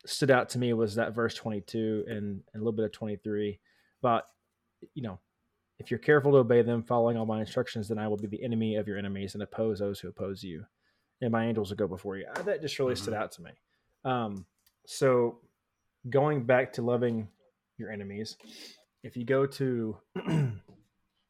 stood 0.05 0.31
out 0.31 0.49
to 0.51 0.59
me 0.59 0.73
was 0.73 0.95
that 0.95 1.15
verse 1.15 1.35
22 1.35 2.05
and, 2.07 2.17
and 2.17 2.43
a 2.55 2.59
little 2.59 2.73
bit 2.73 2.85
of 2.85 2.93
23 2.93 3.59
about, 4.01 4.25
you 4.95 5.03
know, 5.03 5.19
if 5.79 5.91
you're 5.91 5.99
careful 5.99 6.31
to 6.33 6.39
obey 6.39 6.63
them, 6.63 6.85
following 6.85 7.17
all 7.17 7.27
my 7.27 7.41
instructions, 7.41 7.89
then 7.89 7.99
I 7.99 8.07
will 8.07 8.17
be 8.17 8.29
the 8.29 8.43
enemy 8.43 8.77
of 8.77 8.87
your 8.87 8.97
enemies 8.97 9.35
and 9.35 9.43
oppose 9.43 9.81
those 9.81 9.99
who 9.99 10.09
oppose 10.09 10.43
you. 10.43 10.65
And 11.21 11.33
my 11.33 11.47
angels 11.47 11.71
will 11.71 11.77
go 11.77 11.87
before 11.87 12.17
you. 12.17 12.27
Uh, 12.35 12.43
That 12.43 12.61
just 12.61 12.79
really 12.79 12.97
stood 12.97 13.15
out 13.15 13.33
to 13.33 13.43
me. 13.43 13.51
Um, 14.05 14.45
so, 14.87 15.39
going 16.11 16.45
back 16.45 16.73
to 16.75 16.83
loving 16.83 17.29
your 17.79 17.91
enemies, 17.91 18.37
if 19.03 19.17
you 19.17 19.25
go 19.25 19.47
to, 19.47 19.97
if 20.17 20.53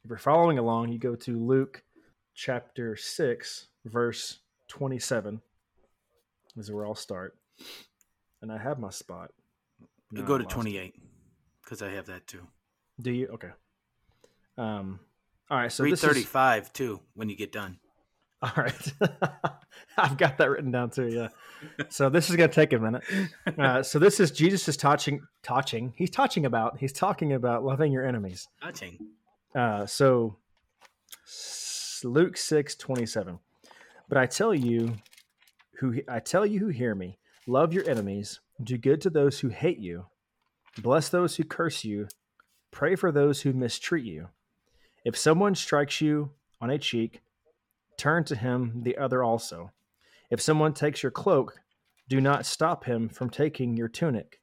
you're 0.07 0.17
following 0.17 0.57
along, 0.57 0.91
you 0.91 0.99
go 0.99 1.15
to 1.15 1.39
Luke 1.39 1.83
chapter 2.33 2.95
6, 2.95 3.67
verse 3.85 4.39
27. 4.67 5.41
Is 6.57 6.71
where 6.71 6.87
I'll 6.87 6.95
start. 6.95 7.37
And 8.41 8.51
I 8.51 8.57
have 8.57 8.79
my 8.79 8.89
spot. 8.89 9.31
you 10.11 10.21
No, 10.21 10.23
go 10.23 10.37
to 10.39 10.43
28 10.43 10.95
because 11.63 11.81
i 11.81 11.89
have 11.89 12.05
that 12.05 12.25
too 12.25 12.47
Do 12.99 13.11
you? 13.11 13.27
Okay. 13.27 13.49
Um, 14.57 14.99
All 15.51 15.57
right, 15.57 15.71
so 15.71 15.83
Read 15.83 15.93
this 15.93 16.01
thirty 16.01 16.21
is 16.21 16.69
too 16.69 17.01
when 17.13 17.29
you 17.29 17.35
get 17.35 17.51
done. 17.51 17.77
all 18.41 18.51
right. 18.55 18.93
I've 19.97 20.17
got 20.17 20.37
that 20.37 20.49
written 20.49 20.71
down 20.71 20.91
too. 20.91 21.07
Yeah. 21.07 21.29
So 21.89 22.09
this 22.09 22.29
is 22.29 22.35
gonna 22.35 22.49
take 22.49 22.71
a 22.73 22.77
minute. 22.77 23.03
Uh, 23.57 23.81
so 23.83 23.97
this 23.97 24.19
is 24.19 24.31
Jesus 24.31 24.67
is 24.67 24.77
touching, 24.77 25.21
touching. 25.41 25.93
He's 25.95 26.11
touching 26.11 26.45
about. 26.45 26.77
He's 26.77 26.93
talking 26.93 27.33
about 27.33 27.63
loving 27.63 27.91
your 27.91 28.05
enemies. 28.05 28.47
Touching. 28.61 28.99
Uh, 29.55 29.87
so 29.87 30.37
Luke 32.03 32.37
six 32.37 32.75
twenty 32.75 33.07
seven. 33.07 33.39
But 34.07 34.19
I 34.19 34.27
tell 34.27 34.53
you, 34.53 34.93
who 35.79 35.95
I 36.07 36.19
tell 36.19 36.45
you 36.45 36.59
who 36.59 36.67
hear 36.67 36.93
me, 36.93 37.17
love 37.47 37.73
your 37.73 37.89
enemies, 37.89 38.39
do 38.63 38.77
good 38.77 39.01
to 39.01 39.09
those 39.09 39.39
who 39.39 39.49
hate 39.49 39.79
you, 39.79 40.05
bless 40.77 41.09
those 41.09 41.35
who 41.35 41.43
curse 41.43 41.83
you, 41.83 42.07
pray 42.69 42.95
for 42.95 43.11
those 43.11 43.41
who 43.41 43.51
mistreat 43.51 44.05
you. 44.05 44.27
If 45.03 45.17
someone 45.17 45.55
strikes 45.55 46.01
you 46.01 46.31
on 46.61 46.69
a 46.69 46.77
cheek, 46.77 47.21
turn 47.97 48.23
to 48.25 48.35
him 48.35 48.81
the 48.83 48.97
other 48.97 49.23
also. 49.23 49.71
If 50.29 50.41
someone 50.41 50.73
takes 50.73 51.03
your 51.03 51.11
cloak, 51.11 51.59
do 52.09 52.21
not 52.21 52.45
stop 52.45 52.85
him 52.85 53.09
from 53.09 53.29
taking 53.29 53.75
your 53.75 53.87
tunic. 53.87 54.39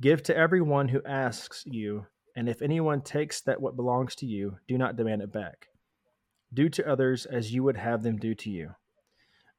Give 0.00 0.22
to 0.24 0.36
everyone 0.36 0.88
who 0.88 1.02
asks 1.04 1.64
you, 1.66 2.06
and 2.34 2.48
if 2.48 2.62
anyone 2.62 3.02
takes 3.02 3.40
that 3.42 3.60
what 3.60 3.76
belongs 3.76 4.14
to 4.16 4.26
you, 4.26 4.56
do 4.66 4.76
not 4.78 4.96
demand 4.96 5.22
it 5.22 5.32
back. 5.32 5.68
Do 6.52 6.68
to 6.70 6.90
others 6.90 7.26
as 7.26 7.52
you 7.52 7.62
would 7.62 7.76
have 7.76 8.02
them 8.02 8.16
do 8.16 8.34
to 8.34 8.50
you. 8.50 8.74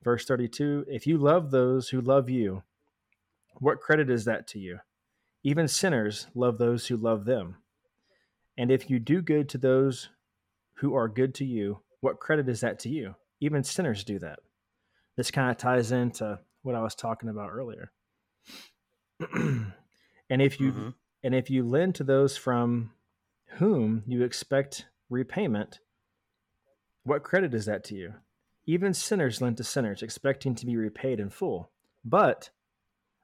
Verse 0.03 0.26
32 0.26 0.86
If 0.88 1.07
you 1.07 1.18
love 1.18 1.51
those 1.51 1.89
who 1.89 2.01
love 2.01 2.30
you, 2.30 2.64
what 3.59 3.80
credit 3.80 4.09
is 4.09 4.26
that 4.26 4.47
to 4.47 4.59
you? 4.59 4.80
Even 5.43 5.68
sinners 5.68 6.28
love 6.36 6.57
those 6.57 6.88
who 6.88 6.97
love 6.97 7.26
them. 7.26 7.57
And 8.57 8.72
if 8.72 8.89
you 8.89 8.99
do 8.99 9.22
good 9.22 9.47
to 9.49 9.57
those 9.57 10.09
who 10.76 10.93
are 10.95 11.07
good 11.07 11.34
to 11.36 11.45
you, 11.45 11.83
what 12.04 12.20
credit 12.20 12.49
is 12.49 12.60
that 12.60 12.80
to 12.80 12.89
you? 12.89 13.16
Even 13.39 13.64
sinners 13.64 14.04
do 14.04 14.20
that. 14.20 14.39
This 15.16 15.32
kind 15.32 15.49
of 15.49 15.58
ties 15.58 15.91
into 15.93 16.38
what 16.62 16.76
I 16.76 16.82
was 16.82 16.95
talking 16.95 17.30
about 17.30 17.51
earlier. 17.51 17.91
and 19.34 19.72
if 20.41 20.60
you 20.60 20.74
Mhm. 20.74 20.93
and 21.24 21.34
if 21.34 21.49
you 21.49 21.64
lend 21.64 21.95
to 21.95 22.04
those 22.04 22.36
from 22.36 22.91
whom 23.58 24.04
you 24.06 24.24
expect 24.24 24.88
repayment, 25.10 25.80
what 27.04 27.24
credit 27.24 27.54
is 27.54 27.66
that 27.66 27.86
to 27.86 27.95
you? 27.95 28.16
Even 28.66 28.93
sinners 28.93 29.41
lend 29.41 29.56
to 29.58 29.64
sinners, 29.64 30.04
expecting 30.04 30.56
to 30.56 30.66
be 30.66 30.76
repaid 30.76 31.22
in 31.22 31.30
full. 31.30 31.72
But 32.04 32.49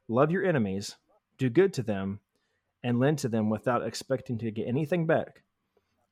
love 0.07 0.32
your 0.32 0.45
enemies, 0.45 0.95
do 1.38 1.49
good 1.49 1.73
to 1.73 1.84
them, 1.84 2.21
and 2.82 2.99
lend 2.99 3.19
to 3.19 3.27
them 3.27 3.49
without 3.49 3.86
expecting 3.86 4.38
to 4.38 4.51
get 4.51 4.67
anything 4.67 5.05
back. 5.05 5.43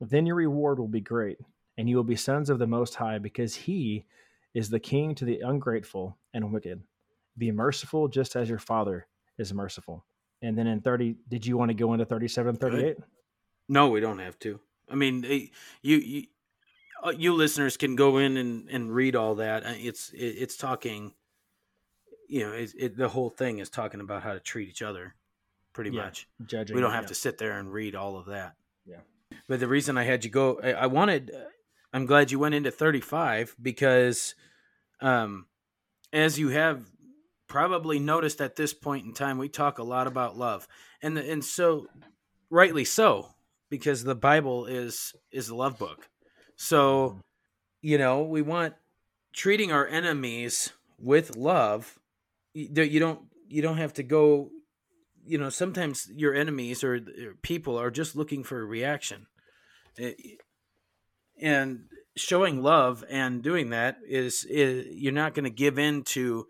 Then 0.02 0.26
your 0.26 0.36
reward 0.36 0.80
will 0.80 0.90
be 0.90 1.02
great, 1.02 1.40
and 1.78 1.90
you 1.90 1.96
will 1.96 2.04
be 2.04 2.16
sons 2.16 2.50
of 2.50 2.60
the 2.60 2.68
Most 2.68 2.96
High, 2.96 3.18
because 3.18 3.56
He 3.56 4.06
is 4.54 4.70
the 4.70 4.80
King 4.80 5.16
to 5.16 5.26
the 5.26 5.40
ungrateful 5.42 6.18
and 6.34 6.52
wicked. 6.52 6.82
Be 7.38 7.52
merciful 7.52 8.08
just 8.08 8.36
as 8.36 8.50
your 8.50 8.60
Father 8.60 9.08
is 9.38 9.54
merciful. 9.54 10.04
And 10.42 10.58
then 10.58 10.68
in 10.68 10.82
30, 10.82 11.16
did 11.30 11.46
you 11.46 11.58
want 11.58 11.70
to 11.70 11.76
go 11.76 11.94
into 11.94 12.06
37 12.06 12.56
38? 12.58 12.98
No, 13.70 13.90
we 13.90 14.00
don't 14.00 14.20
have 14.20 14.38
to. 14.40 14.60
I 14.90 14.96
mean, 14.96 15.26
eh, 15.26 15.48
you 15.82 15.98
you 15.98 16.24
uh, 17.04 17.10
you 17.10 17.34
listeners 17.34 17.78
can 17.78 17.96
go 17.96 18.18
in 18.18 18.38
and, 18.38 18.70
and 18.70 18.94
read 18.94 19.16
all 19.16 19.36
that. 19.36 19.66
Uh, 19.66 19.74
It's 19.76 20.10
it, 20.12 20.18
it's 20.26 20.58
talking. 20.58 21.14
You 22.30 22.42
know, 22.42 22.54
it, 22.54 22.74
it, 22.78 22.98
the 22.98 23.08
whole 23.08 23.30
thing 23.30 23.60
is 23.60 23.70
talking 23.70 24.02
about 24.02 24.22
how 24.24 24.34
to 24.34 24.40
treat 24.40 24.70
each 24.70 24.82
other, 24.82 25.16
pretty 25.74 25.92
Yeah, 25.92 26.04
much. 26.04 26.28
Judging. 26.46 26.76
We 26.76 26.82
don't 26.82 26.92
have 26.92 27.06
yeah. 27.06 27.10
to 27.10 27.16
sit 27.16 27.38
there 27.38 27.58
and 27.58 27.72
read 27.72 27.96
all 27.96 28.18
of 28.18 28.26
that. 28.28 28.56
Yeah. 28.86 29.00
But 29.48 29.60
the 29.60 29.68
reason 29.68 29.98
I 29.98 30.04
had 30.04 30.26
you 30.26 30.32
go, 30.32 30.60
I, 30.62 30.74
I 30.74 30.86
wanted. 30.88 31.32
I'm 31.94 32.06
glad 32.06 32.32
you 32.32 32.40
went 32.40 32.56
into 32.56 32.72
35 32.72 33.56
because, 33.62 34.36
um, 35.02 35.46
as 36.12 36.38
you 36.38 36.50
have 36.50 36.86
probably 37.48 38.00
noticed 38.00 38.42
at 38.42 38.56
this 38.56 38.74
point 38.74 39.06
in 39.06 39.14
time, 39.14 39.38
we 39.38 39.50
talk 39.50 39.80
a 39.80 39.84
lot 39.84 40.08
about 40.08 40.38
love, 40.38 40.68
and 41.02 41.16
the, 41.16 41.32
and 41.32 41.44
so 41.44 41.88
rightly 42.50 42.86
so 42.86 43.30
because 43.70 44.04
the 44.04 44.16
Bible 44.16 44.66
is 44.66 45.14
is 45.32 45.50
a 45.50 45.56
love 45.56 45.78
book. 45.78 46.10
So, 46.56 47.20
you 47.82 47.98
know, 47.98 48.24
we 48.24 48.42
want 48.42 48.74
treating 49.34 49.72
our 49.72 49.88
enemies 49.88 50.74
with 51.00 51.36
love. 51.36 52.00
You 52.54 53.00
don't 53.00 53.22
you 53.48 53.62
don't 53.62 53.78
have 53.78 53.94
to 53.94 54.04
go. 54.04 54.50
You 55.26 55.38
know, 55.38 55.50
sometimes 55.50 56.10
your 56.14 56.34
enemies 56.34 56.84
or 56.84 57.02
people 57.42 57.78
are 57.78 57.92
just 57.92 58.16
looking 58.16 58.44
for 58.44 58.62
a 58.62 58.66
reaction, 58.66 59.28
Eh, 59.98 60.14
and 61.42 61.86
showing 62.16 62.62
love 62.64 63.04
and 63.10 63.44
doing 63.44 63.70
that 63.70 63.98
is, 64.08 64.46
is 64.46 64.88
you're 64.92 65.14
not 65.14 65.34
going 65.34 65.44
to 65.44 65.50
give 65.50 65.78
in 65.78 66.04
to 66.04 66.48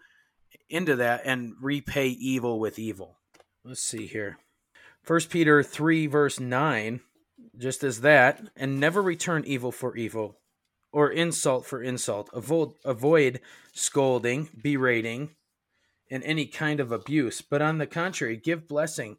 into 0.70 0.96
that 0.98 1.22
and 1.26 1.54
repay 1.62 2.08
evil 2.08 2.60
with 2.60 2.78
evil. 2.80 3.18
Let's 3.64 3.82
see 3.82 4.08
here. 4.08 4.38
First 5.02 5.30
Peter 5.30 5.64
3 5.64 6.08
verse 6.08 6.40
9 6.40 7.02
just 7.58 7.84
as 7.84 8.02
that 8.02 8.42
and 8.56 8.80
never 8.80 9.02
return 9.02 9.44
evil 9.46 9.72
for 9.72 9.96
evil 9.96 10.38
or 10.92 11.10
insult 11.10 11.66
for 11.66 11.82
insult 11.82 12.30
avoid 12.34 12.74
avoid 12.86 13.40
scolding 13.74 14.50
berating 14.62 15.32
and 16.10 16.24
any 16.24 16.46
kind 16.46 16.80
of 16.80 16.92
abuse 16.92 17.42
but 17.42 17.62
on 17.62 17.78
the 17.78 17.88
contrary 17.88 18.38
give 18.38 18.68
blessing 18.68 19.18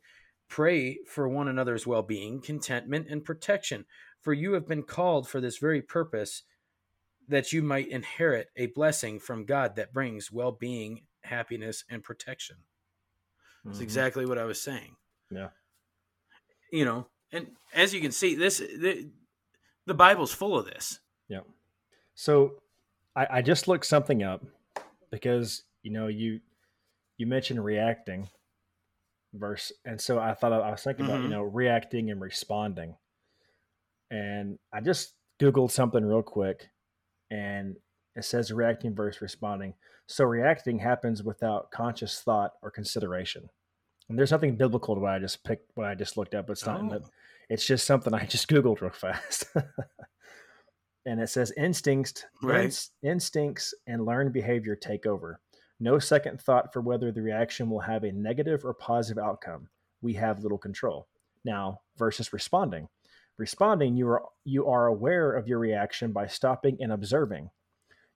pray 0.49 0.99
for 1.07 1.29
one 1.29 1.49
another's 1.49 1.87
well-being 1.87 2.41
contentment 2.41 3.07
and 3.09 3.25
protection 3.25 3.85
for 4.29 4.35
you 4.35 4.53
have 4.53 4.69
been 4.69 4.83
called 4.83 5.27
for 5.27 5.41
this 5.41 5.57
very 5.57 5.81
purpose 5.81 6.43
that 7.29 7.51
you 7.51 7.63
might 7.63 7.89
inherit 7.89 8.51
a 8.57 8.67
blessing 8.67 9.19
from 9.19 9.47
God 9.47 9.75
that 9.77 9.95
brings 9.95 10.31
well-being 10.31 11.07
happiness 11.23 11.83
and 11.89 12.05
protection 12.05 12.59
that's 13.65 13.79
Mhm. 13.79 13.83
exactly 13.85 14.27
what 14.27 14.37
I 14.37 14.45
was 14.45 14.61
saying 14.61 14.97
Yeah. 15.31 15.49
you 16.71 16.85
know 16.85 17.09
and 17.33 17.57
as 17.73 17.95
you 17.95 18.03
can 18.03 18.13
see 18.13 18.35
this 18.35 18.59
the, 18.59 19.11
the 19.87 19.95
bible's 19.95 20.35
full 20.35 20.59
of 20.59 20.67
this 20.67 21.01
Yeah. 21.29 21.41
So 22.15 22.61
I, 23.17 23.27
I 23.39 23.41
just 23.41 23.67
looked 23.67 23.87
something 23.87 24.23
up 24.23 24.45
because 25.11 25.65
you 25.83 25.91
know 25.91 26.09
you 26.09 26.43
you 27.17 27.27
mentioned 27.27 27.65
reacting 27.65 28.29
verse, 29.33 29.73
and 29.87 29.99
so 29.99 30.19
I 30.19 30.35
thought 30.35 30.53
I 30.53 30.71
was 30.71 30.83
thinking 30.85 31.07
about 31.07 31.23
you 31.23 31.29
Mhm. 31.29 31.31
know 31.31 31.43
reacting 31.45 32.11
and 32.11 32.21
responding, 32.21 32.95
and 34.11 34.59
I 34.73 34.81
just 34.81 35.15
googled 35.41 35.71
something 35.71 36.05
real 36.05 36.23
quick, 36.23 36.69
and 37.31 37.77
it 38.17 38.25
says 38.25 38.53
reacting 38.53 38.95
versus 38.95 39.21
responding. 39.23 39.75
So 40.07 40.25
reacting 40.25 40.79
happens 40.79 41.23
without 41.23 41.71
conscious 41.71 42.21
thought 42.21 42.53
or 42.63 42.71
consideration. 42.71 43.49
And 44.09 44.19
there's 44.19 44.33
nothing 44.33 44.57
biblical 44.57 44.95
to 44.95 45.01
what 45.03 45.13
I 45.13 45.19
just 45.19 45.45
picked, 45.45 45.71
what 45.75 45.87
I 45.87 45.95
just 45.95 46.17
looked 46.17 46.35
up. 46.35 46.49
It's 46.49 46.65
not 46.65 46.81
in 46.81 46.89
the 46.89 47.01
Oh. 47.05 47.11
it's 47.51 47.67
just 47.67 47.87
something 47.87 48.15
I 48.15 48.25
just 48.25 48.49
Googled 48.51 48.81
real 48.81 48.91
fast. 48.91 49.45
and 51.07 51.21
it 51.21 51.29
says 51.29 51.53
instincts, 51.57 52.25
Right. 52.43 52.65
ins- 52.67 52.91
instincts 53.03 53.75
and 53.87 54.05
learned 54.05 54.33
behavior 54.33 54.77
take 54.77 55.07
over. 55.07 55.41
No 55.81 55.99
second 55.99 56.41
thought 56.41 56.73
for 56.73 56.81
whether 56.81 57.13
the 57.13 57.23
reaction 57.23 57.71
will 57.71 57.81
have 57.81 58.03
a 58.05 58.13
negative 58.13 58.65
or 58.65 58.75
positive 58.75 59.23
outcome. 59.23 59.69
We 60.03 60.15
have 60.15 60.43
little 60.43 60.59
control. 60.59 61.07
Now, 61.45 61.81
versus 61.97 62.33
responding. 62.33 62.89
Responding, 63.39 63.97
you 63.97 64.09
are 64.09 64.25
you 64.45 64.67
are 64.67 64.87
aware 64.87 65.33
of 65.33 65.49
your 65.49 65.59
reaction 65.59 66.13
by 66.13 66.27
stopping 66.27 66.77
and 66.81 66.93
observing. 66.93 67.51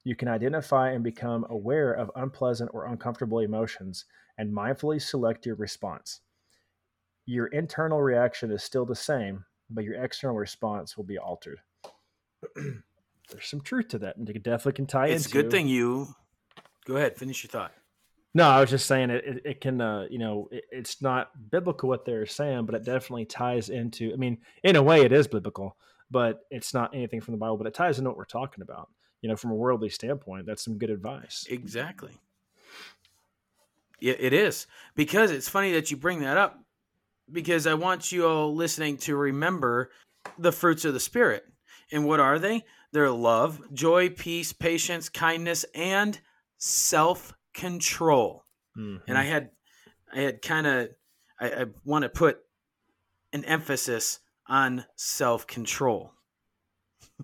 You 0.04 0.16
can 0.16 0.28
identify 0.28 0.90
and 0.90 1.04
become 1.04 1.46
aware 1.48 1.92
of 1.92 2.10
unpleasant 2.16 2.70
or 2.74 2.86
uncomfortable 2.86 3.38
emotions 3.38 4.04
and 4.36 4.52
mindfully 4.52 5.00
select 5.00 5.46
your 5.46 5.54
response 5.54 6.20
your 7.26 7.46
internal 7.46 8.02
reaction 8.02 8.50
is 8.50 8.62
still 8.62 8.84
the 8.84 8.96
same, 8.96 9.44
but 9.70 9.84
your 9.84 10.02
external 10.02 10.36
response 10.36 10.96
will 10.96 11.04
be 11.04 11.18
altered. 11.18 11.60
There's 12.56 13.46
some 13.46 13.60
truth 13.60 13.88
to 13.88 13.98
that, 14.00 14.16
and 14.16 14.28
it 14.28 14.42
definitely 14.42 14.72
can 14.72 14.86
tie 14.86 15.06
it's 15.08 15.26
a 15.26 15.30
good 15.30 15.50
thing 15.50 15.68
you 15.68 16.14
go 16.84 16.96
ahead 16.96 17.16
finish 17.16 17.44
your 17.44 17.48
thought 17.48 17.72
No, 18.34 18.48
I 18.48 18.60
was 18.60 18.70
just 18.70 18.86
saying 18.86 19.10
it. 19.10 19.24
It, 19.24 19.42
it 19.44 19.60
can, 19.60 19.80
uh, 19.80 20.06
you 20.10 20.18
know, 20.18 20.48
it, 20.50 20.64
it's 20.70 21.02
not 21.02 21.30
biblical 21.50 21.88
what 21.88 22.04
they're 22.04 22.26
saying, 22.26 22.64
but 22.64 22.74
it 22.74 22.84
definitely 22.84 23.26
ties 23.26 23.68
into. 23.68 24.12
I 24.12 24.16
mean, 24.16 24.38
in 24.62 24.76
a 24.76 24.82
way, 24.82 25.02
it 25.02 25.12
is 25.12 25.26
biblical, 25.28 25.76
but 26.10 26.46
it's 26.50 26.72
not 26.72 26.94
anything 26.94 27.20
from 27.20 27.32
the 27.32 27.38
Bible. 27.38 27.58
But 27.58 27.66
it 27.66 27.74
ties 27.74 27.98
into 27.98 28.10
what 28.10 28.16
we're 28.16 28.24
talking 28.24 28.62
about. 28.62 28.88
You 29.20 29.28
know, 29.28 29.36
from 29.36 29.50
a 29.50 29.54
worldly 29.54 29.90
standpoint, 29.90 30.46
that's 30.46 30.64
some 30.64 30.78
good 30.78 30.90
advice. 30.90 31.46
exactly 31.48 32.12
yeah 34.02 34.14
it 34.18 34.32
is 34.32 34.66
because 34.96 35.30
it's 35.30 35.48
funny 35.48 35.72
that 35.72 35.90
you 35.90 35.96
bring 35.96 36.20
that 36.20 36.36
up 36.36 36.58
because 37.30 37.66
i 37.66 37.72
want 37.74 38.10
you 38.10 38.26
all 38.26 38.54
listening 38.54 38.96
to 38.96 39.16
remember 39.16 39.90
the 40.38 40.52
fruits 40.52 40.84
of 40.84 40.92
the 40.92 41.00
spirit 41.00 41.44
and 41.92 42.04
what 42.04 42.20
are 42.20 42.38
they 42.38 42.64
they're 42.92 43.10
love 43.10 43.60
joy 43.72 44.10
peace 44.10 44.52
patience 44.52 45.08
kindness 45.08 45.64
and 45.74 46.20
self-control 47.54 48.44
and 48.74 49.18
I 49.18 49.22
had 49.24 49.50
I 50.12 50.20
had 50.20 50.42
kind 50.42 50.66
of 50.66 50.88
I, 51.40 51.50
I 51.50 51.66
want 51.84 52.04
to 52.04 52.08
put 52.08 52.38
an 53.32 53.44
emphasis 53.44 54.20
on 54.46 54.84
self 54.96 55.46
control. 55.46 56.12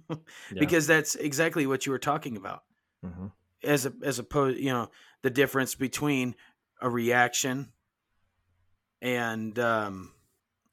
Yeah. 0.08 0.60
because 0.60 0.86
that's 0.86 1.16
exactly 1.16 1.66
what 1.66 1.84
you 1.84 1.90
were 1.92 1.98
talking 1.98 2.36
about. 2.36 2.62
Mhm. 3.04 3.32
As 3.64 3.84
a, 3.84 3.92
as 4.04 4.18
opposed, 4.20 4.58
you 4.58 4.70
know, 4.72 4.90
the 5.22 5.30
difference 5.30 5.74
between 5.74 6.36
a 6.80 6.88
reaction 6.88 7.72
and 9.02 9.58
um, 9.58 10.12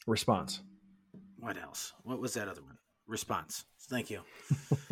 response. 0.06 0.62
what 1.40 1.58
else? 1.58 1.94
What 2.04 2.20
was 2.20 2.36
that 2.36 2.48
other 2.48 2.62
one? 2.62 2.78
Response. 3.08 3.66
Thank 3.90 4.12
you. 4.12 4.22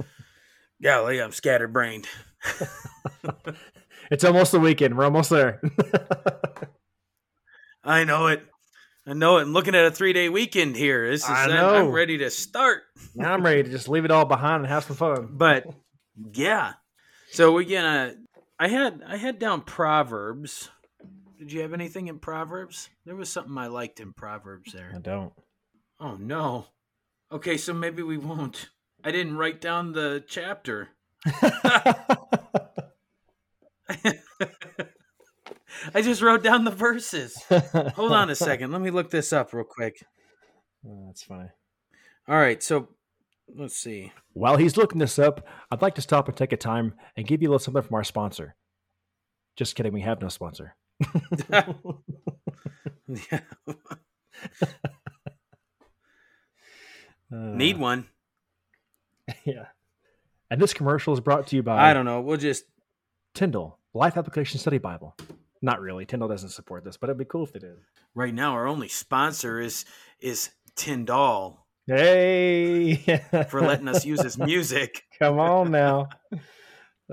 Golly, 0.82 1.22
I'm 1.22 1.32
scatterbrained. 1.32 2.08
It's 4.14 4.24
almost 4.24 4.52
the 4.52 4.60
weekend. 4.60 4.96
We're 4.96 5.06
almost 5.06 5.32
there. 5.32 5.60
I 7.84 8.04
know 8.04 8.28
it. 8.28 8.46
I 9.08 9.14
know 9.14 9.38
it. 9.38 9.42
I'm 9.42 9.54
looking 9.54 9.74
at 9.74 9.86
a 9.86 9.92
three 9.92 10.14
day 10.14 10.30
weekend 10.30 10.76
here. 10.76 11.10
This 11.10 11.24
is 11.24 11.30
I 11.32 11.46
I'm- 11.46 11.50
know. 11.50 11.74
I'm 11.74 11.92
ready 11.92 12.20
to 12.20 12.30
start. 12.30 12.84
now 13.16 13.34
I'm 13.34 13.44
ready 13.44 13.64
to 13.64 13.70
just 13.72 13.90
leave 13.90 14.06
it 14.06 14.12
all 14.12 14.26
behind 14.26 14.58
and 14.62 14.68
have 14.68 14.84
some 14.84 14.98
fun. 14.98 15.30
But 15.32 15.66
yeah. 16.32 16.74
So 17.32 17.54
we're 17.54 17.64
gonna 17.68 18.14
I 18.60 18.68
had 18.68 19.02
I 19.04 19.18
had 19.18 19.40
down 19.40 19.62
Proverbs. 19.62 20.70
Did 21.40 21.52
you 21.52 21.62
have 21.62 21.74
anything 21.74 22.08
in 22.08 22.20
Proverbs? 22.20 22.90
There 23.08 23.16
was 23.16 23.32
something 23.32 23.58
I 23.58 23.66
liked 23.66 24.00
in 24.00 24.14
Proverbs 24.14 24.74
there. 24.74 24.92
I 24.96 25.00
don't. 25.00 25.34
Oh 26.00 26.18
no. 26.18 26.68
Okay, 27.32 27.58
so 27.58 27.74
maybe 27.74 28.04
we 28.04 28.20
won't. 28.20 28.70
I 29.04 29.10
didn't 29.10 29.38
write 29.38 29.60
down 29.60 29.94
the 29.94 30.24
chapter. 30.28 30.90
I 35.94 36.02
just 36.02 36.22
wrote 36.22 36.44
down 36.44 36.64
the 36.64 36.72
verses. 36.72 37.36
Hold 37.96 38.12
on 38.12 38.30
a 38.30 38.36
second. 38.36 38.72
Let 38.72 38.82
me 38.82 38.92
look 38.92 39.10
this 39.10 39.34
up 39.34 39.54
real 39.54 39.66
quick. 39.66 40.04
Oh, 40.86 41.06
that's 41.08 41.24
funny. 41.24 41.48
All 42.28 42.36
right, 42.36 42.62
so 42.62 42.90
let's 43.56 43.78
see. 43.78 44.12
While 44.34 44.58
he's 44.58 44.76
looking 44.76 45.00
this 45.00 45.18
up, 45.18 45.48
I'd 45.72 45.82
like 45.82 45.96
to 45.96 46.02
stop 46.02 46.28
and 46.28 46.36
take 46.36 46.52
a 46.52 46.58
time 46.58 46.96
and 47.16 47.26
give 47.26 47.42
you 47.42 47.48
a 47.48 47.52
little 47.52 47.60
something 47.60 47.84
from 47.84 47.96
our 47.96 48.04
sponsor. 48.04 48.56
Just 49.56 49.78
kidding, 49.78 49.94
we 49.94 50.02
have 50.02 50.22
no 50.22 50.28
sponsor. 50.28 50.76
Yeah. 51.50 51.72
Need 57.32 57.78
one. 57.78 58.08
Yeah. 59.46 59.68
And 60.52 60.62
this 60.62 60.74
commercial 60.74 61.14
is 61.14 61.20
brought 61.20 61.48
to 61.48 61.56
you 61.56 61.64
by 61.64 61.78
I 61.78 61.94
don't 61.94 62.04
know. 62.06 62.20
We'll 62.22 62.36
just 62.38 62.66
Tyndale, 63.34 63.80
Life 63.94 64.18
Application 64.18 64.60
Study 64.60 64.78
Bible. 64.78 65.16
Not 65.62 65.82
really. 65.82 66.06
Tyndale 66.06 66.28
doesn't 66.30 66.50
support 66.50 66.84
this, 66.84 66.98
but 66.98 67.10
it'd 67.10 67.18
be 67.18 67.26
cool 67.26 67.44
if 67.46 67.54
they 67.54 67.60
did. 67.60 67.78
right 68.16 68.34
now 68.34 68.54
our 68.54 68.68
only 68.68 68.88
sponsor 68.88 69.60
is 69.60 69.86
is 70.20 70.50
Tyndall 70.76 71.66
Hey! 71.86 72.96
for 73.50 73.62
letting 73.62 73.88
us 73.90 74.06
use 74.06 74.22
his 74.22 74.38
music. 74.38 75.04
Come 75.20 75.40
on 75.40 75.72
now. 75.72 76.08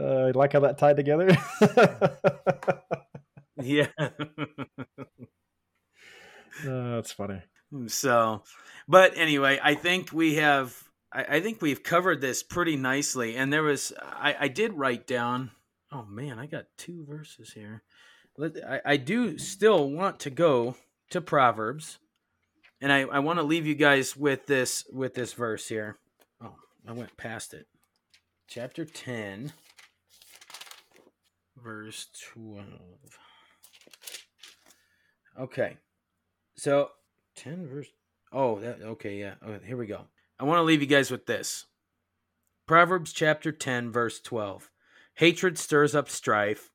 Uh, 0.01 0.31
like 0.35 0.53
how 0.53 0.61
that 0.61 0.79
tied 0.79 0.97
together? 0.97 1.37
Yeah. 3.62 3.89
Oh, 6.66 6.95
that's 6.95 7.12
funny. 7.12 7.43
so, 7.89 8.43
but 8.89 9.12
anyway, 9.16 9.59
I 9.62 9.75
think 9.75 10.12
we 10.12 10.37
have. 10.37 10.83
I, 11.12 11.37
I 11.37 11.41
think 11.41 11.61
we've 11.61 11.83
covered 11.83 12.21
this 12.23 12.43
pretty 12.43 12.77
nicely. 12.77 13.37
And 13.37 13.53
there 13.53 13.62
was, 13.62 13.93
I, 14.01 14.35
I 14.41 14.49
did 14.49 14.73
write 14.75 15.07
down. 15.07 15.51
Oh 15.93 16.05
man, 16.09 16.38
I 16.38 16.47
got 16.47 16.66
two 16.76 17.05
verses 17.09 17.53
here. 17.53 17.82
I, 18.66 18.80
I 18.84 18.97
do 18.97 19.38
still 19.38 19.91
want 19.91 20.20
to 20.20 20.30
go 20.30 20.76
to 21.11 21.20
Proverbs, 21.20 21.99
and 22.80 22.93
I, 22.93 23.01
I 23.01 23.18
want 23.18 23.38
to 23.38 23.45
leave 23.45 23.66
you 23.66 23.74
guys 23.74 24.16
with 24.16 24.47
this 24.47 24.84
with 24.93 25.14
this 25.14 25.32
verse 25.32 25.68
here. 25.68 25.99
Oh, 26.43 26.55
I 26.86 26.93
went 26.93 27.16
past 27.16 27.55
it. 27.55 27.66
Chapter 28.47 28.84
ten, 28.84 29.53
verse 31.62 32.07
twelve. 32.32 33.18
Okay, 35.38 35.76
so 36.57 36.91
ten 37.34 37.66
verse. 37.66 37.88
Oh, 38.32 38.61
that 38.61 38.80
okay, 38.80 39.16
yeah. 39.18 39.34
Oh, 39.45 39.59
here 39.64 39.76
we 39.76 39.86
go. 39.86 40.03
I 40.38 40.45
want 40.45 40.59
to 40.59 40.62
leave 40.62 40.80
you 40.80 40.86
guys 40.86 41.11
with 41.11 41.26
this. 41.26 41.66
Proverbs 42.66 43.12
chapter 43.12 43.51
10 43.51 43.91
verse 43.91 44.20
12. 44.20 44.70
Hatred 45.21 45.59
stirs 45.59 45.95
up 45.95 46.09
strife, 46.09 46.71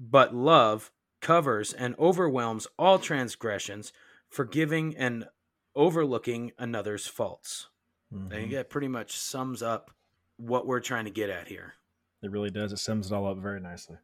but 0.00 0.34
love 0.34 0.90
covers 1.20 1.74
and 1.74 1.94
overwhelms 1.98 2.66
all 2.78 2.98
transgressions, 2.98 3.92
forgiving 4.30 4.96
and 4.96 5.28
overlooking 5.76 6.52
another's 6.58 7.06
faults. 7.06 7.68
I 8.10 8.28
think 8.30 8.48
Mhm. 8.48 8.54
that 8.54 8.70
pretty 8.70 8.88
much 8.88 9.18
sums 9.18 9.62
up 9.62 9.90
what 10.38 10.66
we're 10.66 10.80
trying 10.80 11.04
to 11.04 11.10
get 11.10 11.28
at 11.28 11.48
here. 11.48 11.74
It 12.22 12.30
really 12.30 12.48
does. 12.50 12.72
It 12.72 12.78
sums 12.78 13.12
it 13.12 13.14
all 13.14 13.26
up 13.26 13.36
very 13.36 13.60
nicely. 13.60 13.98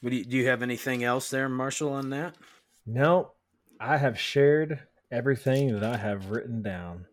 Do, 0.00 0.14
you, 0.14 0.24
do 0.24 0.36
you 0.36 0.46
have 0.46 0.62
anything 0.62 1.02
else 1.02 1.28
there, 1.28 1.48
Marshall, 1.48 1.92
on 1.92 2.10
that? 2.10 2.36
No, 2.86 3.32
I 3.80 3.96
have 3.96 4.16
shared 4.16 4.86
everything 5.10 5.72
that 5.74 5.82
I 5.82 5.96
have 5.96 6.30
written 6.30 6.62
down. 6.62 7.06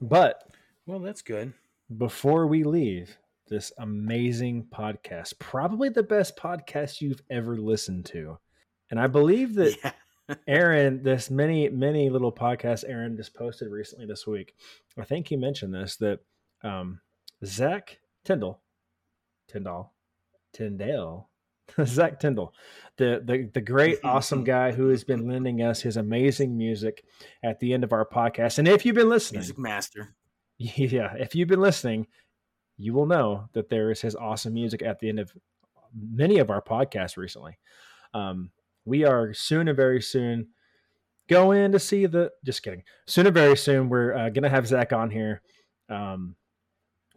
But 0.00 0.42
Well, 0.86 1.00
that's 1.00 1.20
good. 1.20 1.52
before 1.94 2.46
we 2.46 2.64
leave 2.64 3.18
this 3.50 3.72
amazing 3.78 4.66
podcast, 4.72 5.38
probably 5.38 5.88
the 5.90 6.02
best 6.02 6.36
podcast 6.36 7.00
you've 7.00 7.20
ever 7.28 7.58
listened 7.58 8.06
to. 8.06 8.38
And 8.90 8.98
I 8.98 9.06
believe 9.08 9.54
that 9.56 9.76
Yeah. 9.82 9.92
Aaron, 10.46 11.02
this 11.02 11.28
many, 11.30 11.68
many 11.68 12.08
little 12.08 12.32
podcasts 12.32 12.84
Aaron 12.88 13.16
just 13.16 13.34
posted 13.34 13.68
recently 13.68 14.06
this 14.06 14.26
week. 14.26 14.54
I 14.96 15.04
think 15.04 15.28
he 15.28 15.36
mentioned 15.36 15.74
this 15.74 15.96
that 15.96 16.20
um, 16.62 17.00
Zach 17.44 17.98
Tyndall, 18.24 18.62
Tyndall, 19.48 19.92
Tyndale, 20.52 21.28
Zach 21.84 22.20
Tyndall, 22.20 22.54
the, 22.96 23.20
the 23.24 23.50
the 23.52 23.60
great, 23.60 23.98
awesome 24.04 24.44
guy 24.44 24.72
who 24.72 24.88
has 24.88 25.02
been 25.04 25.26
lending 25.28 25.62
us 25.62 25.80
his 25.80 25.96
amazing 25.96 26.56
music 26.56 27.04
at 27.42 27.58
the 27.60 27.72
end 27.72 27.82
of 27.82 27.92
our 27.92 28.06
podcast. 28.06 28.58
And 28.58 28.68
if 28.68 28.86
you've 28.86 28.94
been 28.94 29.08
listening, 29.08 29.40
Music 29.40 29.58
master. 29.58 30.14
yeah, 30.58 31.14
if 31.18 31.34
you've 31.34 31.48
been 31.48 31.60
listening, 31.60 32.06
you 32.80 32.94
will 32.94 33.06
know 33.06 33.48
that 33.52 33.68
there 33.68 33.90
is 33.90 34.00
his 34.00 34.16
awesome 34.16 34.54
music 34.54 34.82
at 34.82 34.98
the 34.98 35.08
end 35.08 35.20
of 35.20 35.32
many 35.94 36.38
of 36.38 36.50
our 36.50 36.62
podcasts 36.62 37.16
recently. 37.16 37.58
Um, 38.14 38.50
we 38.84 39.04
are 39.04 39.34
soon 39.34 39.68
and 39.68 39.76
very 39.76 40.00
soon 40.00 40.48
going 41.28 41.72
to 41.72 41.78
see 41.78 42.06
the. 42.06 42.32
Just 42.44 42.62
kidding. 42.62 42.82
Soon 43.06 43.26
and 43.26 43.34
very 43.34 43.56
soon, 43.56 43.88
we're 43.88 44.14
uh, 44.14 44.30
going 44.30 44.44
to 44.44 44.48
have 44.48 44.66
Zach 44.66 44.92
on 44.92 45.10
here, 45.10 45.42
um, 45.90 46.34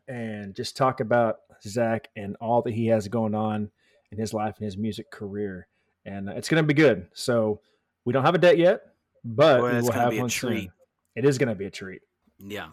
and 0.08 0.54
just 0.54 0.76
talk 0.76 1.00
about 1.00 1.38
Zach 1.64 2.10
and 2.16 2.36
all 2.42 2.62
that 2.64 2.74
he 2.74 2.88
has 2.88 3.08
going 3.08 3.34
on 3.34 3.72
in 4.12 4.18
his 4.18 4.34
life 4.34 4.56
and 4.58 4.66
his 4.66 4.78
music 4.78 5.10
career, 5.12 5.68
and 6.06 6.30
it's 6.30 6.50
going 6.50 6.62
to 6.62 6.68
be 6.68 6.74
good. 6.74 7.08
So 7.14 7.62
we 8.04 8.12
don't 8.12 8.26
have 8.26 8.36
a 8.36 8.40
date 8.40 8.60
yet, 8.60 8.82
but 9.24 9.60
Boy, 9.60 9.76
we 9.76 9.82
will 9.82 9.92
have 9.92 10.18
one 10.18 10.30
treat. 10.30 10.64
soon. 10.64 10.72
It 11.16 11.26
is 11.26 11.38
going 11.38 11.50
to 11.50 11.56
be 11.56 11.66
a 11.66 11.72
treat. 11.72 12.02
Yeah. 12.38 12.68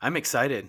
I'm 0.00 0.16
excited. 0.16 0.68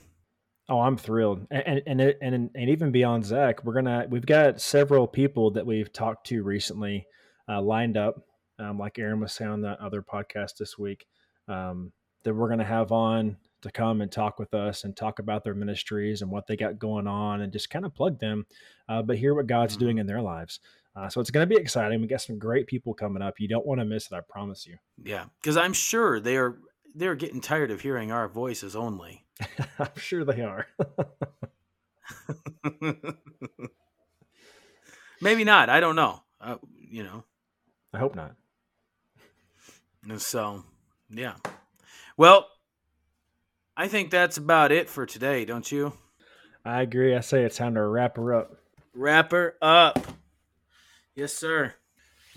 Oh, 0.70 0.82
I'm 0.82 0.98
thrilled, 0.98 1.48
and 1.50 1.82
and 1.88 2.02
and, 2.02 2.16
and 2.22 2.50
and 2.54 2.70
even 2.70 2.92
beyond 2.92 3.26
Zach, 3.26 3.64
we're 3.64 3.74
gonna 3.74 4.06
we've 4.10 4.26
got 4.26 4.60
several 4.60 5.08
people 5.08 5.52
that 5.52 5.66
we've 5.66 5.92
talked 5.94 6.28
to 6.28 6.44
recently 6.44 7.08
uh, 7.48 7.62
lined 7.62 7.96
up, 7.96 8.16
um, 8.60 8.78
like 8.78 9.00
Aaron 9.00 9.22
was 9.22 9.32
saying 9.32 9.52
on 9.52 9.62
that 9.62 9.80
other 9.80 10.02
podcast 10.02 10.58
this 10.58 10.78
week, 10.78 11.08
um, 11.48 11.94
that 12.24 12.34
we're 12.34 12.50
gonna 12.50 12.66
have 12.66 12.92
on 12.92 13.38
to 13.62 13.72
come 13.72 14.02
and 14.02 14.12
talk 14.12 14.40
with 14.40 14.54
us 14.54 14.84
and 14.84 14.96
talk 14.96 15.20
about 15.20 15.44
their 15.44 15.56
ministries 15.56 16.22
and 16.22 16.30
what 16.30 16.46
they 16.48 16.58
got 16.58 16.78
going 16.78 17.08
on, 17.08 17.42
and 17.42 17.54
just 17.54 17.70
kind 17.70 17.86
of 17.86 17.94
plug 17.96 18.20
them, 18.20 18.46
uh, 18.90 19.02
but 19.02 19.18
hear 19.18 19.34
what 19.34 19.48
God's 19.48 19.78
Mhm. 19.78 19.80
doing 19.80 19.98
in 20.00 20.06
their 20.06 20.22
lives. 20.22 20.60
Uh, 20.98 21.08
so 21.08 21.22
it's 21.22 21.32
gonna 21.32 21.46
be 21.48 21.56
exciting. 21.56 22.02
We 22.02 22.08
got 22.08 22.22
some 22.22 22.38
great 22.40 22.68
people 22.68 22.94
coming 22.94 23.22
up. 23.22 23.40
You 23.40 23.48
don't 23.48 23.66
want 23.66 23.80
to 23.80 23.86
miss 23.86 24.12
it. 24.12 24.14
I 24.16 24.20
promise 24.22 24.68
you. 24.68 24.78
Yeah. 25.02 25.26
Because 25.42 25.56
I'm 25.56 25.74
sure 25.74 26.20
they 26.20 26.36
are 26.38 26.60
they're 26.94 27.16
getting 27.16 27.40
tired 27.42 27.72
of 27.72 27.82
hearing 27.82 28.12
our 28.12 28.28
voices 28.28 28.76
only. 28.76 29.24
I'm 29.80 29.96
sure 29.98 30.24
they 30.26 30.42
are. 30.42 30.68
Maybe 35.22 35.44
not. 35.44 35.70
I 35.70 35.80
don't 35.80 35.96
know. 35.96 36.22
Uh, 36.40 36.58
you 36.80 37.04
know. 37.04 37.24
I 37.94 38.00
hope 38.00 38.16
not. 38.16 38.36
And 40.04 40.22
so, 40.22 40.64
yeah. 41.10 41.36
Well, 42.16 42.48
I 43.76 43.88
think 43.88 44.10
that's 44.10 44.38
about 44.38 44.72
it 44.72 44.90
for 44.90 45.06
today, 45.06 45.46
don't 45.46 45.72
you? 45.72 45.94
I 46.66 46.82
agree. 46.82 47.16
I 47.16 47.22
say 47.22 47.44
it's 47.44 47.58
time 47.58 47.76
to 47.76 47.84
wrap 47.84 48.18
her 48.18 48.34
up. 48.34 48.58
Wrap 48.94 49.32
her 49.32 49.56
up. 49.62 50.00
Yes, 51.16 51.34
sir. 51.34 51.74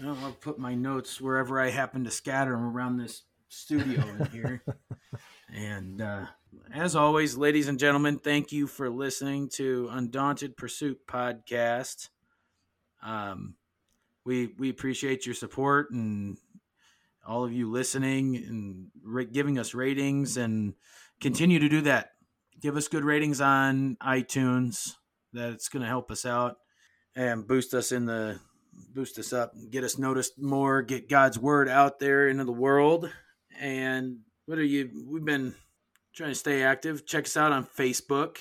Well, 0.03 0.17
I'll 0.23 0.33
put 0.33 0.59
my 0.59 0.75
notes 0.75 1.21
wherever 1.21 1.61
I 1.61 1.71
happen 1.71 2.05
to 2.05 2.11
scatter 2.11 2.53
them 2.53 2.65
around 2.65 2.97
this 2.97 3.23
studio 3.49 4.01
in 4.01 4.27
here. 4.31 4.63
and 5.55 6.01
uh, 6.01 6.27
as 6.73 6.97
always, 6.97 7.37
ladies 7.37 7.69
and 7.69 7.79
gentlemen, 7.79 8.19
thank 8.19 8.53
you 8.53 8.67
for 8.67 8.91
listening 8.91 9.49
to 9.55 9.89
Undaunted 9.91 10.57
Pursuit 10.57 10.99
podcast. 11.07 12.09
Um, 13.03 13.55
we 14.25 14.55
we 14.59 14.69
appreciate 14.71 15.27
your 15.27 15.35
support 15.35 15.91
and 15.91 16.37
all 17.27 17.45
of 17.45 17.53
you 17.53 17.71
listening 17.71 18.37
and 18.37 18.89
ra- 19.03 19.25
giving 19.31 19.59
us 19.59 19.75
ratings 19.75 20.37
and 20.37 20.75
continue 21.21 21.59
to 21.59 21.69
do 21.69 21.81
that. 21.83 22.11
give 22.61 22.77
us 22.77 22.89
good 22.89 23.05
ratings 23.05 23.41
on 23.41 23.97
iTunes. 24.03 24.93
That's 25.33 25.69
going 25.69 25.83
to 25.83 25.89
help 25.89 26.11
us 26.11 26.27
out 26.27 26.57
and 27.17 27.47
boost 27.47 27.75
us 27.75 27.93
in 27.93 28.07
the 28.07 28.39
boost 28.93 29.19
us 29.19 29.33
up, 29.33 29.53
get 29.71 29.85
us 29.85 29.99
noticed 29.99 30.41
more, 30.41 30.83
get 30.83 31.09
God's 31.09 31.39
word 31.39 31.69
out 31.69 31.99
there 31.99 32.29
into 32.29 32.45
the 32.45 32.53
world. 32.53 33.11
And 33.59 34.21
what 34.47 34.59
are 34.59 34.65
you? 34.65 34.91
We've 35.07 35.25
been 35.25 35.55
trying 36.15 36.31
to 36.31 36.35
stay 36.35 36.63
active. 36.63 37.07
Check 37.07 37.25
us 37.25 37.37
out 37.37 37.53
on 37.53 37.65
Facebook, 37.65 38.39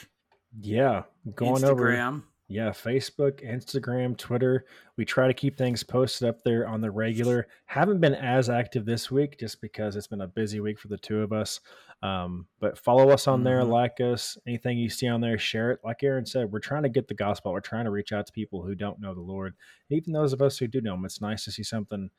Yeah, 0.61 1.03
going 1.35 1.63
over. 1.63 1.91
Instagram. 1.91 2.23
Yeah, 2.51 2.69
Facebook, 2.69 3.45
Instagram, 3.47 4.17
Twitter. 4.17 4.65
We 4.97 5.05
try 5.05 5.27
to 5.27 5.35
keep 5.35 5.55
things 5.55 5.83
posted 5.83 6.27
up 6.27 6.43
there 6.43 6.67
on 6.67 6.81
the 6.81 6.89
regular. 6.89 7.45
Haven't 7.65 7.99
been 8.01 8.15
as 8.15 8.49
active 8.49 8.85
this 8.85 9.11
week 9.11 9.37
just 9.39 9.61
because 9.61 9.95
it's 9.95 10.07
been 10.07 10.21
a 10.21 10.27
busy 10.27 10.59
week 10.59 10.79
for 10.79 10.87
the 10.87 10.97
two 10.97 11.21
of 11.21 11.31
us. 11.31 11.59
Um, 12.01 12.47
but 12.59 12.75
follow 12.75 13.11
us 13.11 13.27
on 13.27 13.43
there, 13.43 13.59
Mhm. 13.61 13.69
like 13.69 13.99
us. 14.01 14.35
Anything 14.47 14.79
you 14.79 14.89
see 14.89 15.07
on 15.07 15.21
there, 15.21 15.37
share 15.37 15.69
it. 15.69 15.79
Like 15.83 16.01
Aaron 16.01 16.25
said, 16.25 16.51
we're 16.51 16.57
trying 16.59 16.81
to 16.83 16.89
get 16.89 17.07
the 17.07 17.13
gospel. 17.13 17.51
We're 17.51 17.59
trying 17.59 17.85
to 17.85 17.91
reach 17.91 18.11
out 18.11 18.25
to 18.25 18.33
people 18.33 18.63
who 18.63 18.73
don't 18.73 18.99
know 18.99 19.13
the 19.13 19.21
Lord. 19.21 19.53
Even 19.91 20.13
those 20.13 20.33
of 20.33 20.41
us 20.41 20.57
who 20.57 20.65
do 20.65 20.81
know 20.81 20.95
Him, 20.95 21.05
it's 21.05 21.21
nice 21.21 21.43
to 21.43 21.51
see 21.51 21.61
something, 21.61 22.09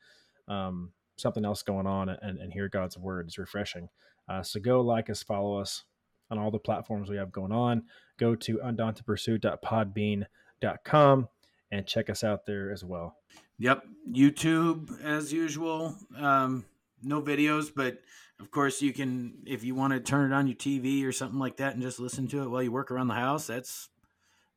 um, 0.47 0.93
something 1.17 1.43
else 1.43 1.61
going 1.61 1.87
on 1.87 2.07
and, 2.07 2.39
and 2.39 2.53
hear 2.53 2.69
God's 2.69 2.97
word. 2.97 3.27
It's 3.27 3.37
refreshing. 3.37 3.89
Uh, 4.27 4.43
so 4.43 4.59
go 4.59 4.81
like 4.81 5.09
us, 5.09 5.23
follow 5.23 5.57
us 5.59 5.83
on 6.29 6.37
all 6.39 6.51
the 6.51 6.59
platforms 6.59 7.09
we 7.09 7.17
have 7.17 7.31
going 7.31 7.51
on. 7.51 7.83
Go 8.17 8.35
to 8.35 8.57
undauntedpursuit.podbean.com 8.59 11.27
and 11.71 11.87
check 11.87 12.09
us 12.09 12.23
out 12.23 12.45
there 12.45 12.71
as 12.71 12.83
well. 12.83 13.15
Yep, 13.59 13.83
YouTube 14.11 15.03
as 15.03 15.31
usual. 15.31 15.95
Um, 16.17 16.65
no 17.03 17.21
videos, 17.21 17.71
but 17.73 17.99
of 18.39 18.51
course 18.51 18.81
you 18.81 18.91
can 18.93 19.33
if 19.45 19.63
you 19.63 19.75
want 19.75 19.93
to 19.93 19.99
turn 19.99 20.31
it 20.31 20.35
on 20.35 20.47
your 20.47 20.55
TV 20.55 21.05
or 21.05 21.11
something 21.11 21.39
like 21.39 21.57
that 21.57 21.73
and 21.73 21.81
just 21.81 21.99
listen 21.99 22.27
to 22.29 22.43
it 22.43 22.49
while 22.49 22.63
you 22.63 22.71
work 22.71 22.91
around 22.91 23.07
the 23.07 23.13
house. 23.13 23.47
That's 23.47 23.89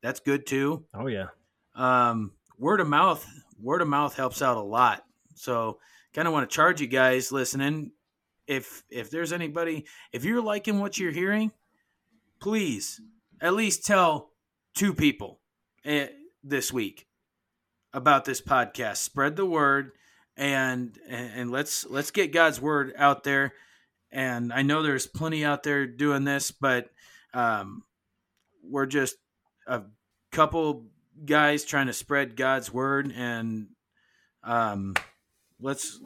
that's 0.01 0.19
good 0.19 0.45
too. 0.45 0.85
Oh 0.93 1.07
yeah, 1.07 1.27
Um, 1.75 2.31
word 2.57 2.81
of 2.81 2.87
mouth, 2.87 3.25
word 3.61 3.81
of 3.81 3.87
mouth 3.87 4.15
helps 4.15 4.41
out 4.41 4.57
a 4.57 4.61
lot. 4.61 5.03
So, 5.35 5.79
kind 6.13 6.27
of 6.27 6.33
want 6.33 6.49
to 6.49 6.55
charge 6.55 6.81
you 6.81 6.87
guys 6.87 7.31
listening. 7.31 7.91
If 8.47 8.83
if 8.89 9.09
there's 9.09 9.33
anybody, 9.33 9.85
if 10.11 10.23
you're 10.23 10.41
liking 10.41 10.79
what 10.79 10.97
you're 10.97 11.11
hearing, 11.11 11.51
please 12.39 13.01
at 13.41 13.53
least 13.53 13.85
tell 13.85 14.31
two 14.75 14.93
people 14.93 15.39
eh, 15.83 16.07
this 16.43 16.71
week 16.71 17.07
about 17.93 18.25
this 18.25 18.41
podcast. 18.41 18.97
Spread 18.97 19.35
the 19.35 19.45
word, 19.45 19.91
and 20.37 20.97
and 21.09 21.49
let's 21.49 21.85
let's 21.85 22.11
get 22.11 22.33
God's 22.33 22.61
word 22.61 22.93
out 22.97 23.23
there. 23.23 23.53
And 24.11 24.53
I 24.53 24.61
know 24.61 24.83
there's 24.83 25.07
plenty 25.07 25.43
out 25.43 25.63
there 25.63 25.87
doing 25.87 26.23
this, 26.23 26.51
but 26.51 26.89
um, 27.33 27.83
we're 28.63 28.85
just 28.85 29.15
a 29.67 29.81
couple 30.31 30.85
guys 31.25 31.65
trying 31.65 31.87
to 31.87 31.93
spread 31.93 32.35
God's 32.35 32.71
word, 32.71 33.11
and 33.15 33.67
um, 34.43 34.95
let's 35.59 35.99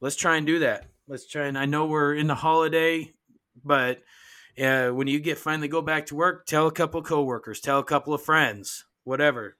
let's 0.00 0.16
try 0.16 0.36
and 0.36 0.46
do 0.46 0.60
that. 0.60 0.86
Let's 1.08 1.26
try 1.26 1.46
and 1.46 1.56
I 1.56 1.66
know 1.66 1.86
we're 1.86 2.14
in 2.14 2.26
the 2.26 2.34
holiday, 2.34 3.12
but 3.64 4.02
uh, 4.60 4.88
when 4.88 5.06
you 5.06 5.20
get 5.20 5.38
finally 5.38 5.68
go 5.68 5.80
back 5.82 6.06
to 6.06 6.16
work, 6.16 6.46
tell 6.46 6.66
a 6.66 6.72
couple 6.72 7.00
of 7.00 7.06
coworkers, 7.06 7.60
tell 7.60 7.78
a 7.78 7.84
couple 7.84 8.12
of 8.12 8.22
friends, 8.22 8.84
whatever. 9.04 9.56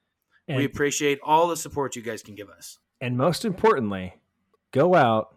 and, 0.49 0.57
we 0.57 0.65
appreciate 0.65 1.21
all 1.23 1.47
the 1.49 1.57
support 1.57 1.95
you 1.95 2.03
guys 2.03 2.23
can 2.23 2.35
give 2.35 2.49
us. 2.49 2.79
and 3.01 3.17
most 3.17 3.45
importantly, 3.45 4.15
go 4.73 4.95
out 4.95 5.37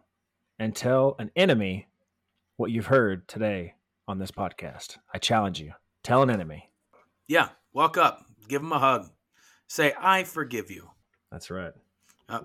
and 0.58 0.76
tell 0.76 1.16
an 1.20 1.30
enemy 1.36 1.88
what 2.58 2.72
you've 2.72 2.88
heard 2.88 3.28
today 3.28 3.76
on 4.08 4.18
this 4.18 4.32
podcast. 4.32 4.98
I 5.14 5.20
challenge 5.20 5.60
you. 5.62 5.74
Tell 6.04 6.24
an 6.24 6.30
enemy. 6.30 6.72
Yeah, 7.28 7.50
walk 7.72 7.98
up, 7.98 8.26
give 8.48 8.62
them 8.62 8.72
a 8.72 8.80
hug, 8.80 9.10
say 9.68 9.94
I 10.00 10.24
forgive 10.24 10.72
you. 10.72 10.90
That's 11.32 11.52
right. 11.52 11.74
Uh, 12.28 12.42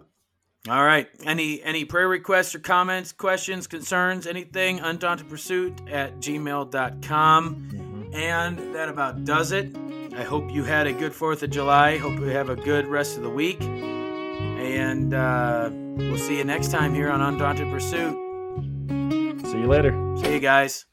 all 0.68 0.84
right. 0.84 1.08
Any 1.24 1.62
any 1.62 1.84
prayer 1.84 2.08
requests 2.08 2.54
or 2.54 2.58
comments, 2.58 3.12
questions, 3.12 3.66
concerns, 3.66 4.26
anything, 4.26 4.80
undaunted 4.80 5.28
pursuit 5.28 5.80
at 5.90 6.18
gmail.com. 6.20 7.54
Mhm. 7.72 8.14
And 8.14 8.74
that 8.74 8.88
about 8.88 9.24
does 9.24 9.52
it. 9.52 9.76
I 10.16 10.22
hope 10.22 10.50
you 10.50 10.62
had 10.64 10.86
a 10.86 10.92
good 10.92 11.12
4th 11.12 11.42
of 11.42 11.50
July. 11.50 11.96
Hope 11.98 12.18
you 12.20 12.26
have 12.26 12.48
a 12.48 12.56
good 12.56 12.86
rest 12.86 13.16
of 13.16 13.24
the 13.24 13.30
week. 13.30 13.60
And 13.62 15.12
uh, 15.12 15.68
we'll 15.72 16.16
see 16.18 16.38
you 16.38 16.44
next 16.44 16.70
time 16.70 16.94
here 16.94 17.10
on 17.10 17.20
Undaunted 17.20 17.68
Pursuit. 17.70 18.16
See 19.46 19.58
you 19.58 19.66
later. 19.66 19.92
See 20.22 20.32
you 20.34 20.40
guys. 20.40 20.86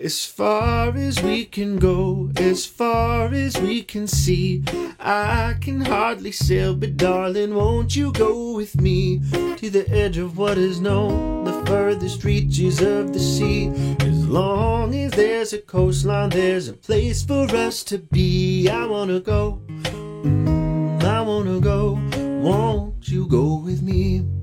As 0.00 0.24
far 0.24 0.96
as 0.96 1.20
we 1.24 1.44
can 1.44 1.76
go, 1.76 2.30
as 2.36 2.64
far 2.64 3.34
as 3.34 3.60
we 3.60 3.82
can 3.82 4.06
see, 4.06 4.62
I 5.00 5.56
can 5.60 5.80
hardly 5.80 6.30
sail, 6.30 6.76
but 6.76 6.96
darling, 6.96 7.52
won't 7.52 7.96
you 7.96 8.12
go 8.12 8.54
with 8.54 8.80
me 8.80 9.18
to 9.56 9.68
the 9.68 9.90
edge 9.90 10.16
of 10.16 10.38
what 10.38 10.56
is 10.56 10.80
known, 10.80 11.42
the 11.42 11.66
furthest 11.66 12.22
reaches 12.22 12.80
of 12.80 13.12
the 13.12 13.18
sea? 13.18 13.72
As 13.98 14.28
long 14.28 14.94
as 14.94 15.10
there's 15.10 15.52
a 15.52 15.58
coastline, 15.58 16.30
there's 16.30 16.68
a 16.68 16.74
place 16.74 17.24
for 17.24 17.48
us 17.56 17.82
to 17.84 17.98
be. 17.98 18.68
I 18.68 18.86
wanna 18.86 19.18
go, 19.18 19.60
mm, 19.66 21.02
I 21.02 21.22
wanna 21.22 21.58
go, 21.58 21.98
won't 22.40 23.08
you 23.08 23.26
go 23.26 23.56
with 23.56 23.82
me? 23.82 24.37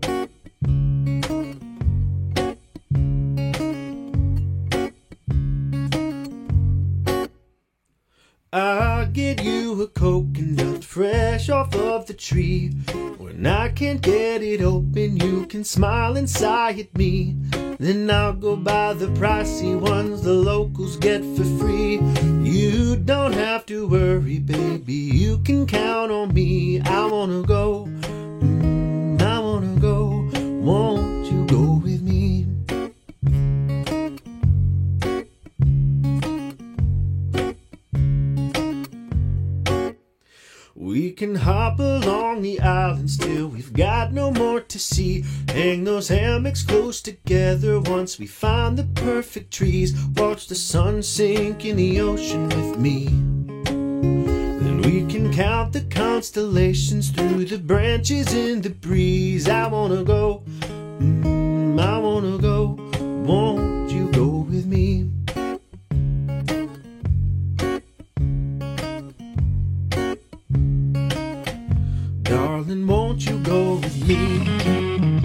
Fresh 11.46 11.56
off 11.56 11.76
of 11.76 12.06
the 12.08 12.14
tree. 12.14 12.70
When 13.18 13.46
I 13.46 13.70
can't 13.70 14.02
get 14.02 14.42
it 14.42 14.62
open, 14.62 15.18
you 15.18 15.46
can 15.46 15.64
smile 15.64 16.18
and 16.18 16.30
sigh 16.30 16.72
at 16.72 16.98
me. 16.98 17.36
Then 17.78 18.10
I'll 18.10 18.34
go 18.34 18.56
buy 18.56 18.94
the 18.94 19.08
pricey 19.08 19.80
ones 19.80 20.24
the 20.24 20.34
locals 20.34 20.98
get 20.98 21.22
for 21.36 21.44
free. 21.60 22.00
You 22.44 22.96
don't 22.96 23.34
have 23.34 23.66
to 23.68 23.88
worry, 23.88 24.40
baby, 24.40 24.94
you 24.94 25.40
can 25.40 25.68
count 25.68 26.12
on 26.12 26.34
me. 26.34 26.82
I 26.82 27.06
wanna 27.06 27.44
go, 27.44 27.88
We 40.96 41.12
can 41.12 41.36
hop 41.36 41.78
along 41.78 42.42
the 42.42 42.62
islands 42.62 43.18
till 43.18 43.50
we've 43.50 43.74
got 43.74 44.14
no 44.14 44.32
more 44.32 44.62
to 44.62 44.80
see. 44.80 45.26
Hang 45.50 45.84
those 45.84 46.08
hammocks 46.08 46.64
close 46.64 47.02
together 47.02 47.82
once 47.82 48.18
we 48.18 48.28
find 48.28 48.78
the 48.78 48.86
perfect 49.02 49.52
trees. 49.52 49.94
Watch 50.16 50.48
the 50.48 50.56
sun 50.56 51.04
sink 51.04 51.66
in 51.66 51.76
the 51.76 52.00
ocean 52.00 52.48
with 52.48 52.80
me. 52.80 53.08
Then 53.66 54.82
we 54.84 55.06
can 55.12 55.34
count 55.34 55.74
the 55.74 55.82
constellations 55.82 57.10
through 57.10 57.44
the 57.44 57.58
branches 57.58 58.34
in 58.34 58.62
the 58.62 58.70
breeze. 58.70 59.50
I 59.50 59.68
wanna 59.68 60.02
go, 60.06 60.44
mm, 61.02 61.78
I 61.78 61.98
wanna 61.98 62.38
go. 62.38 62.80
Won't 63.26 63.85
won't 73.06 73.24
you 73.28 73.38
go 73.40 73.76
with 73.76 74.08
me? 74.08 75.25